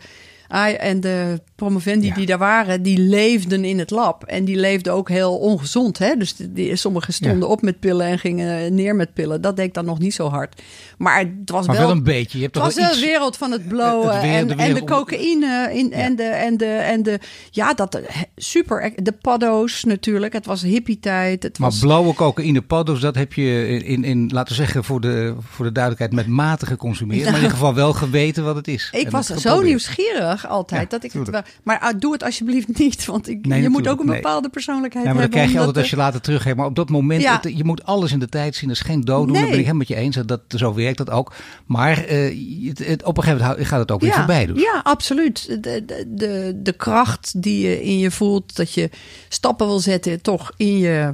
en 0.78 1.00
de 1.00 1.42
promovendi 1.56 2.08
Ja. 2.08 2.14
die 2.14 2.26
daar 2.26 2.38
waren, 2.38 2.82
die 2.82 2.98
leefden 3.00 3.66
in 3.66 3.80
het 3.80 3.90
lab. 3.92 4.24
En 4.24 4.46
die 4.46 4.56
leefden 4.56 4.94
ook 4.94 5.10
heel 5.10 5.38
ongezond. 5.38 5.98
Hè? 5.98 6.16
Dus 6.16 6.36
die, 6.36 6.54
die- 6.54 6.76
sommigen 6.76 7.14
stonden 7.14 7.40
Ja. 7.40 7.46
op 7.46 7.62
met 7.62 7.80
pillen 7.80 8.08
en 8.08 8.20
gingen 8.20 8.76
neer 8.76 8.96
met 8.96 9.14
pillen. 9.14 9.42
Dat 9.42 9.56
deed 9.56 9.66
ik 9.66 9.74
dan 9.74 9.86
nog 9.86 10.00
niet 10.00 10.14
zo 10.14 10.30
hard. 10.30 10.62
Maar 10.98 11.20
het 11.20 11.50
was 11.50 11.68
Maar 11.68 11.76
wel... 11.76 11.88
wel 11.88 11.96
een 11.96 12.04
beetje. 12.04 12.38
Je 12.38 12.44
hebt 12.44 12.56
Het 12.56 12.64
toch 12.64 12.74
was 12.76 12.84
wel 12.86 12.94
de 12.94 13.00
wereld 13.08 13.38
van 13.38 13.52
het 13.52 13.68
blowen 13.68 14.14
Het 14.14 14.22
weer- 14.22 14.34
en, 14.34 14.48
de 14.48 14.54
en 14.56 14.74
de 14.74 14.84
cocaïne 14.84 15.70
in, 15.74 15.92
en, 15.94 16.16
de, 16.16 16.24
en, 16.24 16.58
de, 16.58 16.66
en 16.66 17.04
de... 17.04 17.20
Ja, 17.52 17.74
dat 17.74 18.00
super. 18.36 18.92
De 18.96 19.12
paddo's 19.12 19.84
natuurlijk. 19.84 20.34
Het 20.34 20.46
was 20.46 20.62
hippie-tijd. 20.62 21.44
Het 21.44 21.60
Maar 21.60 21.70
was, 21.70 21.80
blauwe 21.80 22.14
cocaïne 22.14 22.62
paddo's, 22.62 23.00
dat 23.00 23.16
heb 23.16 23.34
je 23.34 23.68
in, 23.68 23.84
in, 23.86 24.04
in, 24.04 24.30
laten 24.34 24.56
we 24.56 24.62
zeggen, 24.64 24.84
voor 24.84 25.02
de, 25.02 25.36
voor 25.50 25.66
de 25.66 25.72
duidelijkheid, 25.72 26.14
met 26.26 26.36
mate 26.36 26.66
geconsumeerd. 26.66 27.20
Maar 27.24 27.30
in 27.30 27.36
ieder 27.36 27.52
geval 27.52 27.74
wel 27.74 27.94
geweten 27.94 28.44
wat 28.44 28.56
het 28.56 28.68
is. 28.68 28.90
Ik 28.92 29.10
was 29.10 29.26
zo 29.28 29.62
nieuwsgierig 29.62 30.48
altijd. 30.48 30.82
Ja, 30.82 30.88
dat 30.88 31.04
ik 31.04 31.12
het 31.14 31.24
tuurlijk. 31.24 31.46
wel, 31.46 31.56
maar 31.64 31.80
ah, 31.80 32.00
doe 32.00 32.14
het 32.14 32.24
alsjeblieft 32.24 32.78
niet. 32.80 33.06
Want 33.06 33.30
ik, 33.30 33.46
Nee, 33.46 33.62
je 33.62 33.70
moet 33.70 33.88
ook 33.88 34.00
een 34.00 34.06
nee. 34.06 34.16
bepaalde 34.16 34.50
persoonlijkheid 34.50 35.06
Ja, 35.06 35.12
maar 35.14 35.22
dan 35.22 35.32
hebben. 35.32 35.40
krijg 35.40 35.52
je 35.52 35.60
altijd 35.60 35.78
als 35.78 35.90
je 35.90 35.96
later 35.96 36.22
terug 36.22 36.44
hebt. 36.44 36.58
Maar 36.58 36.66
op 36.66 36.76
dat 36.76 36.90
moment, 36.90 37.26
het- 37.28 37.58
je 37.58 37.64
moet 37.64 37.84
alles 37.84 38.12
in 38.12 38.20
de 38.20 38.30
tijd 38.30 38.56
zien. 38.56 38.68
Dat 38.68 38.78
is 38.78 38.84
geen 38.84 39.02
dooddoen. 39.02 39.32
Nee. 39.32 39.42
Dat 39.42 39.50
ben 39.50 39.60
ik 39.60 39.66
helemaal 39.66 39.78
met 39.78 39.88
je 39.88 39.96
eens. 39.96 40.16
Dat, 40.16 40.28
dat, 40.28 40.42
zo 40.48 40.74
werkt 40.96 40.98
dat 40.98 41.10
ook. 41.18 41.34
Maar 41.66 42.04
eh, 42.04 42.68
het, 42.68 42.88
het- 42.88 43.04
op 43.04 43.18
een 43.18 43.24
gegeven 43.24 43.48
moment 43.48 43.68
gaat 43.68 43.80
het 43.80 43.92
ook 43.92 44.02
weer 44.02 44.10
ja, 44.10 44.16
voorbij. 44.16 44.46
Dus. 44.46 44.62
ja, 44.62 44.80
absoluut. 44.84 45.64
De, 45.64 45.86
de, 46.08 46.60
de, 46.64 46.72
kracht 46.74 47.42
die 47.42 47.68
je 47.68 47.84
in 47.84 47.98
je 48.00 48.12
voelt. 48.12 48.56
Dat 48.56 48.74
je 48.74 48.90
stappen 49.30 49.68
wil 49.68 49.80
zetten 49.80 50.22
toch 50.22 50.52
in 50.58 50.78
je 50.78 51.14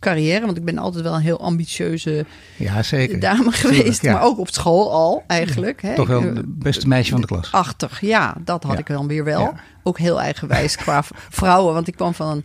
carrière. 0.00 0.44
Want 0.46 0.56
ik 0.56 0.64
ben 0.64 0.78
altijd 0.78 1.04
wel 1.04 1.14
een 1.14 1.20
heel 1.20 1.40
ambitieuze 1.40 2.24
Ja, 2.56 2.82
zeker. 2.82 3.20
dame 3.20 3.52
geweest. 3.52 4.02
ja. 4.02 4.12
Maar 4.12 4.22
ook 4.22 4.38
op 4.38 4.50
school 4.50 4.92
al 4.92 5.22
eigenlijk. 5.26 5.80
Toch 5.94 6.08
wel 6.08 6.22
het 6.22 6.58
beste 6.58 6.88
meisje 6.88 7.10
van 7.10 7.20
de 7.20 7.26
klas. 7.26 7.52
Achtig, 7.52 8.00
ja, 8.00 8.34
dat 8.44 8.62
had 8.62 8.78
ik 8.78 8.86
dan 8.86 9.06
weer 9.06 9.24
wel. 9.24 9.54
Ook 9.82 9.98
heel 9.98 10.20
eigenwijs 10.20 10.76
qua 10.76 11.02
vrouwen, 11.28 11.74
want 11.74 11.88
ik 11.88 11.96
kwam 11.96 12.14
van 12.14 12.28
een 12.30 12.44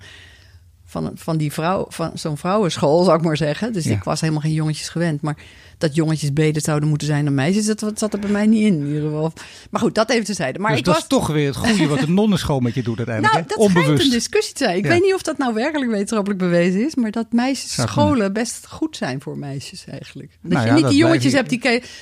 van, 0.88 1.12
van 1.16 1.38
die 1.38 1.52
vrouw, 1.54 1.86
van 1.90 2.12
zo'n 2.14 2.38
vrouwenschool, 2.38 3.04
zou 3.04 3.18
ik 3.18 3.24
maar 3.24 3.38
zeggen. 3.38 3.74
Dus 3.74 3.86
ik 3.86 4.04
was 4.04 4.22
helemaal 4.22 4.42
geen 4.42 4.54
jongetjes 4.54 4.90
gewend. 4.90 5.22
Maar 5.22 5.36
dat 5.78 5.96
jongetjes 5.96 6.34
beter 6.34 6.62
zouden 6.62 6.90
moeten 6.90 7.08
zijn 7.08 7.26
dan 7.26 7.34
meisjes, 7.34 7.66
dat 7.66 7.92
zat 7.96 8.14
er 8.14 8.20
bij 8.20 8.30
mij 8.30 8.46
niet 8.46 8.66
in, 8.66 8.74
in 8.80 8.88
ieder 8.88 9.02
geval. 9.02 9.34
Maar 9.70 9.82
goed, 9.82 9.96
dat 9.96 10.10
even 10.10 10.26
tezijde. 10.26 10.60
Maar 10.60 10.70
dus 10.70 10.80
ik 10.80 10.86
dat 10.86 10.94
was. 10.94 11.04
is 11.04 11.10
toch 11.10 11.28
weer 11.28 11.48
het 11.48 11.56
goede 11.56 11.88
wat 11.88 12.00
de 12.00 12.10
nonnenschool 12.22 12.60
met 12.60 12.74
je 12.74 12.84
doet 12.84 12.98
uiteindelijk. 12.98 13.34
Nou, 13.36 13.46
dat 13.48 13.58
Onbewust. 13.58 14.04
een 14.06 14.10
discussie 14.12 14.54
te 14.54 14.64
zijn. 14.64 14.78
Ik 14.78 14.84
Ja. 14.84 14.90
weet 14.90 15.02
niet 15.02 15.14
of 15.14 15.22
dat 15.22 15.38
nou 15.38 15.54
werkelijk 15.54 15.92
wetenschappelijk 15.92 16.40
bewezen 16.40 16.86
is, 16.86 16.96
maar 16.96 17.12
dat 17.12 17.26
meisjes 17.32 17.74
Zou 17.74 17.88
scholen 17.88 18.34
best 18.34 18.68
goed 18.68 18.98
zijn 18.98 19.22
voor 19.22 19.38
meisjes 19.38 19.86
eigenlijk. 19.90 20.30
Dat 20.42 20.52
Nou 20.52 20.62
je 20.64 20.68
ja, 20.68 20.74
niet 20.74 20.84
dat 20.84 20.92
die 20.92 21.00
jongetjes 21.02 21.34
hebt 21.34 21.50
die 21.50 21.60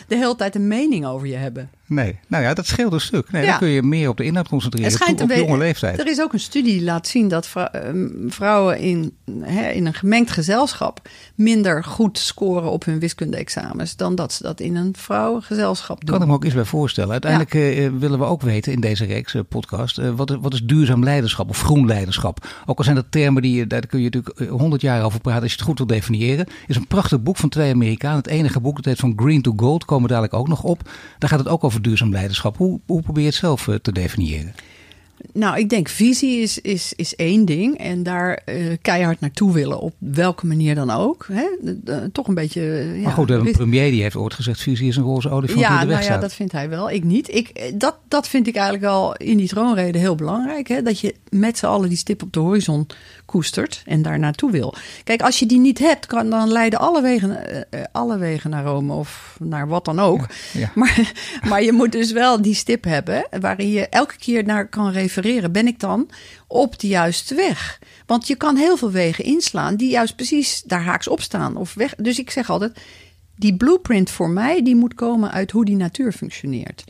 de 0.08 0.16
hele 0.16 0.36
tijd 0.36 0.56
een 0.56 0.68
mening 0.68 1.06
over 1.06 1.28
je 1.28 1.36
hebben. 1.36 1.70
Nee, 1.86 2.20
nou 2.28 2.44
ja, 2.44 2.54
dat 2.54 2.66
scheelt 2.68 2.94
een 2.94 3.02
stuk. 3.02 3.32
Nee, 3.32 3.44
Ja. 3.44 3.50
Dan 3.50 3.58
kun 3.60 3.68
je 3.68 3.84
meer 3.84 4.10
op 4.10 4.18
de 4.18 4.24
inhoud 4.24 4.48
concentreren 4.48 4.90
Het 4.92 5.00
schijnt 5.02 5.22
op 5.22 5.32
jonge 5.32 5.58
leeftijd. 5.58 6.00
Er 6.00 6.08
is 6.08 6.22
ook 6.22 6.34
een 6.34 6.40
studie 6.40 6.74
die 6.74 6.84
laat 6.84 7.08
zien 7.08 7.28
dat 7.28 7.50
ehm, 7.72 8.08
vrouwen 8.30 8.80
in, 8.80 9.14
hè, 9.42 9.70
in 9.70 9.86
een 9.86 9.94
gemengd 9.94 10.32
gezelschap 10.32 11.10
minder 11.36 11.84
goed 11.84 12.18
scoren 12.18 12.72
op 12.72 12.86
hun 12.86 13.00
dan 13.98 14.16
dat 14.16 14.34
ze 14.34 14.44
dat 14.44 14.60
in 14.60 14.76
een 14.76 14.94
vrouwengezelschap 14.98 16.00
doen. 16.06 16.14
kan 16.16 16.22
ik 16.22 16.28
me 16.28 16.34
ook 16.34 16.46
iets 16.46 16.54
bij 16.54 16.66
voorstellen. 16.66 17.12
Uiteindelijk 17.12 17.54
eh, 17.54 17.90
willen 18.00 18.20
we 18.20 18.26
ook 18.26 18.42
weten 18.42 18.72
in 18.72 18.80
deze 18.80 19.06
reeks 19.06 19.34
eh, 19.34 19.42
podcast, 19.50 19.98
eh, 19.98 20.10
wat, 20.16 20.32
is- 20.32 20.38
wat 20.42 20.54
is 20.54 20.64
duurzaam 20.64 21.04
leiderschap 21.04 21.50
of 21.50 21.62
groen 21.62 21.86
leiderschap? 21.86 22.48
Ook 22.66 22.78
al 22.78 22.84
zijn 22.84 22.96
dat 22.96 23.06
termen 23.12 23.42
die 23.42 23.68
daar 23.68 23.86
kun 23.88 24.00
je 24.02 24.10
natuurlijk 24.10 24.50
honderd 24.50 24.82
jaar 24.82 25.04
over 25.04 25.20
praten 25.22 25.42
als 25.42 25.52
je 25.52 25.58
het 25.58 25.66
goed 25.68 25.78
wil 25.78 25.88
definiëren. 25.88 26.48
is 26.68 26.76
een 26.76 26.88
prachtig 26.88 27.22
boek 27.24 27.38
van 27.38 27.50
twee 27.50 27.74
Amerikanen. 27.74 28.18
Het 28.18 28.28
enige 28.28 28.60
boek, 28.60 28.76
dat 28.76 28.86
heet 28.86 29.00
van 29.00 29.14
Green 29.16 29.42
to 29.42 29.54
Gold, 29.56 29.86
komen 29.86 30.04
we 30.04 30.10
dadelijk 30.10 30.34
ook 30.34 30.48
nog 30.48 30.64
op. 30.64 30.90
Daar 31.18 31.30
gaat 31.30 31.40
het 31.40 31.48
ook 31.48 31.64
over 31.64 31.82
duurzaam 31.82 32.12
leiderschap. 32.12 32.58
Hoe, 32.58 32.80
hoe 32.86 33.02
probeer 33.02 33.24
je 33.24 33.30
het 33.30 33.38
zelf 33.38 33.68
eh, 33.68 33.76
te 33.76 33.92
definiëren? 33.92 34.54
Nou, 35.34 35.58
ik 35.58 35.70
denk 35.70 35.88
visie 35.90 36.42
is, 36.42 36.60
is, 36.62 36.94
is 36.96 37.16
één 37.16 37.46
ding. 37.46 37.78
En 37.78 38.04
daar 38.04 38.34
eh, 38.46 38.56
keihard 38.82 39.20
naartoe 39.20 39.54
willen, 39.54 39.80
op 39.80 39.94
welke 39.98 40.46
manier 40.46 40.76
dan 40.76 40.90
ook. 40.90 41.28
Hè? 41.32 41.46
De- 41.62 41.80
de- 41.84 42.10
toch 42.12 42.28
een 42.28 42.34
beetje. 42.34 42.80
eh, 42.96 43.04
maar 43.04 43.12
goed, 43.14 43.30
een 43.30 43.52
premier 43.52 43.92
die 43.92 44.02
heeft 44.02 44.16
ooit 44.16 44.34
gezegd, 44.34 44.62
visie 44.62 44.88
is 44.88 44.96
een 44.96 45.04
roze 45.04 45.30
olifant 45.30 45.60
die 45.60 45.68
Ja, 45.68 45.80
de 45.82 45.86
weg 45.88 46.00
nou 46.00 46.12
ja, 46.12 46.18
dat 46.20 46.34
vindt 46.34 46.52
hij 46.52 46.70
wel. 46.70 46.90
Ik 46.90 47.04
niet. 47.04 47.36
Ik, 47.36 47.48
eh, 47.50 47.72
dat, 47.76 47.96
dat 48.08 48.28
vind 48.28 48.48
ik 48.48 48.56
eigenlijk 48.56 48.86
al 48.86 49.16
in 49.16 49.38
die 49.38 49.48
troonrede 49.48 49.98
heel 49.98 50.16
belangrijk. 50.16 50.68
Hè? 50.68 50.82
Dat 50.82 51.00
je 51.00 51.16
met 51.30 51.58
z'n 51.58 51.66
allen 51.66 51.90
die 51.90 51.98
stip 51.98 52.22
op 52.24 52.34
de 52.34 52.40
horizon 52.40 52.88
koestert 53.26 53.82
en 53.86 54.02
daar 54.02 54.20
naartoe 54.20 54.52
wil. 54.52 54.74
Kijk, 55.04 55.22
als 55.22 55.40
je 55.40 55.46
die 55.46 55.60
niet 55.60 55.80
hebt, 55.80 56.06
kan, 56.06 56.30
dan 56.30 56.52
leiden 56.52 56.80
alle 56.80 57.02
wegen, 57.02 57.48
eh, 57.48 57.62
eh, 57.70 57.86
alle 57.92 58.18
wegen 58.18 58.50
naar 58.50 58.64
Rome 58.64 58.94
of 58.94 59.38
naar 59.40 59.68
wat 59.68 59.86
dan 59.86 60.00
ook. 60.00 60.28
Ja. 60.52 60.72
Maar, 60.76 61.12
maar 61.50 61.64
je 61.64 61.72
moet 61.72 61.92
dus 61.92 62.12
wel 62.12 62.42
die 62.42 62.56
stip 62.56 62.84
hebben 62.84 63.28
waarin 63.40 63.70
je 63.70 63.88
elke 63.88 64.18
keer 64.18 64.44
naar 64.44 64.68
kan 64.68 64.92
refereren. 64.92 65.52
Ben 65.52 65.68
ik 65.68 65.80
dan 65.80 66.10
op 66.48 66.80
de 66.80 66.88
juiste 66.88 67.36
weg? 67.36 67.80
Want 68.06 68.28
je 68.28 68.36
kan 68.36 68.56
heel 68.56 68.78
veel 68.78 68.92
wegen 68.92 69.24
inslaan 69.24 69.76
die 69.76 69.90
juist 69.90 70.16
precies 70.16 70.62
daar 70.66 70.84
haaks 70.84 71.08
op 71.08 71.22
staan. 71.22 71.56
Of 71.56 71.74
weg. 71.74 71.96
Dus 71.96 72.20
ik 72.20 72.32
zeg 72.32 72.50
altijd, 72.50 72.80
die 73.36 73.56
blueprint 73.56 74.10
voor 74.10 74.30
mij, 74.30 74.64
die 74.64 74.76
moet 74.76 74.94
komen 74.94 75.32
uit 75.32 75.52
hoe 75.52 75.66
die 75.66 75.76
natuur 75.76 76.12
functioneert. 76.12 76.84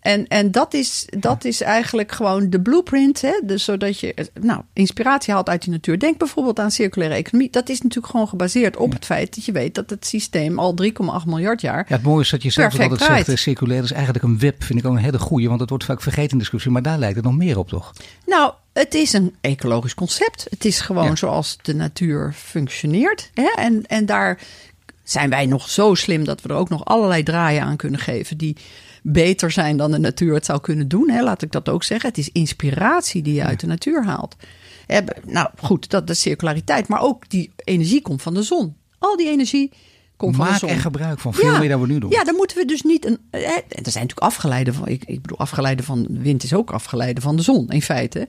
En, 0.00 0.28
en 0.28 0.50
dat, 0.50 0.74
is, 0.74 1.06
dat 1.18 1.44
is 1.44 1.60
eigenlijk 1.60 2.12
gewoon 2.12 2.50
de 2.50 2.60
blueprint. 2.60 3.20
Hè? 3.20 3.40
Dus 3.44 3.64
zodat 3.64 4.00
je 4.00 4.28
nou, 4.40 4.62
inspiratie 4.72 5.32
haalt 5.32 5.48
uit 5.48 5.62
die 5.62 5.70
natuur. 5.70 5.98
Denk 5.98 6.18
bijvoorbeeld 6.18 6.58
aan 6.58 6.70
circulaire 6.70 7.16
economie. 7.16 7.50
Dat 7.50 7.68
is 7.68 7.80
natuurlijk 7.80 8.12
gewoon 8.12 8.28
gebaseerd 8.28 8.76
op 8.76 8.92
het 8.92 9.04
feit 9.04 9.34
dat 9.34 9.44
je 9.44 9.52
weet 9.52 9.74
dat 9.74 9.90
het 9.90 10.06
systeem 10.06 10.58
al 10.58 10.74
3,8 10.82 10.90
miljard 11.26 11.60
jaar. 11.60 11.84
Ja, 11.88 11.94
het 11.94 12.04
mooie 12.04 12.20
is 12.20 12.30
dat 12.30 12.42
je 12.42 12.50
zelf 12.50 12.80
altijd 12.80 13.26
zegt, 13.26 13.38
circulair 13.38 13.82
is 13.82 13.92
eigenlijk 13.92 14.24
een 14.24 14.38
web. 14.38 14.64
Vind 14.64 14.78
ik 14.78 14.86
ook 14.86 14.92
een 14.92 15.02
hele 15.02 15.18
goeie, 15.18 15.48
want 15.48 15.60
het 15.60 15.68
wordt 15.68 15.84
vaak 15.84 16.02
vergeten 16.02 16.30
in 16.30 16.38
discussie. 16.38 16.70
Maar 16.70 16.82
daar 16.82 16.98
lijkt 16.98 17.16
het 17.16 17.24
nog 17.24 17.36
meer 17.36 17.58
op, 17.58 17.68
toch? 17.68 17.92
Nou, 18.26 18.52
het 18.72 18.94
is 18.94 19.12
een 19.12 19.34
ecologisch 19.40 19.94
concept. 19.94 20.46
Het 20.50 20.64
is 20.64 20.80
gewoon 20.80 21.04
Ja. 21.04 21.16
zoals 21.16 21.58
de 21.62 21.74
natuur 21.74 22.32
functioneert. 22.36 23.30
Hè? 23.34 23.50
En, 23.56 23.86
en 23.86 24.06
daar 24.06 24.38
zijn 25.04 25.30
wij 25.30 25.46
nog 25.46 25.68
zo 25.68 25.94
slim 25.94 26.24
dat 26.24 26.42
we 26.42 26.48
er 26.48 26.54
ook 26.54 26.68
nog 26.68 26.84
allerlei 26.84 27.22
draaien 27.22 27.62
aan 27.62 27.76
kunnen 27.76 28.00
geven 28.00 28.36
die 28.36 28.56
beter 29.02 29.50
zijn 29.50 29.76
dan 29.76 29.90
de 29.90 29.98
natuur 29.98 30.34
het 30.34 30.44
zou 30.44 30.60
kunnen 30.60 30.88
doen. 30.88 31.10
Hè? 31.10 31.22
Laat 31.22 31.42
ik 31.42 31.52
dat 31.52 31.68
ook 31.68 31.82
zeggen. 31.82 32.08
Het 32.08 32.18
is 32.18 32.28
inspiratie 32.32 33.22
die 33.22 33.34
je 33.34 33.44
uit 33.44 33.60
de 33.60 33.66
natuur 33.66 34.04
haalt. 34.04 34.36
Hè, 34.86 35.00
Nou 35.26 35.48
goed, 35.58 35.90
dat 35.90 36.10
is 36.10 36.20
circulariteit. 36.20 36.88
Maar 36.88 37.00
ook 37.02 37.28
die 37.28 37.50
energie 37.64 38.02
komt 38.02 38.22
van 38.22 38.34
de 38.34 38.42
zon. 38.42 38.76
Al 38.98 39.16
die 39.16 39.28
energie 39.28 39.72
komt 40.16 40.36
van 40.36 40.46
de 40.46 40.58
zon. 40.58 40.68
er 40.68 40.76
gebruik 40.80 41.18
van. 41.18 41.34
Veel 41.34 41.58
meer 41.58 41.68
dan 41.68 41.80
we 41.80 41.86
nu 41.86 41.98
doen. 41.98 42.10
Ja, 42.10 42.24
dan 42.24 42.34
moeten 42.34 42.56
we 42.56 42.64
dus 42.64 42.82
niet 42.82 43.04
een. 43.06 43.18
eh, 43.30 43.40
Er 43.42 43.62
zijn 43.68 43.82
natuurlijk 43.82 44.18
afgeleiden 44.18 44.74
van. 44.74 44.88
Ik, 44.88 45.04
ik 45.04 45.22
bedoel, 45.22 45.38
afgeleiden 45.38 45.84
van 45.84 46.02
de 46.08 46.20
wind 46.20 46.42
is 46.42 46.54
ook 46.54 46.70
afgeleiden 46.70 47.22
van 47.22 47.36
de 47.36 47.42
zon, 47.42 47.68
in 47.68 47.82
feite. 47.82 48.28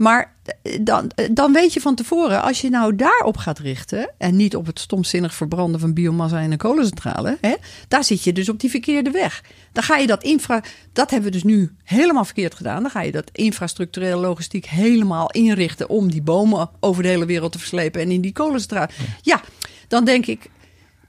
Maar 0.00 0.34
eh, 0.62 0.78
dan, 0.80 1.10
eh, 1.14 1.28
dan 1.32 1.52
weet 1.52 1.72
je 1.72 1.80
van 1.80 1.94
tevoren, 1.94 2.42
als 2.42 2.60
je 2.60 2.70
nou 2.70 2.96
daarop 2.96 3.36
gaat 3.36 3.58
richten. 3.58 4.10
en 4.18 4.36
niet 4.36 4.56
op 4.56 4.66
het 4.66 4.78
stomzinnig 4.78 5.34
verbranden 5.34 5.80
van 5.80 5.94
biomassa 5.94 6.38
in 6.38 6.52
een 6.52 6.58
kolencentrale. 6.58 7.38
Hè, 7.40 7.54
daar 7.88 8.04
zit 8.04 8.24
je 8.24 8.32
dus 8.32 8.48
op 8.48 8.60
die 8.60 8.70
verkeerde 8.70 9.10
weg. 9.10 9.44
Dan 9.72 9.82
ga 9.82 9.96
je 9.96 10.06
dat 10.06 10.22
infra. 10.22 10.62
Dat 10.92 11.10
hebben 11.10 11.30
we 11.30 11.34
dus 11.34 11.44
nu 11.44 11.74
helemaal 11.84 12.24
verkeerd 12.24 12.54
gedaan. 12.54 12.82
Dan 12.82 12.90
ga 12.90 13.02
je 13.02 13.12
dat 13.12 13.30
infrastructurele 13.32 14.20
logistiek 14.20 14.66
helemaal 14.66 15.30
inrichten. 15.30 15.88
om 15.88 16.10
die 16.10 16.22
bomen 16.22 16.70
over 16.80 17.02
de 17.02 17.08
hele 17.08 17.26
wereld 17.26 17.52
te 17.52 17.58
verslepen. 17.58 18.00
en 18.00 18.10
in 18.10 18.20
die 18.20 18.32
kolencentrale. 18.32 18.90
ja 19.22 19.40
dan 19.88 20.04
denk 20.04 20.26
ik. 20.26 20.50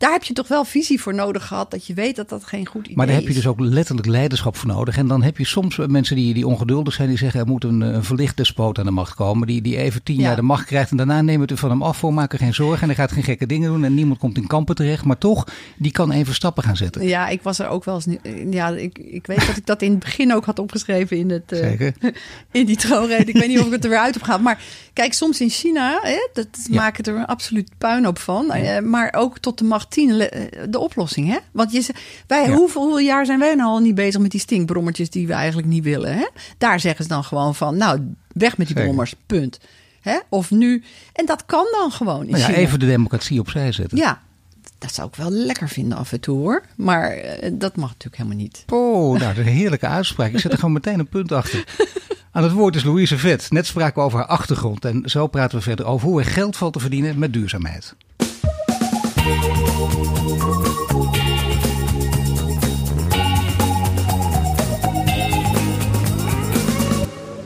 Daar 0.01 0.11
heb 0.11 0.23
je 0.23 0.33
toch 0.33 0.47
wel 0.47 0.65
visie 0.65 1.01
voor 1.01 1.13
nodig 1.15 1.47
gehad. 1.47 1.71
Dat 1.71 1.87
je 1.87 1.93
weet 1.93 2.15
dat 2.15 2.29
dat 2.29 2.43
geen 2.45 2.65
goed 2.65 2.79
idee 2.81 2.89
is. 2.91 2.95
Maar 2.95 3.05
daar 3.05 3.15
heb 3.15 3.27
je 3.27 3.33
dus 3.33 3.47
ook 3.47 3.59
letterlijk 3.59 4.07
leiderschap 4.07 4.55
voor 4.55 4.67
nodig. 4.69 4.97
En 4.97 5.07
dan 5.07 5.23
heb 5.23 5.37
je 5.37 5.45
soms 5.45 5.77
mensen 5.87 6.15
die, 6.15 6.33
die 6.33 6.47
ongeduldig 6.47 6.93
zijn. 6.93 7.07
Die 7.09 7.17
zeggen 7.17 7.39
er 7.39 7.47
moet 7.47 7.63
een, 7.63 7.81
een 7.81 8.03
verlicht 8.03 8.37
despoot 8.37 8.79
aan 8.79 8.85
de 8.85 8.91
macht 8.91 9.13
komen. 9.15 9.47
Die, 9.47 9.61
die 9.61 9.77
even 9.77 10.03
tien 10.03 10.15
Ja. 10.15 10.21
jaar 10.21 10.35
de 10.35 10.41
macht 10.41 10.65
krijgt. 10.65 10.91
En 10.91 10.97
daarna 10.97 11.21
nemen 11.21 11.45
we 11.47 11.51
het 11.51 11.59
van 11.61 11.69
hem 11.69 11.81
af 11.83 11.97
voor. 11.97 12.13
Maken 12.13 12.39
geen 12.39 12.53
zorgen. 12.53 12.81
En 12.81 12.87
hij 12.87 12.95
gaat 12.95 13.11
geen 13.11 13.23
gekke 13.23 13.45
dingen 13.45 13.71
doen. 13.71 13.83
En 13.83 13.93
niemand 13.93 14.19
komt 14.19 14.37
in 14.37 14.47
kampen 14.47 14.75
terecht. 14.75 15.03
Maar 15.05 15.17
toch, 15.17 15.47
die 15.77 15.91
kan 15.91 16.11
even 16.11 16.33
stappen 16.33 16.63
gaan 16.63 16.77
zetten. 16.77 17.07
Ja, 17.07 17.27
ik 17.27 17.41
was 17.41 17.59
er 17.59 17.67
ook 17.67 17.83
wel 17.83 17.95
eens. 17.95 18.17
Ja, 18.49 18.69
ik, 18.69 18.97
ik 18.97 19.27
weet 19.27 19.47
dat 19.47 19.57
ik 19.57 19.65
dat 19.65 19.81
in 19.81 19.89
het 19.91 19.99
begin 19.99 20.33
ook 20.33 20.45
had 20.45 20.59
opgeschreven 20.59 21.17
in, 21.17 21.29
het, 21.29 21.51
eh, 21.51 21.59
Zeker. 21.59 21.93
in 22.51 22.65
die 22.65 22.75
troonrede. 22.77 23.31
Ik 23.31 23.37
weet 23.37 23.47
niet 23.47 23.59
of 23.59 23.65
ik 23.65 23.71
het 23.71 23.83
er 23.83 23.89
weer 23.89 23.99
uit 23.99 24.13
heb 24.13 24.23
gehaald. 24.23 24.41
Maar 24.43 24.63
kijk, 24.93 25.13
soms 25.13 25.41
in 25.41 25.49
China, 25.49 25.99
hè, 26.01 26.27
dat 26.33 26.47
Ja. 26.69 26.75
maken 26.81 27.03
er 27.03 27.15
een 27.15 27.25
absoluut 27.25 27.69
puinhoop 27.77 28.19
van. 28.19 28.51
Eh, 28.51 28.79
maar 28.81 29.13
ook 29.17 29.37
tot 29.39 29.57
de 29.57 29.63
macht 29.63 29.90
10 29.91 30.11
le- 30.17 30.23
eh, 30.23 30.61
de 30.69 30.79
oplossing. 30.79 31.27
Hè? 31.27 31.37
Want 31.51 31.71
je, 31.71 31.89
wij, 32.27 32.45
Ja. 32.47 32.55
hoeveel, 32.55 32.81
hoeveel 32.81 32.99
jaar 32.99 33.25
zijn 33.25 33.39
wij 33.39 33.55
nou 33.55 33.69
al 33.69 33.79
niet 33.79 33.95
bezig 33.95 34.21
met 34.21 34.31
die 34.31 34.39
stinkbrommertjes 34.39 35.09
die 35.09 35.27
we 35.27 35.33
eigenlijk 35.33 35.67
niet 35.67 35.83
willen? 35.83 36.17
Hè? 36.17 36.27
Daar 36.57 36.79
zeggen 36.79 37.03
ze 37.03 37.09
dan 37.09 37.23
gewoon 37.23 37.55
van, 37.55 37.77
nou, 37.77 37.99
weg 38.33 38.57
met 38.57 38.67
die 38.67 38.75
Zeker. 38.75 38.83
brommers, 38.83 39.15
punt. 39.25 39.59
Hè? 40.01 40.17
Of 40.29 40.51
nu. 40.51 40.83
En 41.13 41.25
dat 41.25 41.45
kan 41.45 41.65
dan 41.71 41.91
gewoon 41.91 42.21
in 42.23 42.27
Nou 42.31 42.37
ja, 42.39 42.45
China. 42.45 42.57
even 42.57 42.79
de 42.79 42.85
democratie 42.85 43.39
opzij 43.39 43.71
zetten. 43.71 43.97
Ja, 43.97 44.21
dat 44.77 44.93
zou 44.93 45.07
ik 45.07 45.15
wel 45.15 45.29
lekker 45.31 45.69
vinden 45.69 45.97
af 45.97 46.11
en 46.11 46.19
toe 46.19 46.37
hoor. 46.37 46.63
Maar 46.75 47.09
eh, 47.11 47.51
dat 47.53 47.75
mag 47.75 47.87
natuurlijk 47.89 48.15
helemaal 48.17 48.37
niet. 48.37 48.63
Oh, 48.69 49.07
nou, 49.19 49.19
dat 49.19 49.37
is 49.45 49.51
een 49.51 49.57
heerlijke 49.57 49.87
uitspraak. 49.87 50.31
Ik 50.31 50.39
zet 50.39 50.51
er 50.51 50.57
gewoon 50.57 50.73
meteen 50.73 50.99
een 50.99 51.07
punt 51.09 51.31
achter. 51.31 51.63
Aan 52.33 52.43
het 52.43 52.51
woord 52.51 52.75
is 52.75 52.83
Louise 52.83 53.17
Vet. 53.17 53.47
Net 53.49 53.65
spraken 53.65 53.95
we 53.95 54.01
over 54.05 54.19
haar 54.19 54.27
achtergrond. 54.27 54.85
En 54.85 55.01
zo 55.05 55.27
praten 55.27 55.57
we 55.57 55.63
verder 55.63 55.85
over 55.85 56.07
hoe 56.07 56.19
er 56.19 56.25
geld 56.25 56.57
valt 56.57 56.73
te 56.73 56.79
verdienen 56.79 57.19
met 57.19 57.33
duurzaamheid. 57.33 57.95
Música 59.23 59.81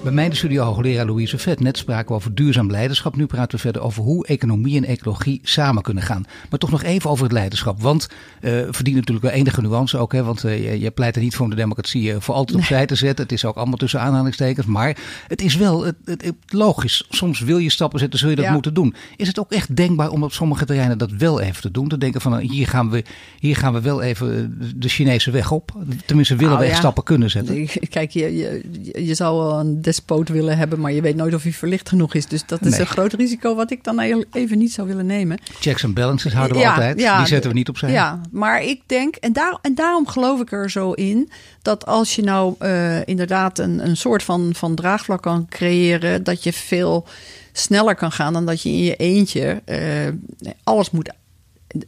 Bij 0.05 0.13
mij 0.13 0.23
in 0.23 0.29
de 0.29 0.35
studio 0.35 0.63
hoogleraar 0.63 1.05
Louise 1.05 1.37
Vet. 1.37 1.59
Net 1.59 1.77
spraken 1.77 2.07
we 2.07 2.13
over 2.13 2.35
duurzaam 2.35 2.71
leiderschap. 2.71 3.15
Nu 3.15 3.25
praten 3.25 3.55
we 3.55 3.57
verder 3.63 3.81
over 3.81 4.03
hoe 4.03 4.25
economie 4.27 4.77
en 4.77 4.85
ecologie 4.85 5.39
samen 5.43 5.83
kunnen 5.83 6.03
gaan. 6.03 6.25
Maar 6.49 6.59
toch 6.59 6.71
nog 6.71 6.83
even 6.83 7.09
over 7.09 7.23
het 7.23 7.33
leiderschap. 7.33 7.81
Want 7.81 8.07
eh 8.41 8.51
verdient 8.69 8.95
natuurlijk 8.95 9.25
wel 9.25 9.35
enige 9.35 9.61
nuance 9.61 9.97
ook. 9.97 10.13
Hè, 10.13 10.23
want 10.23 10.43
eh, 10.43 10.63
je, 10.71 10.79
je 10.79 10.91
pleit 10.91 11.15
er 11.15 11.21
niet 11.21 11.35
voor 11.35 11.43
om 11.43 11.49
de 11.49 11.55
democratie 11.55 12.11
eh, 12.13 12.17
voor 12.19 12.35
altijd 12.35 12.57
opzij 12.57 12.85
te 12.85 12.95
zetten. 12.95 13.23
Het 13.23 13.33
is 13.33 13.45
ook 13.45 13.55
allemaal 13.55 13.77
tussen 13.77 13.99
aanhalingstekens. 14.01 14.65
Maar 14.65 14.97
het 15.27 15.41
is 15.41 15.55
wel 15.55 15.85
het, 15.85 15.95
het- 16.05 16.33
logisch. 16.47 17.05
Soms 17.09 17.39
wil 17.39 17.57
je 17.57 17.69
stappen 17.69 17.99
zetten, 17.99 18.19
zul 18.19 18.29
je 18.29 18.35
dat 18.35 18.45
Ja. 18.45 18.51
moeten 18.51 18.73
doen. 18.73 18.95
Is 19.17 19.27
het 19.27 19.39
ook 19.39 19.51
echt 19.51 19.75
denkbaar 19.75 20.09
om 20.09 20.23
op 20.23 20.31
sommige 20.33 20.65
terreinen 20.65 20.97
dat 20.97 21.11
wel 21.11 21.39
even 21.39 21.61
te 21.61 21.71
doen? 21.71 21.87
Te 21.87 21.97
denken 21.97 22.21
van 22.21 22.31
nou, 22.31 22.43
hier 22.43 22.67
gaan 22.67 22.89
we, 22.89 23.03
hier 23.39 23.55
gaan 23.55 23.73
we 23.73 23.81
wel 23.81 24.01
even 24.01 24.57
de 24.75 24.89
Chinese 24.89 25.31
weg 25.31 25.51
op. 25.51 25.71
Tenminste 26.05 26.35
willen 26.35 26.49
Nou 26.49 26.59
we 26.59 26.65
echt 26.65 26.73
ja. 26.75 26.79
stappen 26.81 27.03
kunnen 27.03 27.29
zetten. 27.29 27.67
Kijk, 27.89 28.11
je, 28.11 28.35
je, 28.35 28.61
je 29.05 29.13
zou 29.15 29.59
een 29.59 29.81
despoot 29.95 30.29
willen 30.29 30.57
hebben, 30.57 30.79
maar 30.79 30.91
je 30.91 31.01
weet 31.01 31.15
nooit 31.15 31.33
of 31.33 31.43
hij 31.43 31.51
verlicht 31.51 31.89
genoeg 31.89 32.13
is. 32.13 32.25
Dus 32.27 32.45
dat 32.45 32.61
is 32.65 32.71
Nee. 32.71 32.79
een 32.79 32.85
groot 32.85 33.13
risico 33.13 33.55
wat 33.55 33.71
ik 33.71 33.83
dan 33.83 33.99
heel- 33.99 34.23
even 34.31 34.57
niet 34.57 34.71
zou 34.71 34.87
willen 34.87 35.05
nemen. 35.05 35.37
Checks 35.59 35.83
en 35.83 35.93
balances 35.93 36.33
houden 36.33 36.57
we 36.57 36.63
Ja, 36.63 36.69
altijd. 36.71 36.99
ja, 36.99 37.17
Die 37.17 37.27
zetten 37.27 37.49
we 37.49 37.55
niet 37.55 37.69
opzij. 37.69 37.91
Ja, 37.91 38.21
maar 38.31 38.63
ik 38.63 38.81
denk, 38.85 39.15
en, 39.15 39.33
daar, 39.33 39.57
en 39.61 39.75
daarom 39.75 40.07
geloof 40.07 40.39
ik 40.41 40.51
er 40.51 40.71
zo 40.71 40.91
in, 40.91 41.29
dat 41.61 41.85
als 41.85 42.15
je 42.15 42.21
nou 42.23 42.55
eh, 42.59 43.07
inderdaad 43.07 43.59
een, 43.59 43.85
een 43.87 43.97
soort 43.97 44.23
van, 44.23 44.49
van 44.55 44.75
draagvlak 44.75 45.21
kan 45.21 45.45
creëren, 45.49 46.23
dat 46.23 46.43
je 46.43 46.53
veel 46.53 47.07
sneller 47.51 47.95
kan 47.95 48.11
gaan 48.11 48.33
dan 48.33 48.45
dat 48.45 48.61
je 48.61 48.69
in 48.69 48.83
je 48.83 48.95
eentje 48.95 49.61
eh, 49.65 50.51
alles 50.63 50.91
moet 50.91 51.13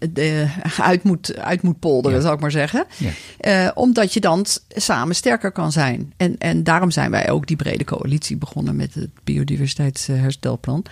de, 0.10 0.48
uit, 0.78 1.04
moet, 1.04 1.38
uit 1.38 1.62
moet 1.62 1.80
polderen, 1.80 2.22
zal 2.22 2.34
ik 2.34 2.40
maar 2.40 2.52
zeggen. 2.52 2.86
Ja. 2.98 3.72
omdat 3.76 4.14
je 4.14 4.20
dan 4.20 4.46
samen 4.68 5.16
sterker 5.16 5.52
kan 5.52 5.72
zijn. 5.72 6.14
En, 6.18 6.38
en 6.38 6.64
daarom 6.64 6.92
zijn 6.92 7.12
wij 7.12 7.30
ook 7.30 7.48
die 7.48 7.56
brede 7.56 7.84
coalitie 7.84 8.38
begonnen 8.38 8.76
met 8.76 8.94
het 8.94 9.10
biodiversiteitsherstelplan. 9.24 10.86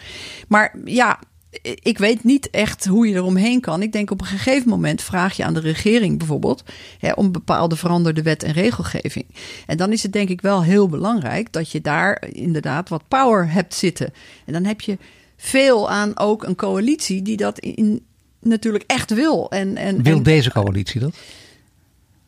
Maar 0.48 0.76
ja, 0.86 1.20
ik 1.62 1.98
weet 1.98 2.24
niet 2.24 2.50
echt 2.50 2.86
hoe 2.86 3.08
je 3.08 3.14
eromheen 3.14 3.62
kan. 3.62 3.82
Ik 3.82 3.92
denk 3.92 4.12
op 4.12 4.22
een 4.22 4.28
gegeven 4.28 4.70
moment 4.70 5.02
vraag 5.02 5.36
je 5.38 5.44
aan 5.44 5.54
de 5.54 5.60
regering 5.60 6.18
bijvoorbeeld 6.18 6.64
hè, 7.00 7.12
om 7.12 7.32
bepaalde 7.32 7.76
veranderde 7.76 8.22
wet 8.22 8.44
en 8.44 8.54
regelgeving. 8.54 9.26
En 9.66 9.78
dan 9.78 9.92
is 9.92 10.04
het 10.04 10.14
denk 10.14 10.30
ik 10.30 10.42
wel 10.42 10.64
heel 10.64 10.88
belangrijk 10.88 11.52
dat 11.52 11.72
je 11.72 11.82
daar 11.82 12.24
inderdaad 12.32 12.90
wat 12.90 13.08
power 13.08 13.52
hebt 13.52 13.74
zitten. 13.74 14.14
En 14.46 14.54
dan 14.54 14.66
heb 14.66 14.82
je 14.82 14.98
veel 15.38 15.90
aan 15.90 16.18
ook 16.18 16.44
een 16.44 16.56
coalitie 16.56 17.22
die 17.22 17.38
dat 17.38 17.60
in, 17.60 18.06
natuurlijk 18.46 18.84
echt 18.88 19.14
wil. 19.14 19.50
En, 19.50 19.78
en, 19.78 20.04
wil 20.04 20.24
deze 20.24 20.52
coalitie 20.52 21.00
dat? 21.00 21.16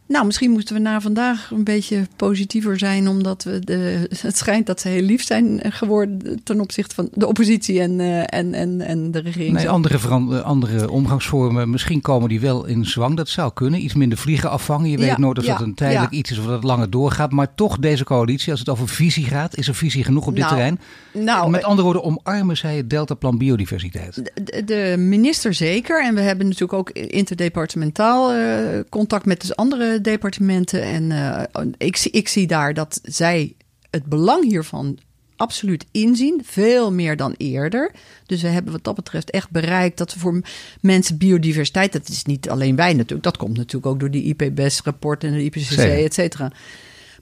Nou, 0.07 0.25
misschien 0.25 0.51
moeten 0.51 0.75
we 0.75 0.81
na 0.81 1.01
vandaag 1.01 1.51
een 1.51 1.63
beetje 1.63 2.07
positiever 2.15 2.79
zijn, 2.79 3.07
omdat 3.07 3.43
we 3.43 3.59
de, 3.59 4.07
het 4.21 4.37
schijnt 4.37 4.65
dat 4.65 4.79
ze 4.79 4.87
heel 4.87 5.01
lief 5.01 5.23
zijn 5.23 5.59
geworden 5.63 6.43
ten 6.43 6.59
opzichte 6.59 6.95
van 6.95 7.09
de 7.13 7.27
oppositie 7.27 7.81
en, 7.81 7.99
uh, 7.99 8.19
en, 8.19 8.53
en, 8.53 8.81
en 8.81 9.11
de 9.11 9.19
regering. 9.19 9.55
Nee, 9.55 9.69
andere, 9.69 10.41
andere 10.41 10.91
omgangsvormen, 10.91 11.69
misschien 11.69 12.01
komen 12.01 12.29
die 12.29 12.39
wel 12.39 12.65
in 12.65 12.85
zwang. 12.85 13.17
Dat 13.17 13.29
zou 13.29 13.51
kunnen. 13.53 13.83
Iets 13.83 13.93
minder 13.93 14.17
vliegen 14.17 14.49
afvangen. 14.49 14.89
Je 14.89 14.97
weet 14.97 15.17
nooit 15.17 15.37
of 15.37 15.45
dat 15.45 15.61
een 15.61 15.73
tijdelijk 15.73 16.11
iets 16.11 16.31
is 16.31 16.37
of 16.37 16.45
dat 16.45 16.53
het 16.53 16.63
langer 16.63 16.89
doorgaat. 16.89 17.31
Maar 17.31 17.55
toch, 17.55 17.77
deze 17.77 18.03
coalitie, 18.03 18.51
als 18.51 18.59
het 18.59 18.69
over 18.69 18.87
visie 18.87 19.25
gaat, 19.25 19.57
is 19.57 19.67
er 19.67 19.75
visie 19.75 20.03
genoeg 20.03 20.27
op 20.27 20.35
dit 20.35 20.43
nou, 20.43 20.55
terrein? 20.55 20.79
Nou, 21.13 21.49
Met 21.49 21.63
andere 21.63 21.83
woorden, 21.83 22.03
omarmen 22.03 22.57
zij 22.57 22.77
het 22.77 22.89
Deltaplan 22.89 23.37
biodiversiteit? 23.37 24.15
De, 24.15 24.63
de, 24.63 24.95
minister 24.97 25.53
zeker. 25.53 26.03
En 26.03 26.15
we 26.15 26.21
hebben 26.21 26.45
natuurlijk 26.45 26.73
ook 26.73 26.89
interdepartementaal 26.89 28.35
uh, 28.35 28.79
contact 28.89 29.25
met 29.25 29.47
de 29.47 29.55
andere 29.55 29.96
departementen. 30.01 30.81
En 30.81 31.03
uh, 31.03 31.41
ik, 31.77 32.07
ik 32.11 32.27
zie 32.27 32.47
daar 32.47 32.73
dat 32.73 32.99
zij 33.03 33.53
het 33.89 34.05
belang 34.05 34.43
hiervan 34.43 34.99
absoluut 35.35 35.85
inzien. 35.91 36.41
Veel 36.43 36.91
meer 36.91 37.15
dan 37.15 37.35
eerder. 37.37 37.91
Dus 38.25 38.41
we 38.41 38.47
hebben 38.47 38.71
wat 38.71 38.83
dat 38.83 38.95
betreft 38.95 39.29
echt 39.29 39.49
bereikt 39.49 39.97
dat 39.97 40.13
we 40.13 40.19
voor 40.19 40.41
mensen 40.81 41.17
biodiversiteit. 41.17 41.93
Dat 41.93 42.09
is 42.09 42.23
niet 42.23 42.49
alleen 42.49 42.75
wij 42.75 42.93
natuurlijk. 42.93 43.23
Dat 43.23 43.37
komt 43.37 43.57
natuurlijk 43.57 43.85
ook 43.85 43.99
door 43.99 44.11
die 44.11 44.23
IPBES-rapport 44.23 45.23
en 45.23 45.31
de 45.31 45.43
IPCC, 45.43 45.77
et 45.77 46.13
cetera. 46.13 46.51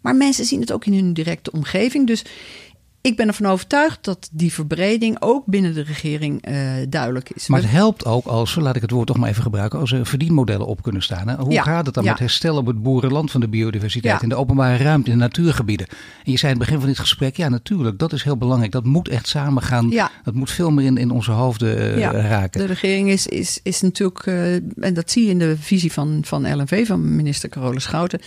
Maar 0.01 0.15
mensen 0.15 0.45
zien 0.45 0.59
het 0.59 0.71
ook 0.71 0.85
in 0.85 0.93
hun 0.93 1.13
directe 1.13 1.51
omgeving. 1.51 2.07
Dus 2.07 2.23
ik 3.05 3.15
ben 3.15 3.27
ervan 3.27 3.45
overtuigd 3.45 4.03
dat 4.03 4.29
die 4.31 4.53
verbreding 4.53 5.17
ook 5.19 5.45
binnen 5.45 5.73
de 5.73 5.81
regering 5.83 6.47
uh, 6.49 6.71
duidelijk 6.89 7.29
is. 7.29 7.47
Maar 7.47 7.61
het 7.61 7.71
helpt 7.71 8.05
ook 8.05 8.25
als, 8.25 8.55
laat 8.55 8.75
ik 8.75 8.81
het 8.81 8.91
woord 8.91 9.07
toch 9.07 9.17
maar 9.17 9.29
even 9.29 9.43
gebruiken, 9.43 9.79
als 9.79 9.91
er 9.91 10.05
verdienmodellen 10.05 10.67
op 10.67 10.81
kunnen 10.81 11.01
staan. 11.01 11.27
Hè? 11.27 11.35
Hoe 11.35 11.51
Ja, 11.51 11.63
gaat 11.63 11.85
het 11.85 11.95
dan 11.95 12.03
ja. 12.03 12.09
met 12.09 12.19
herstel 12.19 12.57
op 12.57 12.65
het 12.65 12.83
boerenland 12.83 13.31
van 13.31 13.41
de 13.41 13.47
biodiversiteit, 13.47 14.15
Ja. 14.15 14.21
in 14.21 14.29
de 14.29 14.35
openbare 14.35 14.83
ruimte, 14.83 15.11
in 15.11 15.17
de 15.17 15.23
natuurgebieden? 15.23 15.87
En 16.25 16.31
je 16.31 16.37
zei 16.37 16.51
in 16.51 16.57
het 16.57 16.67
begin 16.67 16.79
van 16.81 16.89
dit 16.89 16.99
gesprek, 16.99 17.37
ja 17.37 17.49
natuurlijk, 17.49 17.99
dat 17.99 18.13
is 18.13 18.23
heel 18.23 18.37
belangrijk. 18.37 18.71
Dat 18.71 18.83
moet 18.85 19.07
echt 19.07 19.27
samen 19.27 19.63
gaan. 19.63 19.89
Dat 20.23 20.33
moet 20.33 20.51
veel 20.51 20.71
meer 20.71 20.85
in, 20.85 20.97
in 20.97 21.11
onze 21.11 21.31
hoofden 21.31 21.77
eh, 21.77 21.97
Ja, 21.97 22.11
raken. 22.11 22.59
De 22.61 22.67
regering 22.67 23.09
is, 23.09 23.27
is, 23.27 23.59
is 23.63 23.81
natuurlijk, 23.81 24.25
eh, 24.25 24.53
en 24.55 24.93
dat 24.93 25.11
zie 25.11 25.23
je 25.23 25.29
in 25.29 25.39
de 25.39 25.55
visie 25.59 25.91
van, 25.91 26.19
van 26.25 26.55
LNV, 26.55 26.87
van 26.87 27.15
minister 27.15 27.49
Carola 27.49 27.79
Schouten. 27.79 28.19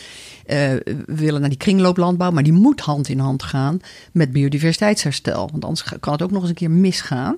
Eh, 0.48 0.56
we 0.84 1.04
willen 1.06 1.40
naar 1.40 1.48
die 1.48 1.58
kringlooplandbouw, 1.58 2.30
maar 2.30 2.42
die 2.42 2.52
moet 2.52 2.80
hand 2.80 3.08
in 3.08 3.18
hand 3.18 3.42
gaan 3.42 3.80
met 4.12 4.32
biodiversiteitsherstel. 4.32 5.48
Want 5.50 5.64
anders 5.64 5.82
kan 6.00 6.12
het 6.12 6.22
ook 6.22 6.30
nog 6.30 6.40
eens 6.40 6.50
een 6.50 6.54
keer 6.54 6.70
misgaan. 6.70 7.37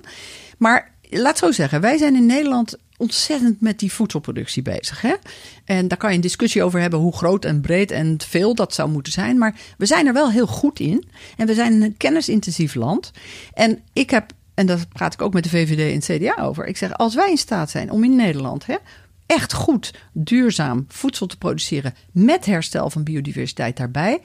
Maar 0.57 0.91
laat 1.09 1.37
zo 1.37 1.51
zeggen, 1.51 1.81
wij 1.81 1.97
zijn 1.97 2.15
in 2.15 2.25
Nederland 2.25 2.77
ontzettend 2.97 3.61
met 3.61 3.79
die 3.79 3.91
voedselproductie 3.91 4.61
bezig. 4.61 5.01
Hè? 5.01 5.13
En 5.65 5.87
daar 5.87 5.97
kan 5.97 6.09
je 6.09 6.15
een 6.15 6.21
discussie 6.21 6.63
over 6.63 6.79
hebben 6.79 6.99
hoe 6.99 7.15
groot 7.15 7.45
en 7.45 7.61
breed 7.61 7.91
en 7.91 8.17
veel 8.27 8.55
dat 8.55 8.73
zou 8.73 8.89
moeten 8.89 9.13
zijn. 9.13 9.37
Maar 9.37 9.55
we 9.77 9.85
zijn 9.85 10.07
er 10.07 10.13
wel 10.13 10.31
heel 10.31 10.47
goed 10.47 10.79
in. 10.79 11.05
En 11.37 11.47
we 11.47 11.53
zijn 11.53 11.81
een 11.81 11.97
kennisintensief 11.97 12.75
land. 12.75 13.11
En 13.53 13.79
ik 13.93 14.09
heb, 14.09 14.31
en 14.53 14.65
daar 14.65 14.87
praat 14.93 15.13
ik 15.13 15.21
ook 15.21 15.33
met 15.33 15.43
de 15.43 15.49
VVD 15.49 15.79
en 15.79 16.15
het 16.15 16.33
CDA 16.33 16.43
over. 16.43 16.65
Ik 16.65 16.77
zeg, 16.77 16.97
als 16.97 17.15
wij 17.15 17.29
in 17.29 17.37
staat 17.37 17.69
zijn 17.69 17.91
om 17.91 18.03
in 18.03 18.15
Nederland 18.15 18.65
hè, 18.65 18.75
echt 19.31 19.53
goed, 19.53 19.93
duurzaam 20.13 20.85
voedsel 20.87 21.25
te 21.27 21.37
produceren 21.37 21.93
met 22.11 22.45
herstel 22.45 22.89
van 22.89 23.03
biodiversiteit 23.03 23.77
daarbij. 23.77 24.21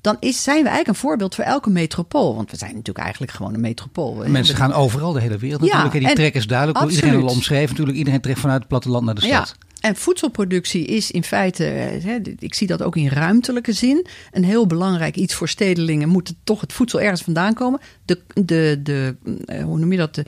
Dan 0.00 0.16
is, 0.20 0.42
zijn 0.42 0.62
we 0.62 0.68
eigenlijk 0.68 0.88
een 0.88 1.08
voorbeeld 1.08 1.34
voor 1.34 1.44
elke 1.44 1.70
metropool. 1.70 2.34
Want 2.34 2.50
we 2.50 2.56
zijn 2.56 2.70
natuurlijk 2.70 3.04
eigenlijk 3.04 3.32
gewoon 3.32 3.54
een 3.54 3.60
metropool. 3.60 4.14
Mensen 4.26 4.56
gaan 4.56 4.72
overal 4.72 5.12
de 5.12 5.20
hele 5.20 5.38
wereld 5.38 5.60
Ja, 5.64 5.66
natuurlijk. 5.76 5.94
En 5.94 6.04
die 6.04 6.14
trek 6.14 6.34
is 6.34 6.46
duidelijk. 6.46 6.78
Door 6.78 6.88
iedereen 6.90 7.10
absoluut. 7.10 7.30
al 7.30 7.36
omschreven 7.36 7.68
natuurlijk. 7.68 7.98
Iedereen 7.98 8.20
trekt 8.20 8.38
vanuit 8.38 8.58
het 8.58 8.68
platteland 8.68 9.04
naar 9.04 9.14
de 9.14 9.26
Ja, 9.26 9.44
stad. 9.44 9.56
en 9.80 9.96
voedselproductie 9.96 10.84
is 10.84 11.10
in 11.10 11.24
feite, 11.24 11.66
eh, 11.66 12.04
hè, 12.04 12.18
ik 12.38 12.54
zie 12.54 12.66
dat 12.66 12.82
ook 12.82 12.96
in 12.96 13.08
ruimtelijke 13.08 13.72
zin, 13.72 14.06
een 14.32 14.44
heel 14.44 14.66
belangrijk 14.66 15.16
iets 15.16 15.34
voor 15.34 15.48
stedelingen. 15.48 16.08
Moet 16.08 16.34
toch 16.44 16.60
het 16.60 16.72
voedsel 16.72 17.00
ergens 17.00 17.22
vandaan 17.22 17.54
komen? 17.54 17.80
De, 18.04 18.20
de, 18.34 18.80
de, 18.82 19.16
eh, 19.44 19.64
hoe 19.64 19.78
noem 19.78 19.92
je 19.92 19.98
dat? 19.98 20.14
De, 20.14 20.24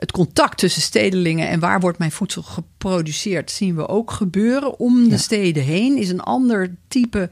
het 0.00 0.12
contact 0.12 0.58
tussen 0.58 0.82
stedelingen 0.82 1.48
en 1.48 1.60
waar 1.60 1.80
wordt 1.80 1.98
mijn 1.98 2.12
voedsel 2.12 2.42
geproduceerd, 2.42 3.50
zien 3.50 3.76
we 3.76 3.88
ook 3.88 4.10
gebeuren. 4.10 4.78
Om 4.78 5.04
de 5.04 5.10
Ja. 5.10 5.16
steden 5.16 5.62
heen 5.62 5.96
is 5.96 6.08
een 6.08 6.20
ander 6.20 6.74
type 6.88 7.30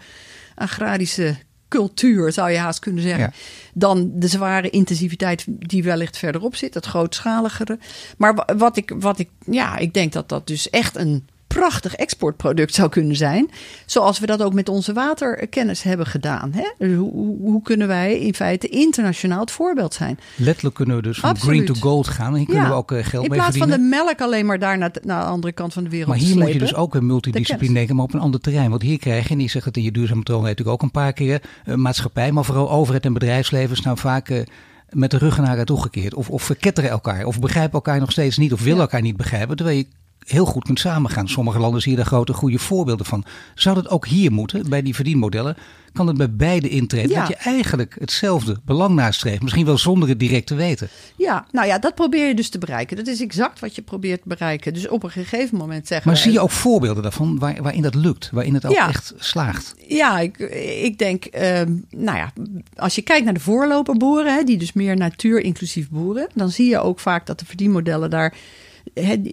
agrarische 0.54 1.36
cultuur, 1.68 2.32
zou 2.32 2.50
je 2.50 2.56
haast 2.58 2.78
kunnen 2.78 3.02
zeggen. 3.02 3.22
Ja. 3.24 3.32
Dan 3.74 4.10
de 4.14 4.28
zware 4.28 4.70
intensiviteit 4.70 5.44
die 5.48 5.82
wellicht 5.82 6.16
verderop 6.18 6.56
zit, 6.56 6.74
het 6.74 6.86
grootschaligere. 6.86 7.78
Maar 8.16 8.34
wa- 8.34 8.48
wat 8.56 8.76
ik, 8.76 8.92
wat 8.98 9.18
ik, 9.18 9.28
ja, 9.46 9.76
ik 9.76 9.94
denk 9.94 10.12
dat 10.12 10.28
dat 10.28 10.46
dus 10.46 10.70
echt 10.70 10.96
een 10.96 11.26
prachtig 11.58 11.94
exportproduct 11.94 12.74
zou 12.74 12.88
kunnen 12.88 13.16
zijn. 13.16 13.50
Zoals 13.86 14.18
we 14.18 14.26
dat 14.26 14.42
ook 14.42 14.52
met 14.52 14.68
onze 14.68 14.92
waterkennis 14.92 15.82
hebben 15.82 16.06
gedaan. 16.06 16.52
Hè? 16.52 16.72
Dus 16.78 16.96
Hoe, 16.96 17.36
hoe, 17.40 17.62
kunnen 17.62 17.88
wij 17.88 18.18
in 18.18 18.34
feite 18.34 18.68
internationaal 18.68 19.40
het 19.40 19.50
voorbeeld 19.50 19.94
zijn? 19.94 20.18
Letterlijk 20.36 20.74
kunnen 20.74 20.96
we 20.96 21.02
dus 21.02 21.18
van 21.18 21.30
Absoluut. 21.30 21.62
green 21.64 21.74
to 21.74 21.80
gold 21.88 22.08
gaan. 22.08 22.32
En 22.32 22.34
hier 22.36 22.44
kunnen 22.46 22.64
Ja, 22.64 22.70
we 22.70 22.76
ook 22.76 22.92
eh, 22.92 23.04
geld 23.04 23.24
in 23.24 23.30
mee 23.30 23.38
plaats 23.38 23.56
verdienen. 23.56 23.86
van 23.88 23.90
de 23.90 24.04
melk 24.04 24.20
alleen 24.20 24.46
maar 24.46 24.58
daar 24.58 24.78
naar, 24.78 24.90
naar 25.02 25.20
de 25.24 25.28
andere 25.30 25.52
kant 25.52 25.72
van 25.72 25.84
de 25.84 25.90
wereld 25.90 26.08
Maar 26.08 26.18
hier 26.18 26.36
moet 26.38 26.52
je 26.52 26.58
dus 26.58 26.74
ook 26.74 26.94
een 26.94 27.06
multidisciplinair 27.06 27.74
denken, 27.74 27.96
maar 27.96 28.04
op 28.04 28.14
een 28.14 28.20
ander 28.20 28.40
terrein. 28.40 28.70
Want 28.70 28.82
hier 28.82 28.98
krijg 28.98 29.28
je, 29.28 29.34
en 29.34 29.40
je 29.40 29.48
zegt 29.48 29.64
het 29.64 29.76
in 29.76 29.82
je 29.82 29.92
duurzame 29.92 30.22
troon 30.22 30.42
natuurlijk 30.42 30.68
ook 30.68 30.82
een 30.82 30.90
paar 30.90 31.12
keer, 31.12 31.42
eh, 31.64 31.74
maatschappij, 31.74 32.32
maar 32.32 32.44
vooral 32.44 32.70
overheid 32.70 33.04
en 33.04 33.12
bedrijfsleven 33.12 33.76
staan 33.76 33.98
vaak 33.98 34.28
eh, 34.28 34.40
met 34.88 35.10
de 35.10 35.18
ruggen 35.18 35.44
naar 35.44 35.56
het 35.56 35.66
toegekeerd. 35.66 36.14
Of, 36.14 36.30
of 36.30 36.42
verketteren 36.42 36.90
elkaar, 36.90 37.24
of 37.24 37.40
begrijpen 37.40 37.72
elkaar 37.72 38.00
nog 38.00 38.10
steeds 38.10 38.36
niet, 38.36 38.52
of 38.52 38.60
willen 38.60 38.76
Ja. 38.76 38.82
elkaar 38.82 39.02
niet 39.02 39.16
begrijpen. 39.16 39.56
Terwijl 39.56 39.78
je 39.78 39.86
heel 40.30 40.44
goed 40.44 40.64
kunt 40.64 40.80
samengaan. 40.80 41.28
Sommige 41.28 41.58
landen 41.58 41.80
zie 41.80 41.90
je 41.90 41.96
daar 41.96 42.06
grote 42.06 42.32
goede 42.32 42.58
voorbeelden 42.58 43.06
van. 43.06 43.24
Zou 43.54 43.74
dat 43.74 43.88
ook 43.88 44.06
hier 44.06 44.32
moeten, 44.32 44.68
bij 44.68 44.82
die 44.82 44.94
verdienmodellen? 44.94 45.56
Kan 45.92 46.06
het 46.06 46.16
bij 46.16 46.30
beide 46.30 46.68
intreden? 46.68 47.10
Ja. 47.10 47.18
Dat 47.20 47.28
je 47.28 47.34
eigenlijk 47.34 47.96
hetzelfde 47.98 48.56
belang 48.64 48.94
nastreeft. 48.94 49.42
Misschien 49.42 49.64
wel 49.64 49.78
zonder 49.78 50.08
het 50.08 50.18
direct 50.18 50.46
te 50.46 50.54
weten. 50.54 50.88
Ja, 51.16 51.46
nou 51.52 51.66
ja, 51.66 51.78
dat 51.78 51.94
probeer 51.94 52.26
je 52.26 52.34
dus 52.34 52.48
te 52.48 52.58
bereiken. 52.58 52.96
Dat 52.96 53.06
is 53.06 53.20
exact 53.20 53.60
wat 53.60 53.74
je 53.74 53.82
probeert 53.82 54.22
te 54.22 54.28
bereiken. 54.28 54.74
Dus 54.74 54.88
op 54.88 55.02
een 55.02 55.10
gegeven 55.10 55.58
moment 55.58 55.86
zeggen 55.86 56.08
Maar 56.10 56.20
zie 56.20 56.32
je 56.32 56.40
ook 56.40 56.50
voorbeelden 56.50 57.02
daarvan 57.02 57.38
waar, 57.38 57.62
waarin 57.62 57.82
dat 57.82 57.94
lukt? 57.94 58.30
Waarin 58.32 58.54
het 58.54 58.66
ook 58.66 58.72
Ja. 58.72 58.88
echt 58.88 59.14
slaagt? 59.18 59.74
Ja, 59.88 60.18
ik, 60.18 60.38
ik 60.82 60.98
denk, 60.98 61.24
ehm, 61.24 61.72
nou 61.90 62.16
ja, 62.18 62.32
als 62.76 62.94
je 62.94 63.02
kijkt 63.02 63.24
naar 63.24 63.34
de 63.34 63.40
voorloperboeren, 63.40 64.34
hè, 64.34 64.42
die 64.44 64.58
dus 64.58 64.72
meer 64.72 64.96
natuur 64.96 65.40
inclusief 65.40 65.88
boeren, 65.88 66.28
dan 66.34 66.50
zie 66.50 66.68
je 66.68 66.78
ook 66.78 67.00
vaak 67.00 67.26
dat 67.26 67.38
de 67.38 67.46
verdienmodellen 67.46 68.10
daar, 68.10 68.34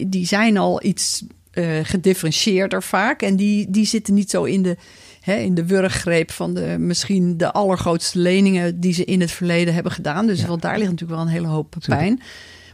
die- 0.08 0.26
zijn 0.26 0.58
al 0.58 0.84
iets 0.84 1.24
eh, 1.52 1.66
gedifferentieerder 1.84 2.84
vaak. 2.84 3.22
En 3.22 3.36
die, 3.36 3.70
die 3.70 3.86
zitten 3.86 4.14
niet 4.14 4.30
zo 4.30 4.44
in 4.44 4.62
de, 4.64 4.78
hè, 5.22 5.36
in 5.36 5.54
de 5.56 5.66
wurggreep 5.66 6.32
van 6.32 6.54
de, 6.54 6.76
misschien 6.80 7.38
de 7.38 7.52
allergrootste 7.54 8.20
leningen 8.20 8.80
die 8.80 8.94
ze 8.94 9.06
in 9.06 9.22
het 9.22 9.32
verleden 9.32 9.74
hebben 9.74 9.92
gedaan. 9.92 10.28
Dus 10.28 10.42
Ja. 10.42 10.48
want 10.48 10.62
daar 10.62 10.78
ligt 10.78 10.90
natuurlijk 10.92 11.20
wel 11.20 11.28
een 11.28 11.34
hele 11.34 11.48
hoop 11.48 11.76
pijn. 11.88 12.22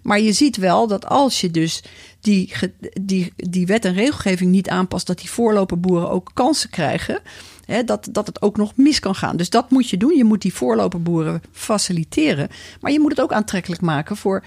Maar 0.03 0.19
je 0.19 0.31
ziet 0.33 0.57
wel 0.57 0.87
dat 0.87 1.05
als 1.05 1.41
je 1.41 1.51
dus 1.51 1.83
die, 2.19 2.53
die, 3.01 3.33
die 3.35 3.65
wet 3.65 3.85
en 3.85 3.93
regelgeving 3.93 4.51
niet 4.51 4.69
aanpast, 4.69 5.07
dat 5.07 5.19
die 5.19 5.29
voorloperboeren 5.29 6.09
ook 6.09 6.31
kansen 6.33 6.69
krijgen. 6.69 7.19
Hè, 7.65 7.83
dat, 7.83 8.07
dat 8.11 8.27
het 8.27 8.41
ook 8.41 8.57
nog 8.57 8.71
mis 8.75 8.99
kan 8.99 9.15
gaan. 9.15 9.37
Dus 9.37 9.49
dat 9.49 9.69
moet 9.69 9.89
je 9.89 9.97
doen. 9.97 10.17
Je 10.17 10.23
moet 10.23 10.41
die 10.41 10.53
voorloperboeren 10.53 11.41
faciliteren. 11.51 12.49
Maar 12.79 12.91
je 12.91 12.99
moet 12.99 13.11
het 13.11 13.21
ook 13.21 13.33
aantrekkelijk 13.33 13.81
maken 13.81 14.17
voor, 14.17 14.43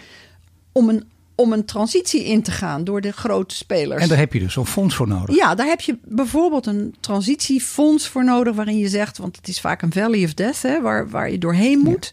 om, 0.73 0.89
een, 0.89 1.05
om 1.35 1.53
een 1.53 1.65
transitie 1.65 2.25
in 2.25 2.43
te 2.43 2.51
gaan 2.51 2.85
door 2.85 3.01
de 3.01 3.13
grote 3.13 3.55
spelers. 3.55 4.03
En 4.03 4.09
daar 4.09 4.19
heb 4.19 4.33
je 4.33 4.39
dus 4.39 4.53
zo'n 4.53 4.67
fonds 4.67 4.95
voor 4.95 5.09
nodig. 5.09 5.37
Ja, 5.37 5.55
daar 5.55 5.67
heb 5.67 5.81
je 5.81 5.99
bijvoorbeeld 6.05 6.67
een 6.67 6.95
transitiefonds 7.01 8.09
voor 8.09 8.25
nodig, 8.25 8.55
waarin 8.55 8.79
je 8.79 8.89
zegt, 8.89 9.19
want 9.19 9.37
het 9.37 9.49
is 9.49 9.61
vaak 9.61 9.83
een 9.83 9.93
valley 9.93 10.25
of 10.25 10.35
death, 10.35 10.63
hè, 10.63 10.81
waar, 10.81 11.09
waar 11.09 11.31
je 11.31 11.39
doorheen 11.39 11.79
moet. 11.79 12.13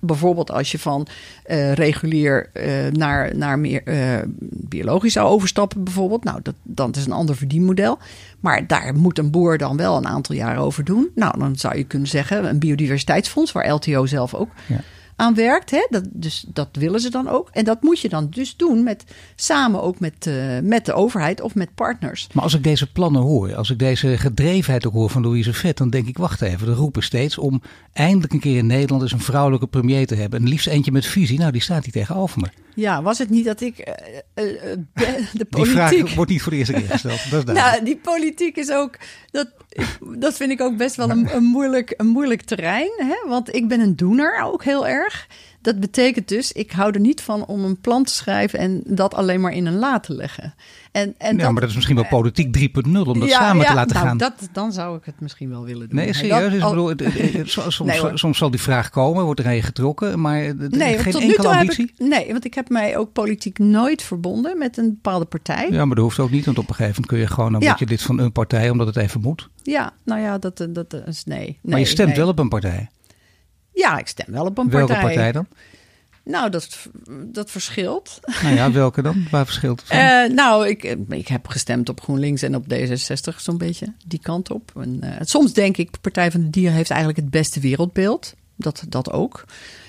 Bijvoorbeeld 0.00 0.50
als 0.50 0.72
je 0.72 0.78
van 0.78 1.06
eh, 1.44 1.72
regulier 1.72 2.50
eh, 2.52 2.92
naar, 2.92 3.36
naar 3.36 3.58
meer 3.58 3.82
eh, 3.84 4.18
biologisch 4.50 5.12
zou 5.12 5.28
overstappen, 5.28 5.84
bijvoorbeeld. 5.84 6.24
Nou, 6.24 6.40
dat, 6.42 6.54
dat 6.62 6.96
is 6.96 7.06
een 7.06 7.12
ander 7.12 7.36
verdienmodel. 7.36 7.98
Maar 8.40 8.66
daar 8.66 8.94
moet 8.94 9.18
een 9.18 9.30
boer 9.30 9.58
dan 9.58 9.76
wel 9.76 9.96
een 9.96 10.06
aantal 10.06 10.34
jaren 10.34 10.62
over 10.62 10.84
doen. 10.84 11.10
Nou, 11.14 11.38
dan 11.38 11.56
zou 11.56 11.76
je 11.76 11.84
kunnen 11.84 12.08
zeggen, 12.08 12.48
een 12.48 12.58
biodiversiteitsfonds, 12.58 13.52
waar 13.52 13.70
LTO 13.70 14.06
zelf 14.06 14.34
ook 14.34 14.48
Ja. 14.66 14.80
Aan 15.16 15.34
werkt. 15.34 15.70
Hè? 15.70 15.86
Dat, 15.90 16.04
dus 16.12 16.44
dat 16.48 16.68
willen 16.72 17.00
ze 17.00 17.10
dan 17.10 17.28
ook. 17.28 17.48
En 17.52 17.64
dat 17.64 17.82
moet 17.82 18.00
je 18.00 18.08
dan 18.08 18.30
dus 18.30 18.56
doen 18.56 18.82
met, 18.82 19.04
samen 19.36 19.82
ook 19.82 20.00
met, 20.00 20.26
uh, 20.26 20.58
met 20.62 20.86
de 20.86 20.92
overheid 20.92 21.40
of 21.40 21.54
met 21.54 21.74
partners. 21.74 22.28
Maar 22.32 22.42
als 22.42 22.54
ik 22.54 22.64
deze 22.64 22.92
plannen 22.92 23.22
hoor, 23.22 23.54
als 23.54 23.70
ik 23.70 23.78
deze 23.78 24.18
gedrevenheid 24.18 24.86
ook 24.86 24.92
hoor 24.92 25.10
van 25.10 25.22
Louise 25.22 25.52
Vet, 25.52 25.76
dan 25.76 25.90
denk 25.90 26.06
ik, 26.06 26.18
wacht 26.18 26.42
even, 26.42 26.66
de 26.66 26.74
roepen 26.74 27.02
steeds 27.02 27.38
om 27.38 27.62
eindelijk 27.92 28.32
een 28.32 28.40
keer 28.40 28.56
in 28.56 28.66
Nederland 28.66 29.02
eens 29.02 29.12
een 29.12 29.20
vrouwelijke 29.20 29.66
premier 29.66 30.06
te 30.06 30.14
hebben. 30.14 30.40
En 30.40 30.48
liefst 30.48 30.66
eentje 30.66 30.92
met 30.92 31.06
visie. 31.06 31.38
Nou, 31.38 31.52
die 31.52 31.62
staat 31.62 31.84
hier 31.84 31.92
tegenover 31.92 32.40
me. 32.40 32.48
Ja, 32.74 33.02
was 33.02 33.18
het 33.18 33.30
niet 33.30 33.44
dat 33.44 33.60
ik 33.60 33.78
uh, 33.78 34.44
uh, 34.44 34.76
de 35.32 35.44
politiek... 35.44 35.50
Die 35.50 35.66
vraag 35.66 36.14
wordt 36.14 36.30
niet 36.30 36.42
voor 36.42 36.52
de 36.52 36.58
eerste 36.58 36.72
keer 36.72 36.88
gesteld. 36.90 37.30
Dat 37.30 37.48
is 37.48 37.54
nou, 37.60 37.84
die 37.84 37.96
politiek 37.96 38.56
is 38.56 38.70
ook... 38.70 38.98
Dat, 39.30 39.48
dat 40.18 40.36
vind 40.36 40.50
ik 40.50 40.60
ook 40.60 40.76
best 40.76 40.96
wel 40.96 41.10
een, 41.10 41.34
een 41.34 41.44
moeilijk, 41.44 41.94
een 41.96 42.06
moeilijk 42.06 42.42
terrein. 42.42 42.92
Hè? 42.96 43.28
Want 43.28 43.54
ik 43.54 43.68
ben 43.68 43.80
een 43.80 43.96
doener 43.96 44.40
ook 44.42 44.64
heel 44.64 44.86
erg. 44.86 45.26
Dat 45.64 45.80
betekent 45.80 46.28
dus, 46.28 46.52
ik 46.52 46.72
hou 46.72 46.92
er 46.92 47.00
niet 47.00 47.20
van 47.20 47.46
om 47.46 47.64
een 47.64 47.80
plan 47.80 48.04
te 48.04 48.12
schrijven 48.12 48.58
en 48.58 48.82
dat 48.86 49.14
alleen 49.14 49.40
maar 49.40 49.52
in 49.52 49.66
een 49.66 49.78
la 49.78 50.00
te 50.00 50.14
leggen. 50.14 50.54
En, 50.92 51.14
en 51.18 51.36
ja, 51.36 51.42
dat, 51.42 51.52
maar 51.52 51.60
dat 51.60 51.68
is 51.70 51.74
misschien 51.74 51.96
wel 51.96 52.06
politiek 52.06 52.58
3.0 52.58 52.92
om 52.92 53.20
dat 53.20 53.30
samen 53.30 53.66
te 53.66 53.74
laten 53.74 53.94
nou, 53.94 54.06
gaan. 54.06 54.16
Dat, 54.16 54.48
dan 54.52 54.72
zou 54.72 54.96
ik 54.96 55.04
het 55.04 55.20
misschien 55.20 55.50
wel 55.50 55.64
willen 55.64 55.88
doen. 55.88 55.98
Nee, 55.98 56.12
serieus. 56.12 56.52
Bedoel, 56.52 56.92
soms, 57.44 57.78
nee, 57.78 58.00
soms, 58.14 58.38
zal 58.38 58.50
die 58.50 58.60
vraag 58.60 58.90
komen, 58.90 59.24
wordt 59.24 59.40
er 59.40 59.46
een 59.46 59.62
getrokken, 59.62 60.20
maar 60.20 60.54
nee, 60.70 60.98
geen 60.98 61.20
enkele 61.20 61.48
ambitie? 61.48 61.92
Ik, 61.96 62.08
nee, 62.08 62.32
want 62.32 62.44
ik 62.44 62.54
heb 62.54 62.68
mij 62.68 62.96
ook 62.96 63.12
politiek 63.12 63.58
nooit 63.58 64.02
verbonden 64.02 64.58
met 64.58 64.76
een 64.76 64.88
bepaalde 64.88 65.24
partij. 65.24 65.68
Ja, 65.70 65.84
maar 65.84 65.96
dat 65.96 66.04
hoeft 66.04 66.18
ook 66.18 66.30
niet, 66.30 66.44
want 66.44 66.58
op 66.58 66.68
een 66.68 66.74
gegeven 66.74 66.94
moment 66.94 67.12
kun 67.12 67.18
je 67.18 67.34
gewoon, 67.34 67.52
dan 67.52 67.64
word 67.64 67.78
je 67.78 67.86
lid 67.86 68.02
van 68.02 68.18
een 68.18 68.32
partij, 68.32 68.70
omdat 68.70 68.86
het 68.86 68.96
even 68.96 69.20
moet. 69.20 69.48
Ja, 69.62 69.92
nou 70.04 70.20
ja, 70.20 70.38
dat, 70.38 70.66
dat 70.68 70.94
is 71.06 71.24
nee. 71.24 71.38
nee 71.38 71.58
maar 71.62 71.78
je 71.78 71.84
stemt 71.84 72.16
wel 72.16 72.28
op 72.28 72.38
een 72.38 72.48
partij? 72.48 72.88
Ja, 73.74 73.98
ik 73.98 74.06
stem 74.08 74.32
wel 74.32 74.46
op 74.46 74.58
een 74.58 74.70
Welke 74.70 74.92
partij. 74.92 75.02
Welke 75.02 75.14
partij 75.14 75.32
dan? 75.32 75.46
Nou, 76.24 76.50
dat, 76.50 76.88
dat 77.24 77.50
verschilt. 77.50 78.20
Nou 78.42 78.54
ja, 78.54 78.72
welke 78.72 79.02
dan? 79.02 79.26
Waar 79.30 79.44
verschilt 79.44 79.80
het 79.80 79.88
van? 79.88 79.98
Uh, 79.98 80.36
nou, 80.36 80.68
ik, 80.68 80.96
ik 81.08 81.28
heb 81.28 81.46
gestemd 81.46 81.88
op 81.88 82.00
GroenLinks 82.00 82.42
en 82.42 82.54
op 82.54 82.64
D66 82.74 83.36
zo'n 83.36 83.58
beetje. 83.58 83.92
Die 84.06 84.18
kant 84.18 84.50
op. 84.50 84.72
En, 84.76 85.00
uh, 85.04 85.10
soms 85.20 85.52
denk 85.52 85.76
ik, 85.76 86.00
Partij 86.00 86.30
van 86.30 86.40
de 86.40 86.50
Dieren 86.50 86.74
heeft 86.74 86.90
eigenlijk 86.90 87.20
het 87.20 87.30
beste 87.30 87.60
wereldbeeld. 87.60 88.34
Dat, 88.56 88.84
dat 88.88 89.10
ook. 89.10 89.44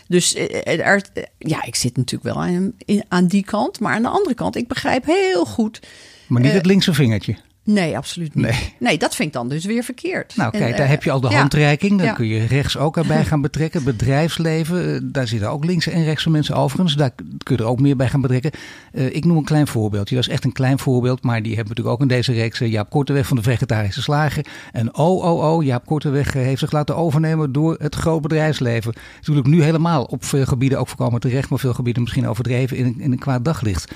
Dus 0.07 0.35
uh, 0.35 0.79
er, 0.79 1.05
ja, 1.37 1.63
ik 1.63 1.75
zit 1.75 1.97
natuurlijk 1.97 2.35
wel 2.35 2.43
aan, 2.43 2.73
aan 3.07 3.27
die 3.27 3.43
kant. 3.43 3.79
Maar 3.79 3.93
aan 3.93 4.01
de 4.01 4.07
andere 4.07 4.35
kant, 4.35 4.55
ik 4.55 4.67
begrijp 4.67 5.05
heel 5.05 5.45
goed... 5.45 5.79
Maar 6.27 6.41
niet 6.41 6.51
het 6.51 6.65
linkse 6.65 6.93
vingertje. 6.93 7.37
Nee, 7.65 7.97
absoluut 7.97 8.35
niet. 8.35 8.45
Nee. 8.45 8.73
nee. 8.79 8.97
dat 8.97 9.15
vind 9.15 9.27
ik 9.27 9.33
dan 9.33 9.49
dus 9.49 9.65
weer 9.65 9.83
verkeerd. 9.83 10.35
Nou, 10.35 10.51
kijk, 10.51 10.63
en, 10.63 10.71
daar 10.71 10.85
uh, 10.85 10.89
heb 10.89 11.03
je 11.03 11.11
al 11.11 11.19
de 11.19 11.35
handreiking. 11.35 11.97
Dan 11.97 12.07
ja. 12.07 12.13
kun 12.13 12.27
je 12.27 12.45
rechts 12.45 12.77
ook 12.77 12.97
erbij 12.97 13.25
gaan 13.31 13.41
betrekken. 13.41 13.83
Bedrijfsleven, 13.83 15.11
daar 15.11 15.27
zitten 15.27 15.49
ook 15.49 15.65
linkse 15.65 15.91
en 15.91 16.03
rechtse 16.03 16.29
mensen 16.29 16.55
overigens. 16.55 16.95
Daar 16.95 17.11
kun 17.43 17.55
je 17.55 17.63
er 17.63 17.69
ook 17.69 17.79
meer 17.79 17.95
bij 17.95 18.09
gaan 18.09 18.21
betrekken. 18.21 18.51
Uh, 18.93 19.15
ik 19.15 19.25
noem 19.25 19.37
een 19.37 19.43
klein 19.43 19.67
voorbeeldje. 19.67 20.15
Dat 20.15 20.23
is 20.23 20.31
echt 20.31 20.43
een 20.43 20.51
klein 20.51 20.79
voorbeeld, 20.79 21.23
maar 21.23 21.41
die 21.41 21.55
hebben 21.55 21.73
we 21.75 21.81
natuurlijk 21.81 21.95
ook 21.95 22.09
in 22.09 22.15
deze 22.15 22.33
reeks. 22.33 22.59
Jaap 22.59 22.89
Korteweg 22.89 23.27
van 23.27 23.37
de 23.37 23.43
Vegetarische 23.43 24.01
Slager. 24.01 24.45
En 24.71 24.95
oh, 24.95 25.23
oh, 25.23 25.53
oh, 25.53 25.63
Jaap 25.63 25.85
Korteweg 25.85 26.33
heeft 26.33 26.59
zich 26.59 26.71
laten 26.71 26.95
overnemen 26.95 27.51
door 27.51 27.75
het 27.79 27.95
groot 27.95 28.21
bedrijfsleven. 28.21 28.93
Natuurlijk 29.17 29.47
nu 29.47 29.63
helemaal 29.63 30.03
op 30.03 30.25
veel 30.25 30.45
gebieden 30.45 30.79
ook 30.79 30.87
voorkomen 30.87 31.19
terecht, 31.19 31.49
maar 31.49 31.59
veel 31.59 31.73
gebieden 31.73 32.01
misschien 32.01 32.27
overdreven 32.27 32.77
in, 32.77 32.95
in 32.99 33.11
een 33.11 33.19
kwaad 33.19 33.45
daglicht. 33.45 33.91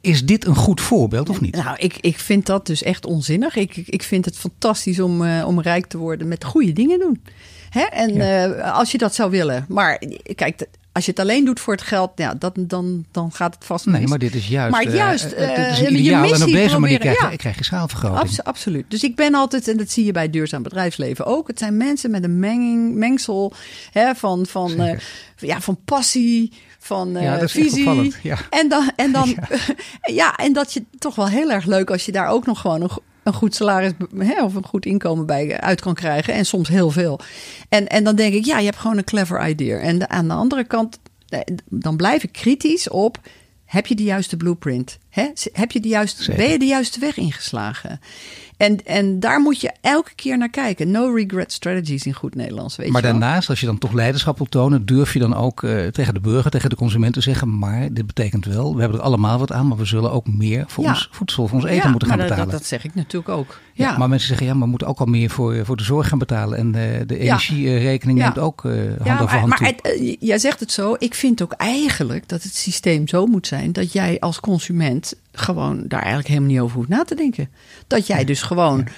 Is 0.00 0.26
dit 0.26 0.46
een 0.46 0.54
goed 0.54 0.80
voorbeeld 0.80 1.28
of 1.28 1.40
niet? 1.40 1.56
Nou, 1.56 1.76
ik, 1.78 1.96
ik 2.00 2.18
vind 2.18 2.46
dat 2.46 2.66
dus 2.66 2.82
echt 2.82 3.06
onzinnig. 3.06 3.56
Ik, 3.56 3.76
ik 3.76 4.02
vind 4.02 4.24
het 4.24 4.36
fantastisch 4.36 5.00
om, 5.00 5.22
uh, 5.22 5.46
om 5.46 5.60
rijk 5.60 5.86
te 5.86 5.98
worden 5.98 6.28
met 6.28 6.44
goede 6.44 6.72
dingen 6.72 6.98
doen. 6.98 7.22
Hè? 7.70 7.82
En 7.82 8.14
ja. 8.14 8.48
uh, 8.48 8.72
als 8.78 8.92
je 8.92 8.98
dat 8.98 9.14
zou 9.14 9.30
willen. 9.30 9.64
Maar 9.68 10.02
kijk, 10.34 10.66
als 10.92 11.04
je 11.04 11.10
het 11.10 11.20
alleen 11.20 11.44
doet 11.44 11.60
voor 11.60 11.74
het 11.74 11.82
geld, 11.82 12.10
ja, 12.14 12.34
dat, 12.34 12.52
dan, 12.56 13.04
dan 13.10 13.32
gaat 13.32 13.54
het 13.54 13.64
vast 13.64 13.86
Nee, 13.86 14.00
mis. 14.00 14.10
maar 14.10 14.18
dit 14.18 14.34
is 14.34 14.48
juist, 14.48 14.72
maar 14.72 14.88
juist 14.88 15.32
uh, 15.32 15.70
is 15.70 15.80
een 15.80 15.98
ideaal, 15.98 16.24
je 16.24 16.34
en 16.34 16.42
op 16.42 16.46
deze 16.46 16.50
proberen, 16.50 16.80
manier 16.80 16.98
krijg 16.98 17.20
je, 17.20 17.30
ja. 17.30 17.36
krijg 17.36 17.58
je 17.58 17.64
schaalvergroting. 17.64 18.20
Abs 18.20 18.42
absoluut. 18.42 18.84
Dus 18.88 19.02
ik 19.02 19.16
ben 19.16 19.34
altijd, 19.34 19.68
en 19.68 19.76
dat 19.76 19.90
zie 19.90 20.04
je 20.04 20.12
bij 20.12 20.30
duurzaam 20.30 20.62
bedrijfsleven 20.62 21.26
ook, 21.26 21.48
het 21.48 21.58
zijn 21.58 21.76
mensen 21.76 22.10
met 22.10 22.24
een 22.24 22.38
menging, 22.38 22.94
mengsel 22.94 23.52
hè, 23.92 24.14
van, 24.14 24.46
van, 24.46 24.98
ja, 25.36 25.60
van 25.60 25.78
passie, 25.84 26.52
van 26.80 27.16
uh, 27.16 27.22
ja, 27.22 27.34
dat 27.34 27.42
is 27.42 27.52
visie. 27.52 28.14
Ja. 28.22 28.38
En 28.50 28.68
dan, 28.68 28.90
en 28.96 29.12
dan 29.12 29.28
ja. 29.28 29.48
ja, 30.22 30.36
en 30.36 30.52
dat 30.52 30.72
je 30.72 30.84
toch 30.98 31.14
wel 31.14 31.28
heel 31.28 31.50
erg 31.50 31.64
leuk 31.64 31.90
als 31.90 32.06
je 32.06 32.12
daar 32.12 32.28
ook 32.28 32.46
nog 32.46 32.60
gewoon 32.60 32.82
een, 32.82 32.90
een 33.22 33.34
goed 33.34 33.54
salaris 33.54 33.92
hè, 34.16 34.44
of 34.44 34.54
een 34.54 34.66
goed 34.66 34.86
inkomen 34.86 35.26
bij 35.26 35.60
uit 35.60 35.80
kan 35.80 35.94
krijgen. 35.94 36.34
En 36.34 36.46
soms 36.46 36.68
heel 36.68 36.90
veel. 36.90 37.20
En, 37.68 37.88
en 37.88 38.04
dan 38.04 38.16
denk 38.16 38.34
ik, 38.34 38.44
ja, 38.44 38.58
je 38.58 38.64
hebt 38.64 38.76
gewoon 38.76 38.96
een 38.96 39.04
clever 39.04 39.48
idea. 39.48 39.78
En 39.78 39.98
de, 39.98 40.08
aan 40.08 40.28
de 40.28 40.34
andere 40.34 40.64
kant, 40.64 40.98
dan 41.68 41.96
blijf 41.96 42.22
ik 42.22 42.32
kritisch 42.32 42.88
op. 42.88 43.18
Heb 43.64 43.86
je 43.86 43.94
de 43.94 44.02
juiste 44.02 44.36
blueprint? 44.36 44.98
Hè? 45.10 45.28
Heb 45.52 45.72
je 45.72 45.80
de 45.80 45.88
juiste, 45.88 46.34
ben 46.36 46.48
je 46.48 46.58
de 46.58 46.66
juiste 46.66 47.00
weg 47.00 47.16
ingeslagen? 47.16 48.00
En, 48.60 48.86
en 48.86 49.20
daar 49.20 49.40
moet 49.40 49.60
je 49.60 49.72
elke 49.80 50.14
keer 50.14 50.38
naar 50.38 50.50
kijken. 50.50 50.90
No 50.90 51.14
regret 51.14 51.52
strategies 51.52 52.06
in 52.06 52.12
goed 52.12 52.34
Nederlands. 52.34 52.76
Weet 52.76 52.90
maar 52.90 53.02
je 53.02 53.08
wel? 53.08 53.18
daarnaast, 53.18 53.48
als 53.48 53.60
je 53.60 53.66
dan 53.66 53.78
toch 53.78 53.92
leiderschap 53.92 54.36
wil 54.38 54.46
tonen, 54.46 54.86
durf 54.86 55.12
je 55.12 55.18
dan 55.18 55.34
ook 55.34 55.62
uh, 55.62 55.86
tegen 55.86 56.14
de 56.14 56.20
burger, 56.20 56.50
tegen 56.50 56.70
de 56.70 56.76
consument 56.76 57.14
te 57.14 57.20
zeggen: 57.20 57.58
Maar 57.58 57.92
dit 57.92 58.06
betekent 58.06 58.44
wel, 58.44 58.74
we 58.74 58.80
hebben 58.80 58.98
er 58.98 59.04
allemaal 59.04 59.38
wat 59.38 59.52
aan, 59.52 59.68
maar 59.68 59.76
we 59.76 59.84
zullen 59.84 60.12
ook 60.12 60.28
meer 60.28 60.64
voor 60.66 60.84
ja. 60.84 60.90
ons 60.90 61.08
voedsel, 61.10 61.46
voor 61.46 61.56
ons 61.56 61.66
eten 61.66 61.82
ja, 61.82 61.90
moeten 61.90 62.08
gaan 62.08 62.18
dat, 62.18 62.26
betalen. 62.26 62.50
Dat, 62.50 62.60
dat, 62.60 62.68
zeg 62.68 62.84
ik 62.84 62.94
natuurlijk 62.94 63.28
ook. 63.28 63.60
Ja. 63.72 63.90
ja. 63.90 63.98
maar 63.98 64.08
mensen 64.08 64.28
zeggen: 64.28 64.46
Ja, 64.46 64.52
maar 64.52 64.62
we 64.62 64.68
moeten 64.68 64.88
ook 64.88 64.98
al 64.98 65.06
meer 65.06 65.30
voor, 65.30 65.64
voor 65.64 65.76
de 65.76 65.84
zorg 65.84 66.08
gaan 66.08 66.18
betalen. 66.18 66.58
En 66.58 66.72
de, 66.72 67.02
de 67.06 67.18
energierekening 67.18 68.18
neemt 68.18 68.38
ook 68.38 68.64
uh, 68.64 68.72
hand 68.72 69.04
ja, 69.04 69.20
over 69.20 69.38
hand 69.38 69.48
maar, 69.48 69.58
toe. 69.58 69.66
Het, 69.66 70.16
jij 70.20 70.38
zegt 70.38 70.60
het 70.60 70.72
zo. 70.72 70.96
Ik 70.98 71.14
vind 71.14 71.42
ook 71.42 71.52
eigenlijk 71.52 72.28
dat 72.28 72.42
het 72.42 72.54
systeem 72.54 73.08
zo 73.08 73.26
moet 73.26 73.46
zijn 73.46 73.72
dat 73.72 73.92
jij 73.92 74.20
als 74.20 74.40
consument 74.40 75.09
gewoon 75.32 75.84
daar 75.88 76.00
eigenlijk 76.00 76.28
helemaal 76.28 76.50
niet 76.50 76.60
over 76.60 76.76
hoeft 76.76 76.88
na 76.88 77.04
te 77.04 77.14
denken. 77.14 77.50
Dat 77.86 78.06
jij 78.06 78.24
dus 78.24 78.42
gewoon 78.42 78.88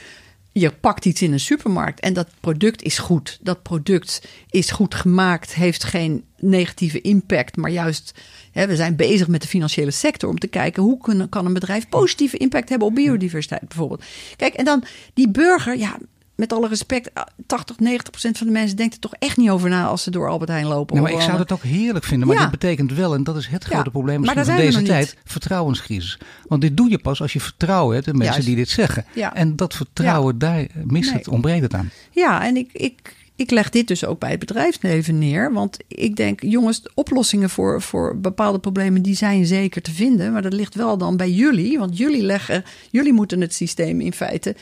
je 0.52 0.70
pakt 0.70 1.04
iets 1.04 1.22
in 1.22 1.32
een 1.32 1.40
supermarkt 1.40 2.00
en 2.00 2.12
dat 2.12 2.28
product 2.40 2.82
is 2.82 2.98
goed. 2.98 3.38
Dat 3.42 3.62
product 3.62 4.28
is 4.50 4.70
goed 4.70 4.94
gemaakt, 4.94 5.54
heeft 5.54 5.84
geen 5.84 6.24
negatieve 6.38 7.00
impact, 7.00 7.56
maar 7.56 7.70
juist 7.70 8.14
hè, 8.52 8.66
we 8.66 8.76
zijn 8.76 8.96
bezig 8.96 9.28
met 9.28 9.42
de 9.42 9.48
financiële 9.48 9.90
sector 9.90 10.28
om 10.28 10.38
te 10.38 10.46
kijken 10.46 10.82
hoe 10.82 10.98
kan, 10.98 11.28
kan 11.28 11.46
een 11.46 11.52
bedrijf 11.52 11.88
positieve 11.88 12.36
impact 12.36 12.68
hebben 12.68 12.88
op 12.88 12.94
biodiversiteit 12.94 13.68
bijvoorbeeld. 13.68 14.04
Kijk, 14.36 14.54
en 14.54 14.64
dan 14.64 14.84
die 15.14 15.30
burger, 15.30 15.76
ja, 15.76 15.98
met 16.42 16.52
alle 16.52 16.68
respect, 16.68 17.10
80, 17.46 17.78
90 17.78 18.10
procent 18.10 18.38
van 18.38 18.46
de 18.46 18.52
mensen 18.52 18.76
denkt 18.76 18.94
er 18.94 19.00
toch 19.00 19.14
echt 19.18 19.36
niet 19.36 19.50
over 19.50 19.68
na 19.70 19.86
als 19.86 20.02
ze 20.02 20.10
door 20.10 20.28
Albert 20.28 20.50
Heijn 20.50 20.66
lopen. 20.66 21.02
Maar 21.02 21.12
ik 21.12 21.20
zou 21.20 21.38
dat 21.38 21.52
ook 21.52 21.62
heerlijk 21.62 22.04
vinden. 22.04 22.28
Maar 22.28 22.36
ja. 22.36 22.42
dit 22.42 22.50
betekent 22.50 22.92
wel, 22.92 23.14
en 23.14 23.24
dat 23.24 23.36
is 23.36 23.46
het 23.46 23.64
grote 23.64 23.84
ja, 23.84 23.90
probleem 23.90 24.24
van 24.24 24.56
deze 24.56 24.82
tijd, 24.82 25.16
vertrouwenscrisis. 25.24 26.18
Want 26.46 26.60
dit 26.60 26.76
doe 26.76 26.90
je 26.90 26.98
pas 26.98 27.20
als 27.20 27.32
je 27.32 27.40
vertrouwen 27.40 27.94
hebt 27.94 28.06
in 28.06 28.16
mensen 28.16 28.32
Juist. 28.34 28.48
die 28.48 28.56
dit 28.56 28.68
zeggen. 28.68 29.04
Ja. 29.14 29.34
En 29.34 29.56
dat 29.56 29.74
vertrouwen, 29.74 30.38
daar 30.38 30.66
mist 30.84 31.10
Nee. 31.10 31.18
het, 31.18 31.28
ontbreekt 31.28 31.62
het 31.62 31.74
aan. 31.74 31.90
Ja, 32.10 32.44
en 32.44 32.56
ik, 32.56 32.70
ik, 32.72 33.14
ik 33.36 33.50
leg 33.50 33.70
dit 33.70 33.88
dus 33.88 34.04
ook 34.04 34.18
bij 34.18 34.30
het 34.30 34.38
bedrijfsleven 34.38 35.18
neer. 35.18 35.52
Want 35.52 35.76
ik 35.88 36.16
denk, 36.16 36.42
jongens, 36.42 36.82
oplossingen 36.94 37.50
voor, 37.50 37.82
voor 37.82 38.20
bepaalde 38.20 38.58
problemen, 38.58 39.02
die 39.02 39.16
zijn 39.16 39.46
zeker 39.46 39.82
te 39.82 39.92
vinden. 39.92 40.32
Maar 40.32 40.42
dat 40.42 40.52
ligt 40.52 40.74
wel 40.74 40.98
dan 40.98 41.16
bij 41.16 41.30
jullie. 41.30 41.78
Want 41.78 41.96
jullie 41.98 42.22
leggen, 42.22 42.64
jullie 42.90 43.12
moeten 43.12 43.40
het 43.40 43.54
systeem 43.54 44.00
in 44.00 44.12
feite 44.12 44.56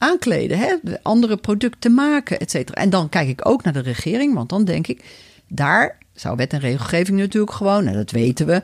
aankleden. 0.00 0.58
Hè? 0.58 0.74
Andere 1.02 1.36
producten 1.36 1.94
maken, 1.94 2.40
et 2.40 2.50
cetera. 2.50 2.80
En 2.80 2.90
dan 2.90 3.08
kijk 3.08 3.28
ik 3.28 3.48
ook 3.48 3.62
naar 3.62 3.72
de 3.72 3.80
regering. 3.80 4.34
Want 4.34 4.48
dan 4.48 4.64
denk 4.64 4.86
ik, 4.86 5.04
daar 5.48 5.98
zou 6.14 6.36
wet 6.36 6.52
en 6.52 6.60
regelgeving 6.60 7.18
natuurlijk 7.18 7.52
gewoon, 7.52 7.86
en 7.86 7.94
dat 7.94 8.10
weten 8.10 8.46
we, 8.46 8.62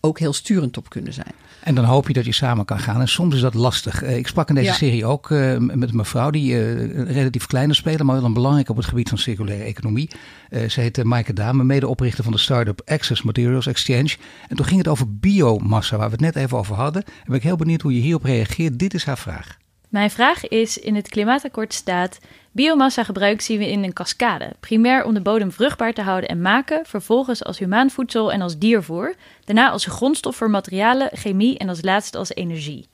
ook 0.00 0.18
heel 0.18 0.32
sturend 0.32 0.76
op 0.76 0.88
kunnen 0.88 1.12
zijn. 1.12 1.32
En 1.62 1.74
dan 1.74 1.84
hoop 1.84 2.06
je 2.06 2.12
dat 2.12 2.24
je 2.24 2.32
samen 2.32 2.64
kan 2.64 2.78
gaan. 2.78 3.00
En 3.00 3.08
soms 3.08 3.34
is 3.34 3.40
dat 3.40 3.54
lastig. 3.54 4.02
Uh, 4.02 4.16
ik 4.16 4.26
sprak 4.26 4.48
in 4.48 4.54
deze 4.54 4.66
Ja. 4.66 4.74
serie 4.74 5.06
ook 5.06 5.30
uh, 5.30 5.56
met 5.58 5.88
een 5.88 5.96
mevrouw 5.96 6.30
die 6.30 6.52
uh, 6.52 6.68
een 6.68 7.12
relatief 7.12 7.46
kleine 7.46 7.74
speler, 7.74 8.04
maar 8.04 8.16
wel 8.16 8.24
een 8.24 8.32
belangrijk 8.32 8.68
op 8.68 8.76
het 8.76 8.86
gebied 8.86 9.08
van 9.08 9.18
circulaire 9.18 9.64
economie. 9.64 10.10
Uh, 10.50 10.68
ze 10.68 10.80
heet 10.80 11.04
Maaike 11.04 11.32
Dame, 11.32 11.64
medeoprichter 11.64 12.24
van 12.24 12.32
de 12.32 12.38
start-up 12.38 12.82
Access 12.84 13.22
Materials 13.22 13.66
Exchange. 13.66 14.16
En 14.48 14.56
toen 14.56 14.66
ging 14.66 14.78
het 14.78 14.88
over 14.88 15.16
biomassa, 15.16 15.96
waar 15.96 16.06
we 16.06 16.12
het 16.12 16.34
net 16.34 16.36
even 16.36 16.58
over 16.58 16.74
hadden. 16.74 17.04
En 17.04 17.12
ben 17.26 17.36
ik 17.36 17.42
heel 17.42 17.56
benieuwd 17.56 17.82
hoe 17.82 17.94
je 17.94 18.00
hierop 18.00 18.24
reageert. 18.24 18.78
Dit 18.78 18.94
is 18.94 19.04
haar 19.04 19.18
vraag. 19.18 19.56
Mijn 19.88 20.10
vraag 20.10 20.48
is: 20.48 20.78
in 20.78 20.94
het 20.94 21.08
klimaatakkoord 21.08 21.74
staat. 21.74 22.18
Biomassa 22.52 23.04
gebruik 23.04 23.40
zien 23.40 23.58
we 23.58 23.70
in 23.70 23.84
een 23.84 23.92
cascade. 23.92 24.52
Primair 24.60 25.04
om 25.04 25.14
de 25.14 25.20
bodem 25.20 25.52
vruchtbaar 25.52 25.92
te 25.92 26.02
houden 26.02 26.28
en 26.28 26.40
maken, 26.40 26.86
vervolgens 26.86 27.44
als 27.44 27.58
humaan 27.58 27.90
voedsel 27.90 28.32
en 28.32 28.40
als 28.40 28.58
diervoer, 28.58 29.14
daarna 29.44 29.70
als 29.70 29.86
grondstof 29.86 30.36
voor 30.36 30.50
materialen, 30.50 31.08
chemie 31.12 31.58
en 31.58 31.68
als 31.68 31.82
laatste 31.82 32.18
als 32.18 32.34
energie. 32.34 32.88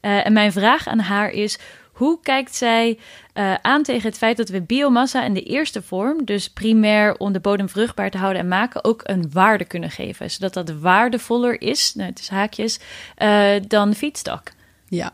Uh, 0.00 0.26
en 0.26 0.32
mijn 0.32 0.52
vraag 0.52 0.86
aan 0.86 0.98
haar 0.98 1.30
is: 1.30 1.58
hoe 1.92 2.18
kijkt 2.22 2.54
zij 2.54 2.98
uh, 3.34 3.54
aan 3.54 3.82
tegen 3.82 4.08
het 4.08 4.18
feit 4.18 4.36
dat 4.36 4.48
we 4.48 4.62
biomassa 4.62 5.24
in 5.24 5.34
de 5.34 5.42
eerste 5.42 5.82
vorm, 5.82 6.24
dus 6.24 6.50
primair 6.50 7.16
om 7.16 7.32
de 7.32 7.40
bodem 7.40 7.68
vruchtbaar 7.68 8.10
te 8.10 8.18
houden 8.18 8.42
en 8.42 8.48
maken, 8.48 8.84
ook 8.84 9.00
een 9.04 9.30
waarde 9.32 9.64
kunnen 9.64 9.90
geven, 9.90 10.30
zodat 10.30 10.54
dat 10.54 10.70
waardevoller 10.70 11.60
is, 11.60 11.94
nou, 11.94 12.08
het 12.08 12.18
is 12.18 12.28
haakjes, 12.28 12.78
uh, 13.18 13.50
dan 13.68 13.94
feedstock? 13.94 14.42
Ja, 14.88 15.12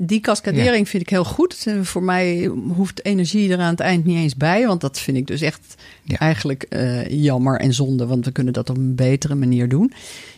die 0.00 0.20
cascadering 0.20 0.88
vind 0.88 1.02
ik 1.02 1.08
heel 1.08 1.24
goed. 1.24 1.62
En 1.66 1.86
Voor 1.86 2.02
mij 2.02 2.44
hoeft 2.74 3.04
energie 3.04 3.52
er 3.52 3.58
aan 3.58 3.70
het 3.70 3.80
eind 3.80 4.04
niet 4.04 4.16
eens 4.16 4.36
bij. 4.36 4.66
Want 4.66 4.80
dat 4.80 4.98
vind 4.98 5.16
ik 5.16 5.26
dus 5.26 5.40
echt 5.40 5.74
Ja. 6.02 6.18
eigenlijk 6.18 6.62
eh, 6.62 7.08
jammer 7.08 7.60
en 7.60 7.74
zonde. 7.74 8.06
Want 8.06 8.24
we 8.24 8.32
kunnen 8.32 8.52
dat 8.52 8.70
op 8.70 8.76
een 8.76 8.94
betere 8.94 9.34
manier 9.34 9.68
doen. 9.68 9.92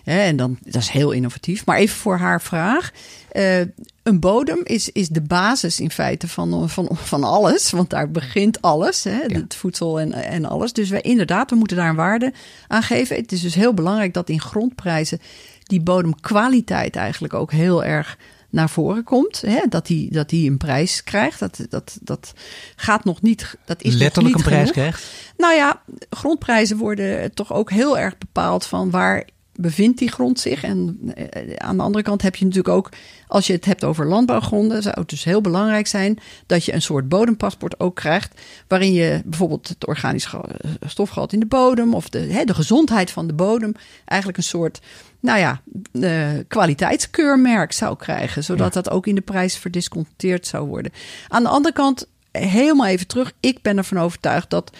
En 0.04 0.36
dan, 0.36 0.58
dat 0.64 0.82
is 0.82 0.88
heel 0.88 1.10
innovatief. 1.10 1.66
Maar 1.66 1.76
even 1.76 1.96
voor 1.96 2.16
haar 2.16 2.42
vraag. 2.42 2.90
Eh, 3.32 3.60
een 4.02 4.20
bodem 4.20 4.60
is, 4.64 4.88
is 4.92 5.08
de 5.08 5.20
basis 5.22 5.80
in 5.80 5.90
feite 5.90 6.28
van, 6.28 6.68
van, 6.70 6.88
van 6.92 7.24
alles. 7.24 7.70
Want 7.70 7.90
daar 7.90 8.10
begint 8.10 8.62
alles. 8.62 9.04
Hè, 9.04 9.20
Ja. 9.26 9.34
Het 9.40 9.54
voedsel 9.54 10.00
en, 10.00 10.12
en 10.12 10.44
alles. 10.44 10.72
Dus 10.72 10.90
wij 10.90 11.00
inderdaad, 11.00 11.50
we 11.50 11.56
moeten 11.56 11.76
daar 11.76 11.88
een 11.88 11.94
waarde 11.96 12.32
aan 12.68 12.82
geven. 12.82 13.16
Het 13.16 13.32
is 13.32 13.40
dus 13.40 13.54
heel 13.54 13.74
belangrijk 13.74 14.14
dat 14.14 14.28
in 14.28 14.40
grondprijzen 14.40 15.18
die 15.62 15.80
bodemkwaliteit 15.80 16.96
eigenlijk 16.96 17.34
ook 17.34 17.52
heel 17.52 17.84
erg 17.84 18.18
naar 18.50 18.70
voren 18.70 19.04
komt. 19.04 19.40
Hè? 19.40 19.60
Dat, 19.68 19.86
die, 19.86 20.12
dat 20.12 20.28
die 20.28 20.50
een 20.50 20.56
prijs 20.56 21.04
krijgt. 21.04 21.38
Dat, 21.38 21.66
dat, 21.68 21.98
dat 22.00 22.32
gaat 22.76 23.04
nog 23.04 23.22
niet. 23.22 23.56
Dat 23.64 23.82
is 23.82 23.96
nog 23.96 24.24
niet 24.24 24.34
een 24.34 24.42
prijs 24.42 24.58
genoeg. 24.58 24.72
krijgt. 24.72 25.04
Nou 25.36 25.54
ja, 25.54 25.82
grondprijzen 26.10 26.76
worden 26.76 27.34
toch 27.34 27.52
ook 27.52 27.70
heel 27.70 27.98
erg 27.98 28.18
bepaald 28.18 28.66
van 28.66 28.90
waar 28.90 29.24
bevindt 29.60 29.98
die 29.98 30.10
grond 30.10 30.40
zich. 30.40 30.62
En 30.62 30.98
eh, 31.14 31.54
aan 31.56 31.76
de 31.76 31.82
andere 31.82 32.04
kant 32.04 32.22
heb 32.22 32.36
je 32.36 32.44
natuurlijk 32.44 32.74
ook, 32.74 32.88
als 33.26 33.46
je 33.46 33.52
het 33.52 33.64
hebt 33.64 33.84
over 33.84 34.06
landbouwgronden, 34.06 34.82
zou 34.82 35.00
het 35.00 35.08
dus 35.08 35.24
heel 35.24 35.40
belangrijk 35.40 35.86
zijn 35.86 36.18
dat 36.46 36.64
je 36.64 36.74
een 36.74 36.82
soort 36.82 37.08
bodempaspoort 37.08 37.80
ook 37.80 37.96
krijgt, 37.96 38.40
waarin 38.68 38.92
je 38.92 39.22
bijvoorbeeld 39.24 39.68
het 39.68 39.86
organisch 39.86 40.24
ge- 40.24 40.44
stofgehalte 40.86 41.34
in 41.34 41.40
de 41.40 41.46
bodem 41.46 41.94
of 41.94 42.08
de, 42.08 42.18
hè, 42.18 42.44
de 42.44 42.54
gezondheid 42.54 43.10
van 43.10 43.26
de 43.26 43.32
bodem 43.32 43.72
eigenlijk 44.04 44.38
een 44.38 44.44
soort, 44.44 44.80
nou 45.20 45.38
ja, 45.38 45.60
eh, 45.92 46.28
kwaliteitskeurmerk 46.48 47.72
zou 47.72 47.96
krijgen, 47.96 48.44
zodat 48.44 48.72
dat 48.72 48.90
ook 48.90 49.06
in 49.06 49.14
de 49.14 49.20
prijs 49.20 49.56
verdisconteerd 49.56 50.46
zou 50.46 50.66
worden. 50.66 50.92
Aan 51.28 51.42
de 51.42 51.48
andere 51.48 51.74
kant, 51.74 52.08
helemaal 52.30 52.86
even 52.86 53.06
terug, 53.06 53.32
ik 53.40 53.62
ben 53.62 53.76
ervan 53.76 53.98
overtuigd 53.98 54.50
dat 54.50 54.72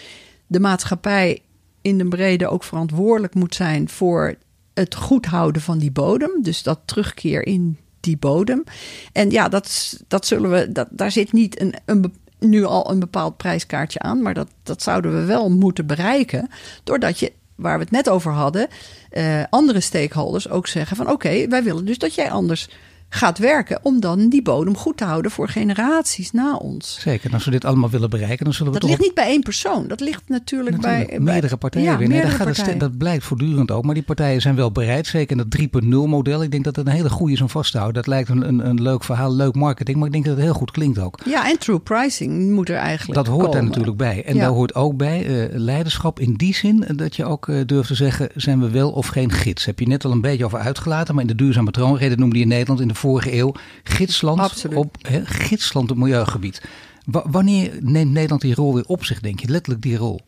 de 0.47 0.61
maatschappij 0.61 1.43
in 1.83 1.99
de 1.99 2.09
brede 2.09 2.49
ook 2.49 2.65
verantwoordelijk 2.65 3.35
moet 3.35 3.55
zijn 3.55 3.89
voor 3.89 4.37
het 4.81 4.95
goed 4.95 5.27
houden 5.27 5.63
van 5.63 5.79
die 5.79 5.91
bodem. 5.91 6.31
Dus 6.43 6.63
dat 6.63 6.81
terugkeer 6.85 7.47
in 7.47 7.79
die 8.01 8.17
bodem. 8.17 8.65
En 9.13 9.31
ja, 9.31 9.49
dat, 9.49 9.97
dat 10.09 10.27
zullen 10.27 10.51
we, 10.51 10.73
dat, 10.73 10.89
daar 10.91 11.11
zit 11.11 11.33
niet 11.33 11.61
een, 11.61 11.75
een, 11.85 12.15
nu 12.39 12.65
al 12.65 12.91
een 12.91 13.01
bepaald 13.01 13.37
prijskaartje 13.37 13.99
aan, 13.99 14.23
maar 14.23 14.35
dat, 14.35 14.49
dat 14.63 14.83
zouden 14.83 15.13
we 15.13 15.25
wel 15.25 15.51
moeten 15.51 15.87
bereiken. 15.87 16.49
Doordat 16.85 17.19
je, 17.19 17.33
waar 17.55 17.79
we 17.79 17.83
het 17.83 17.93
net 17.93 18.09
over 18.09 18.33
hadden, 18.33 18.69
eh, 19.11 19.43
andere 19.51 19.81
stakeholders 19.81 20.49
ook 20.49 20.67
zeggen 20.67 20.97
van 20.97 21.11
oké, 21.11 21.49
wij 21.49 21.63
willen 21.63 21.85
dus 21.85 21.99
dat 21.99 22.15
jij 22.15 22.31
anders 22.31 22.69
gaat 23.13 23.39
werken 23.39 23.79
om 23.83 24.01
dan 24.01 24.29
die 24.29 24.43
bodem 24.43 24.77
goed 24.77 24.97
te 24.97 25.05
houden 25.05 25.31
voor 25.31 25.49
generaties 25.49 26.31
na 26.31 26.55
ons. 26.57 26.99
Zeker. 27.01 27.27
En 27.29 27.35
als 27.35 27.45
we 27.45 27.51
dit 27.51 27.65
allemaal 27.65 27.91
willen 27.91 28.11
bereiken, 28.11 28.45
dan 28.45 28.55
zullen 28.55 28.73
we 28.73 28.79
Dat 28.79 28.89
toch 28.89 28.99
ligt 28.99 29.03
niet 29.03 29.15
bij 29.25 29.27
één 29.33 29.43
persoon. 29.43 29.89
Dat 29.89 30.01
ligt 30.01 30.23
natuurlijk, 30.29 30.77
Natuurlijk, 30.77 31.09
bij, 31.09 31.19
bij 31.19 31.33
meerdere 31.33 31.57
partijen 31.57 31.91
Ja. 31.91 31.99
Nee, 31.99 32.09
meerdere 32.09 32.37
daar 32.37 32.47
het 32.47 32.57
partijen. 32.57 32.79
dat 32.79 32.99
blijkt 32.99 33.25
voortdurend 33.25 33.71
ook. 33.71 33.85
Maar 33.85 33.95
die 33.95 34.03
partijen 34.03 34.41
zijn 34.41 34.55
wel 34.55 34.73
bereid. 34.73 35.07
Zeker 35.07 35.37
in 35.39 35.45
dat 35.49 35.83
3.0 35.83 35.89
model. 35.89 36.43
Ik 36.43 36.51
denk 36.51 36.65
dat 36.65 36.77
het 36.77 36.87
een 36.87 36.93
hele 36.93 37.11
goede 37.11 37.33
is 37.33 37.41
om 37.41 37.49
vast 37.49 37.71
te 37.73 37.79
houden. 37.79 38.03
Dat 38.03 38.13
lijkt 38.13 38.29
een, 38.29 38.49
een, 38.49 38.67
een 38.69 38.83
leuk 38.83 39.05
verhaal, 39.05 39.35
leuk 39.35 39.55
marketing. 39.55 39.97
Maar 39.97 40.07
ik 40.07 40.13
denk 40.13 40.25
dat 40.25 40.35
het 40.35 40.45
heel 40.45 40.55
goed 40.55 40.71
klinkt 40.71 40.99
ook. 40.99 41.19
Ja, 41.25 41.49
en 41.51 41.59
true 41.59 41.79
pricing 41.79 42.51
moet 42.51 42.69
er 42.69 42.77
eigenlijk 42.77 43.15
Dat 43.15 43.27
hoort 43.27 43.41
daar 43.43 43.51
komen. 43.51 43.67
natuurlijk 43.69 43.97
bij. 43.97 44.25
En 44.25 44.35
Ja. 44.35 44.41
daar 44.41 44.51
hoort 44.51 44.75
ook 44.75 44.97
bij 44.97 45.27
eh, 45.49 45.59
leiderschap 45.59 46.21
in 46.21 46.35
die 46.35 46.55
zin 46.55 46.85
dat 46.97 47.17
je 47.17 47.25
ook 47.25 47.49
eh, 47.49 47.57
durft 47.67 47.89
te 47.89 47.95
zeggen: 47.95 48.29
zijn 48.35 48.61
we 48.61 48.71
wel 48.71 48.91
of 48.91 49.07
geen 49.07 49.33
gids? 49.33 49.65
Heb 49.65 49.79
je 49.79 49.87
net 49.87 50.05
al 50.05 50.11
een 50.11 50.21
beetje 50.21 50.45
over 50.45 50.59
uitgelaten, 50.59 51.15
maar 51.15 51.23
in 51.23 51.29
de 51.29 51.35
duurzame 51.35 51.71
troonrede 51.71 52.17
noemde 52.17 52.39
je 52.39 52.47
Nederland 52.47 52.81
in 52.81 52.89
de 52.89 52.95
vorige 53.01 53.33
eeuw 53.35 53.53
gidsland 53.85 54.41
Absoluut. 54.41 54.77
op 54.79 54.97
gidsland 55.25 55.91
op 55.91 55.97
milieugebied. 55.97 56.61
Wa- 57.05 57.25
wanneer 57.31 57.71
neemt 57.81 58.13
Nederland 58.13 58.41
die 58.41 58.55
rol 58.55 58.75
weer 58.75 58.85
op 58.87 59.05
zich, 59.05 59.21
denk 59.21 59.41
je? 59.41 59.49
Letterlijk 59.49 59.83
die 59.83 59.97
rol. 59.97 60.21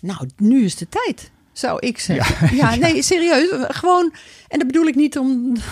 Nou, 0.00 0.28
nu 0.36 0.64
is 0.64 0.76
de 0.76 0.86
tijd, 0.88 1.30
zou 1.52 1.78
ik 1.78 1.98
zeggen. 1.98 2.56
Ja, 2.56 2.74
nee, 2.86 3.02
serieus. 3.02 3.48
Gewoon, 3.68 4.12
en 4.48 4.58
dat 4.58 4.66
bedoel 4.66 4.86
ik 4.86 4.94
niet 4.94 5.18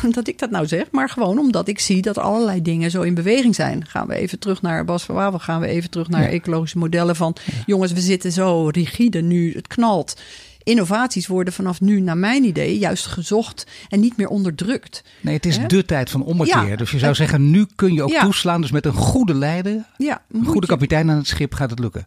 omdat 0.03 0.29
ik 0.33 0.39
dat 0.39 0.51
nou 0.51 0.67
zeg, 0.67 0.91
maar 0.91 1.09
gewoon 1.09 1.39
omdat 1.39 1.69
ik 1.69 1.79
zie 1.79 2.03
dat 2.03 2.19
allerlei 2.19 2.63
dingen 2.63 2.91
zo 2.91 3.03
in 3.03 3.15
beweging 3.15 3.55
zijn. 3.55 3.87
Gaan 3.87 4.07
we 4.07 4.15
even 4.15 4.39
terug 4.39 4.63
naar 4.63 4.85
Bas 4.85 5.03
van 5.03 5.15
Wawel, 5.15 5.39
gaan 5.39 5.61
we 5.61 5.67
even 5.67 5.91
terug 5.91 6.09
naar 6.09 6.23
Ja. 6.23 6.29
ecologische 6.29 6.79
modellen 6.79 7.17
van, 7.17 7.37
jongens, 7.67 7.93
we 7.93 8.01
zitten 8.01 8.33
zo 8.33 8.67
rigide 8.69 9.21
nu, 9.23 9.53
het 9.55 9.67
knalt. 9.67 10.21
Innovaties 10.63 11.27
worden 11.27 11.53
vanaf 11.53 11.81
nu, 11.81 12.01
naar 12.01 12.17
mijn 12.17 12.45
idee, 12.45 12.79
juist 12.79 13.07
gezocht 13.07 13.67
en 13.89 14.01
niet 14.01 14.17
meer 14.17 14.29
onderdrukt. 14.29 15.03
Nee, 15.21 15.35
het 15.35 15.47
is 15.47 15.59
de 15.67 15.85
tijd 15.85 16.11
van 16.11 16.23
ommekeer. 16.25 16.69
Ja. 16.69 16.77
Dus 16.77 16.91
je 16.91 16.99
zou 16.99 17.15
zeggen, 17.15 17.51
nu 17.51 17.67
kun 17.75 17.93
je 17.93 18.03
ook 18.03 18.11
Ja. 18.11 18.23
toeslaan. 18.23 18.61
Dus 18.61 18.71
met 18.71 18.87
een 18.87 18.93
goede 18.93 19.35
leider, 19.35 19.85
Ja, 19.97 20.23
een 20.33 20.45
goede 20.45 20.61
je- 20.61 20.73
kapitein 20.73 21.11
aan 21.11 21.17
het 21.17 21.27
schip 21.27 21.55
gaat 21.55 21.71
het 21.71 21.79
lukken. 21.79 22.07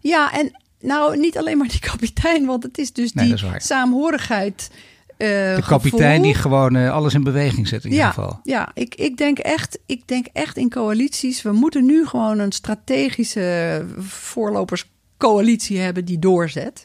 Ja, 0.00 0.32
en 0.32 0.60
nou, 0.80 1.18
niet 1.18 1.38
alleen 1.38 1.58
maar 1.58 1.68
die 1.68 1.80
kapitein, 1.80 2.46
want 2.46 2.62
het 2.62 2.78
is 2.78 2.92
dus 2.92 3.12
Nee, 3.12 3.24
die 3.34 3.34
is 3.34 3.66
saamhorigheid. 3.66 4.70
eh, 5.16 5.28
De 5.28 5.62
kapitein 5.66 6.10
gevoel. 6.10 6.22
die 6.24 6.34
gewoon 6.34 6.76
eh, 6.76 6.92
alles 6.92 7.14
in 7.14 7.22
beweging 7.24 7.68
zet 7.68 7.84
in 7.84 7.90
ieder 7.90 8.04
ja, 8.04 8.10
geval. 8.12 8.40
Ja, 8.42 8.70
ik, 8.74 8.94
ik, 8.94 9.16
denk 9.16 9.38
echt, 9.38 9.78
ik 9.86 10.02
denk 10.08 10.26
echt 10.32 10.56
in 10.56 10.70
coalities. 10.70 11.42
We 11.42 11.52
moeten 11.52 11.84
nu 11.84 12.06
gewoon 12.06 12.38
een 12.38 12.52
strategische 12.52 13.84
voorloperscoalitie 13.98 15.78
hebben 15.78 16.04
die 16.04 16.18
doorzet. 16.18 16.84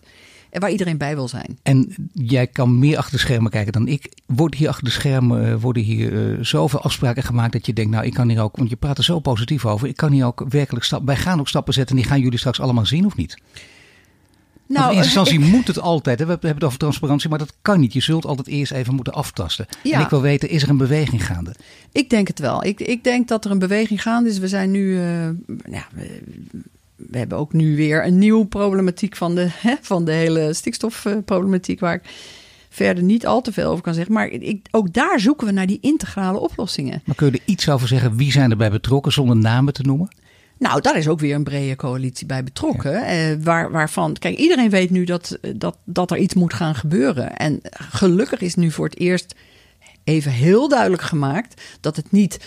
En 0.49 0.61
waar 0.61 0.71
iedereen 0.71 0.97
bij 0.97 1.15
wil 1.15 1.27
zijn. 1.27 1.57
En 1.63 1.95
jij 2.13 2.47
kan 2.47 2.79
meer 2.79 2.97
achter 2.97 3.11
de 3.13 3.19
schermen 3.19 3.51
kijken 3.51 3.73
dan 3.73 3.87
ik. 3.87 4.11
Wordt 4.25 4.55
hier 4.55 4.67
achter 4.69 4.83
de 4.83 4.89
schermen 4.91 5.47
eh, 5.47 5.55
worden 5.61 5.83
hier 5.83 6.31
eh, 6.31 6.37
zoveel 6.43 6.81
afspraken 6.81 7.23
gemaakt 7.23 7.53
dat 7.53 7.65
je 7.65 7.73
denkt, 7.73 7.91
nou 7.91 8.05
ik 8.05 8.13
kan 8.13 8.29
hier 8.29 8.41
ook, 8.41 8.57
want 8.57 8.69
je 8.69 8.75
praat 8.75 8.97
er 8.97 9.03
zo 9.03 9.19
positief 9.19 9.65
over. 9.65 9.87
Ik 9.87 9.95
kan 9.95 10.11
hier 10.11 10.25
ook 10.25 10.45
werkelijk 10.49 10.85
stappen. 10.85 11.07
Wij 11.07 11.17
gaan 11.17 11.39
ook 11.39 11.47
stappen 11.47 11.73
zetten 11.73 11.95
en 11.95 12.01
die 12.01 12.11
gaan 12.11 12.21
jullie 12.21 12.37
straks 12.39 12.59
allemaal 12.59 12.85
zien 12.85 13.05
of 13.05 13.15
niet? 13.15 13.37
Nou, 14.67 14.91
in 14.91 14.97
eerste 14.97 15.19
instantie 15.19 15.47
ik- 15.47 15.55
moet 15.55 15.67
het 15.67 15.79
altijd. 15.79 16.19
Hè? 16.19 16.25
We 16.25 16.31
hebben 16.31 16.53
het 16.53 16.63
over 16.63 16.79
transparantie, 16.79 17.29
maar 17.29 17.39
dat 17.39 17.53
kan 17.61 17.79
niet. 17.79 17.93
Je 17.93 18.01
zult 18.01 18.25
altijd 18.25 18.47
eerst 18.47 18.71
even 18.71 18.95
moeten 18.95 19.13
aftasten. 19.13 19.65
Ja. 19.83 19.93
En 19.97 20.01
ik 20.01 20.09
wil 20.09 20.21
weten, 20.21 20.49
is 20.49 20.63
er 20.63 20.69
een 20.69 20.77
beweging 20.77 21.25
gaande? 21.25 21.55
Ik 21.91 22.09
denk 22.09 22.27
het 22.27 22.39
wel. 22.39 22.63
Ik, 22.65 22.79
ik 22.79 23.03
denk 23.03 23.27
dat 23.27 23.45
er 23.45 23.51
een 23.51 23.59
beweging 23.59 24.01
gaande 24.01 24.29
is. 24.29 24.37
We 24.37 24.47
zijn 24.47 24.71
nu. 24.71 24.99
eh, 25.01 25.27
we, 27.07 27.17
hebben 27.17 27.37
ook 27.37 27.53
nu 27.53 27.75
weer 27.75 28.05
een 28.05 28.17
nieuwe 28.17 28.45
problematiek 28.45 29.15
van 29.15 29.35
de, 29.35 29.47
hè, 29.51 29.75
van 29.81 30.05
de 30.05 30.11
hele 30.11 30.53
stikstofproblematiek. 30.53 31.79
Waar 31.79 31.93
ik 31.93 32.01
verder 32.69 33.03
niet 33.03 33.25
al 33.25 33.41
te 33.41 33.51
veel 33.51 33.71
over 33.71 33.83
kan 33.83 33.93
zeggen. 33.93 34.13
Maar 34.13 34.27
ik, 34.27 34.67
ook 34.71 34.93
daar 34.93 35.19
zoeken 35.19 35.47
we 35.47 35.53
naar 35.53 35.67
die 35.67 35.79
integrale 35.81 36.39
oplossingen. 36.39 37.01
Maar 37.05 37.15
kun 37.15 37.31
je 37.31 37.31
er 37.31 37.43
iets 37.45 37.69
over 37.69 37.87
zeggen? 37.87 38.15
Wie 38.15 38.31
zijn 38.31 38.51
erbij 38.51 38.69
betrokken 38.69 39.11
zonder 39.11 39.35
namen 39.35 39.73
te 39.73 39.81
noemen? 39.81 40.15
Nou, 40.59 40.81
daar 40.81 40.97
is 40.97 41.07
ook 41.07 41.19
weer 41.19 41.35
een 41.35 41.43
brede 41.43 41.75
coalitie 41.75 42.25
bij 42.25 42.43
betrokken. 42.43 43.05
Eh, 43.05 43.35
waar, 43.43 43.71
waarvan, 43.71 44.13
kijk, 44.13 44.37
iedereen 44.37 44.69
weet 44.69 44.89
nu 44.89 45.03
dat, 45.03 45.39
dat, 45.55 45.77
dat 45.85 46.11
er 46.11 46.17
iets 46.17 46.33
moet 46.33 46.53
gaan 46.53 46.75
gebeuren. 46.75 47.37
En 47.37 47.59
gelukkig 47.71 48.41
is 48.41 48.55
nu 48.55 48.71
voor 48.71 48.85
het 48.85 48.97
eerst 48.97 49.35
even 50.03 50.31
heel 50.31 50.69
duidelijk 50.69 51.01
gemaakt 51.01 51.61
dat 51.81 51.95
het 51.95 52.11
niet 52.11 52.39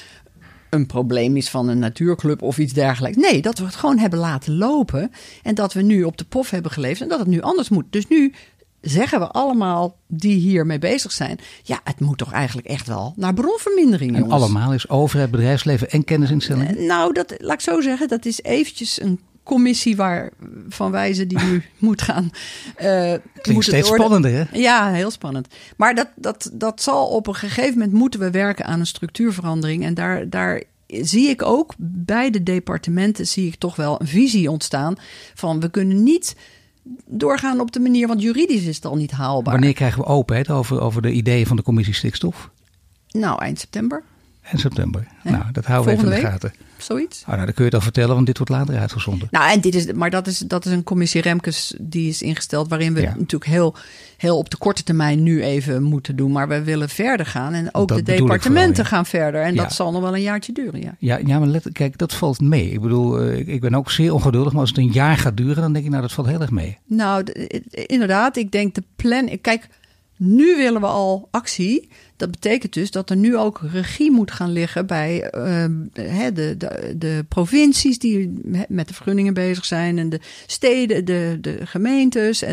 een 0.75 0.87
probleem 0.87 1.37
is 1.37 1.51
van 1.51 1.69
een 1.69 1.79
natuurclub 1.79 2.43
of 2.43 2.59
iets 2.59 2.73
dergelijks. 2.73 3.17
Nee, 3.17 3.43
dat 3.43 3.59
we 3.59 3.65
het 3.65 3.75
gewoon 3.75 3.99
hebben 3.99 4.19
laten 4.19 4.57
lopen. 4.57 5.11
En 5.43 5.55
dat 5.55 5.73
we 5.73 5.83
nu 5.83 6.03
op 6.05 6.17
de 6.17 6.25
pof 6.25 6.51
hebben 6.51 6.71
geleefd 6.71 7.01
en 7.01 7.09
dat 7.09 7.19
het 7.19 7.29
nu 7.29 7.41
anders 7.41 7.69
moet. 7.69 7.85
Dus 7.91 8.09
nu 8.09 8.33
zeggen 8.81 9.19
we 9.21 9.29
allemaal 9.29 9.97
die 10.07 10.37
hiermee 10.39 10.79
bezig 10.79 11.13
zijn. 11.13 11.39
Ja, 11.63 11.81
het 11.85 12.01
moet 12.01 12.19
toch 12.19 12.33
eigenlijk 12.33 12.67
echt 12.67 12.87
wel 12.87 13.13
naar 13.17 13.35
bronvermindering, 13.35 14.11
En 14.15 14.21
jongens. 14.21 14.35
allemaal 14.43 14.75
is 14.75 14.89
overheid, 14.89 15.31
bedrijfsleven 15.31 15.91
en 15.91 16.05
kennisinstellingen. 16.05 16.87
Nou, 16.87 17.13
dat, 17.13 17.35
laat 17.39 17.55
ik 17.55 17.61
zo 17.61 17.81
zeggen, 17.81 18.09
dat 18.09 18.25
is 18.25 18.43
eventjes 18.43 19.01
een 19.01 19.21
commissie 19.43 19.97
waar 19.97 20.31
van 20.69 20.91
wijze 20.91 21.27
die 21.27 21.39
nu 21.39 21.63
moet 21.79 22.03
gaan. 22.03 22.31
eh 22.77 23.13
Klinkt 23.41 23.65
steeds 23.65 23.91
orde- 23.91 24.03
spannender, 24.03 24.33
hè? 24.51 24.59
Ja, 24.59 24.91
heel 24.93 25.11
spannend. 25.11 25.49
Maar 25.77 25.95
dat, 25.95 26.09
dat, 26.17 26.51
dat 26.53 26.83
zal 26.83 27.07
op 27.07 27.27
een 27.27 27.35
gegeven 27.35 27.73
moment 27.73 27.93
moeten 27.93 28.21
we 28.21 28.31
werken 28.31 28.65
aan 28.65 28.81
een 28.81 28.87
structuurverandering. 28.87 29.85
En 29.85 29.95
daar, 29.95 30.29
daar 30.29 30.63
zie 30.87 31.29
ik 31.29 31.43
ook 31.43 31.75
bij 31.79 32.31
de 32.31 32.43
departementen 32.43 33.27
zie 33.27 33.47
ik 33.47 33.55
toch 33.55 33.77
wel 33.77 34.01
een 34.01 34.07
visie 34.09 34.51
ontstaan 34.51 34.95
van 35.35 35.61
we 35.61 35.71
kunnen 35.71 36.03
niet 36.03 36.37
doorgaan 37.07 37.61
op 37.61 37.73
de 37.73 37.81
manier, 37.81 38.07
want 38.09 38.23
juridisch 38.23 38.65
is 38.65 38.77
het 38.77 38.85
al 38.87 38.97
niet 38.97 39.11
haalbaar. 39.11 39.53
Wanneer 39.53 39.73
krijgen 39.73 40.01
we 40.01 40.07
openheid 40.07 40.51
over, 40.51 40.81
over 40.81 41.03
de 41.03 41.13
ideeën 41.13 41.47
van 41.47 41.57
de 41.57 41.63
commissie 41.63 41.95
stikstof? 41.95 42.51
Nou, 43.11 43.43
eind 43.43 43.59
september, 43.61 44.03
En 44.43 44.59
september. 44.59 45.07
Ja. 45.25 45.31
Nou, 45.31 45.45
dat 45.53 45.65
houden 45.65 45.95
we 45.95 46.01
even 46.01 46.13
in 46.15 46.21
de 46.21 46.27
gaten. 46.27 46.53
zoiets. 46.79 47.21
Oh, 47.21 47.29
nou, 47.29 47.45
dan 47.45 47.55
kun 47.55 47.65
je 47.65 47.71
al 47.71 47.81
vertellen, 47.81 48.15
want 48.15 48.27
dit 48.27 48.37
wordt 48.39 48.53
later 48.53 48.79
uitgezonden. 48.79 49.29
Nou, 49.31 49.53
en 49.53 49.61
dit 49.61 49.75
is, 49.75 49.93
maar 49.93 50.11
dat 50.11 50.27
is, 50.27 50.39
dat 50.39 50.67
is 50.67 50.73
een 50.73 50.83
commissie 50.83 51.21
Remkes 51.21 51.75
die 51.81 52.09
is 52.09 52.23
ingesteld, 52.23 52.69
waarin 52.69 52.95
we 52.95 53.01
Ja. 53.01 53.15
natuurlijk 53.19 53.51
heel, 53.51 53.75
heel 54.17 54.39
op 54.39 54.51
de 54.51 54.57
korte 54.57 54.83
termijn 54.83 55.23
nu 55.23 55.43
even 55.43 55.83
moeten 55.83 56.17
doen. 56.17 56.33
Maar 56.33 56.49
we 56.49 56.63
willen 56.63 56.89
verder 56.89 57.27
gaan 57.27 57.53
en 57.53 57.75
ook 57.75 57.89
Dat 57.89 57.97
de 57.97 58.03
departementen 58.03 58.75
vooral, 58.75 58.85
ja. 58.85 58.97
gaan 58.97 59.07
verder. 59.07 59.43
En 59.43 59.57
dat 59.57 59.73
zal 59.73 59.93
nog 59.93 60.03
wel 60.03 60.15
een 60.15 60.23
jaartje 60.23 60.53
duren, 60.53 60.81
ja. 60.81 60.95
Ja, 60.99 61.19
ja 61.25 61.39
maar 61.39 61.49
let, 61.49 61.69
kijk, 61.73 61.99
dat 61.99 62.15
valt 62.15 62.41
mee. 62.41 62.71
Ik 62.71 62.81
bedoel, 62.81 63.21
eh, 63.21 63.49
ik, 63.49 63.61
ben 63.61 63.75
ook 63.75 63.91
zeer 63.91 64.13
ongeduldig, 64.13 64.53
maar 64.53 64.61
als 64.61 64.71
het 64.71 64.79
een 64.79 64.93
jaar 64.93 65.17
gaat 65.17 65.37
duren, 65.37 65.63
dan 65.63 65.73
denk 65.73 65.85
ik, 65.85 65.91
nou, 65.91 66.03
dat 66.03 66.13
valt 66.13 66.27
heel 66.29 66.41
erg 66.41 66.51
mee. 66.51 66.79
Nou, 66.87 67.25
inderdaad, 67.71 68.37
ik 68.37 68.51
denk 68.51 68.75
de 68.75 68.83
plan. 68.97 69.39
Kijk, 69.41 69.69
nu 70.25 70.57
willen 70.57 70.81
we 70.81 70.87
al 70.87 71.29
actie. 71.31 71.89
Dat 72.17 72.31
betekent 72.31 72.73
dus 72.73 72.91
dat 72.91 73.11
er 73.11 73.17
nu 73.17 73.37
ook 73.37 73.61
regie 73.73 74.11
moet 74.11 74.31
gaan 74.31 74.53
liggen 74.53 74.87
bij 74.87 75.35
uh, 75.35 75.65
de, 75.93 76.55
de, 76.57 76.95
de 76.99 77.25
provincies 77.29 77.99
die 77.99 78.41
met 78.69 78.89
de 78.89 78.95
vergunningen 78.95 79.35
bezig 79.35 79.65
zijn 79.65 79.99
en 79.99 80.09
de 80.09 80.21
steden, 80.47 81.05
de, 81.05 81.39
de 81.41 81.67
gemeentes. 81.67 82.45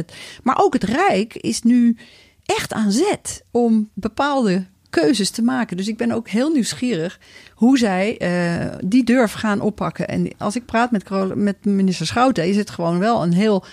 Maar 0.44 0.58
ook 0.60 0.74
het 0.74 0.84
Rijk 0.84 1.36
is 1.36 1.62
nu 1.62 1.98
echt 2.46 2.74
aan 2.74 2.92
zet 2.92 3.44
om 3.52 3.90
bepaalde 3.94 4.66
keuzes 4.90 5.30
te 5.30 5.42
maken. 5.42 5.78
Dus 5.78 5.88
ik 5.88 5.98
ben 5.98 6.12
ook 6.12 6.30
heel 6.30 6.50
nieuwsgierig 6.50 7.20
hoe 7.54 7.78
zij 7.78 8.18
uh, 8.22 8.76
die 8.86 9.04
durf 9.04 9.32
gaan 9.32 9.62
oppakken. 9.62 10.08
En 10.08 10.32
als 10.38 10.56
ik 10.56 10.66
praat 10.66 10.92
met, 10.92 11.36
met 11.36 11.66
minister 11.66 12.08
Schouten, 12.08 12.48
is 12.48 12.56
het 12.56 12.70
gewoon 12.70 13.00
wel 13.00 13.24
een 13.24 13.34
heel 13.34 13.66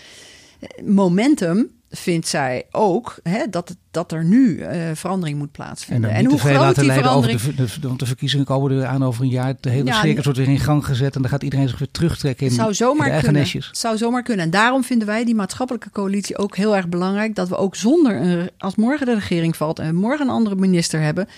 momentum 0.84 1.70
vindt 1.97 2.28
zij 2.28 2.66
ook 2.70 3.18
hè, 3.22 3.49
dat, 3.51 3.76
dat 3.90 4.12
er 4.12 4.24
nu 4.24 4.57
uh, 4.57 4.68
verandering 4.94 5.38
moet 5.38 5.53
plaatsvinden. 5.53 6.11
En, 6.11 6.16
en 6.16 6.24
hoe 6.24 6.38
groot 6.38 6.55
laten 6.55 6.74
die 6.74 6.84
leiden 6.84 7.07
verandering... 7.07 7.40
over 7.40 7.57
de, 7.57 7.80
de, 7.80 7.97
de 7.97 8.07
verkiezingen 8.07 8.44
komen 8.44 8.70
er 8.70 8.86
aan 8.86 9.05
over 9.05 9.22
een 9.22 9.30
jaar. 9.30 9.55
De 9.61 9.70
hele 9.70 9.86
ja, 9.86 10.01
circus 10.01 10.24
wordt 10.24 10.38
weer 10.38 10.49
in 10.49 10.59
gang 10.59 10.84
gezet 10.84 11.14
en 11.14 11.22
dan 11.22 11.30
gaat 11.30 11.42
iedereen 11.42 11.68
zich 11.68 11.78
weer 11.78 11.90
terugtrekken 11.90 12.47
in, 12.47 12.53
zou 12.53 12.74
zomaar 12.74 13.14
in 13.14 13.20
kunnen. 13.20 13.42
Het 13.42 13.68
zou 13.70 13.97
zomaar 13.97 14.22
kunnen. 14.22 14.44
En 14.44 14.51
daarom 14.51 14.84
vinden 14.84 15.07
wij 15.07 15.24
die 15.24 15.34
maatschappelijke 15.34 15.90
coalitie 15.90 16.38
ook 16.38 16.57
heel 16.57 16.76
erg 16.76 16.88
belangrijk. 16.88 17.34
Dat 17.34 17.49
we 17.49 17.57
ook 17.57 17.76
zonder, 17.76 18.20
een, 18.20 18.51
als 18.59 18.76
morgen 18.76 19.07
de 19.07 19.14
regering 19.14 19.57
valt 19.57 19.78
en 19.78 19.94
morgen 19.94 20.26
een 20.26 20.32
andere 20.32 20.57
minister 20.57 21.01
hebben 21.01 21.28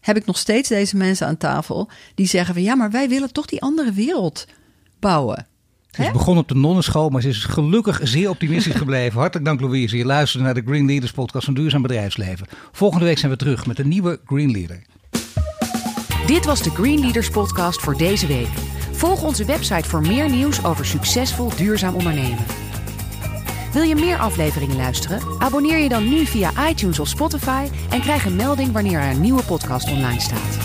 heb 0.00 0.16
ik 0.16 0.26
nog 0.26 0.38
steeds 0.38 0.68
deze 0.68 0.96
mensen 0.96 1.26
aan 1.26 1.36
tafel 1.36 1.88
die 2.14 2.26
zeggen 2.26 2.54
van 2.54 2.62
ja, 2.62 2.74
maar 2.74 2.90
wij 2.90 3.08
willen 3.08 3.32
toch 3.32 3.46
die 3.46 3.62
andere 3.62 3.92
wereld 3.92 4.46
bouwen. 5.00 5.46
Ze 5.96 6.02
is 6.02 6.10
begonnen 6.10 6.42
op 6.42 6.48
de 6.48 6.54
nonnenschool, 6.54 7.08
maar 7.08 7.22
ze 7.22 7.28
is 7.28 7.44
gelukkig 7.44 8.00
zeer 8.02 8.30
optimistisch 8.30 8.74
gebleven. 8.84 9.18
Hartelijk 9.18 9.46
dank 9.46 9.60
Louise. 9.60 9.96
Je 9.96 10.04
luistert 10.04 10.42
naar 10.42 10.54
de 10.54 10.62
Green 10.66 10.86
Leaders 10.86 11.12
podcast 11.12 11.44
van 11.44 11.54
Duurzaam 11.54 11.82
Bedrijfsleven. 11.82 12.46
Volgende 12.72 13.04
week 13.04 13.18
zijn 13.18 13.32
we 13.32 13.38
terug 13.38 13.66
met 13.66 13.78
een 13.78 13.88
nieuwe 13.88 14.20
Green 14.26 14.50
Leader. 14.50 14.82
Dit 16.26 16.44
was 16.44 16.62
de 16.62 16.70
Green 16.70 17.00
Leaders 17.00 17.30
podcast 17.30 17.80
voor 17.80 17.96
deze 17.96 18.26
week. 18.26 18.48
Volg 18.92 19.22
onze 19.22 19.44
website 19.44 19.88
voor 19.88 20.00
meer 20.00 20.30
nieuws 20.30 20.64
over 20.64 20.86
succesvol 20.86 21.56
duurzaam 21.56 21.94
ondernemen. 21.94 22.44
Wil 23.72 23.82
je 23.82 23.94
meer 23.94 24.18
afleveringen 24.18 24.76
luisteren? 24.76 25.20
Abonneer 25.38 25.78
je 25.78 25.88
dan 25.88 26.08
nu 26.08 26.26
via 26.26 26.68
iTunes 26.68 26.98
of 26.98 27.08
Spotify 27.08 27.66
en 27.90 28.00
krijg 28.00 28.24
een 28.24 28.36
melding 28.36 28.72
wanneer 28.72 29.00
er 29.00 29.10
een 29.10 29.20
nieuwe 29.20 29.42
podcast 29.42 29.90
online 29.90 30.20
staat. 30.20 30.58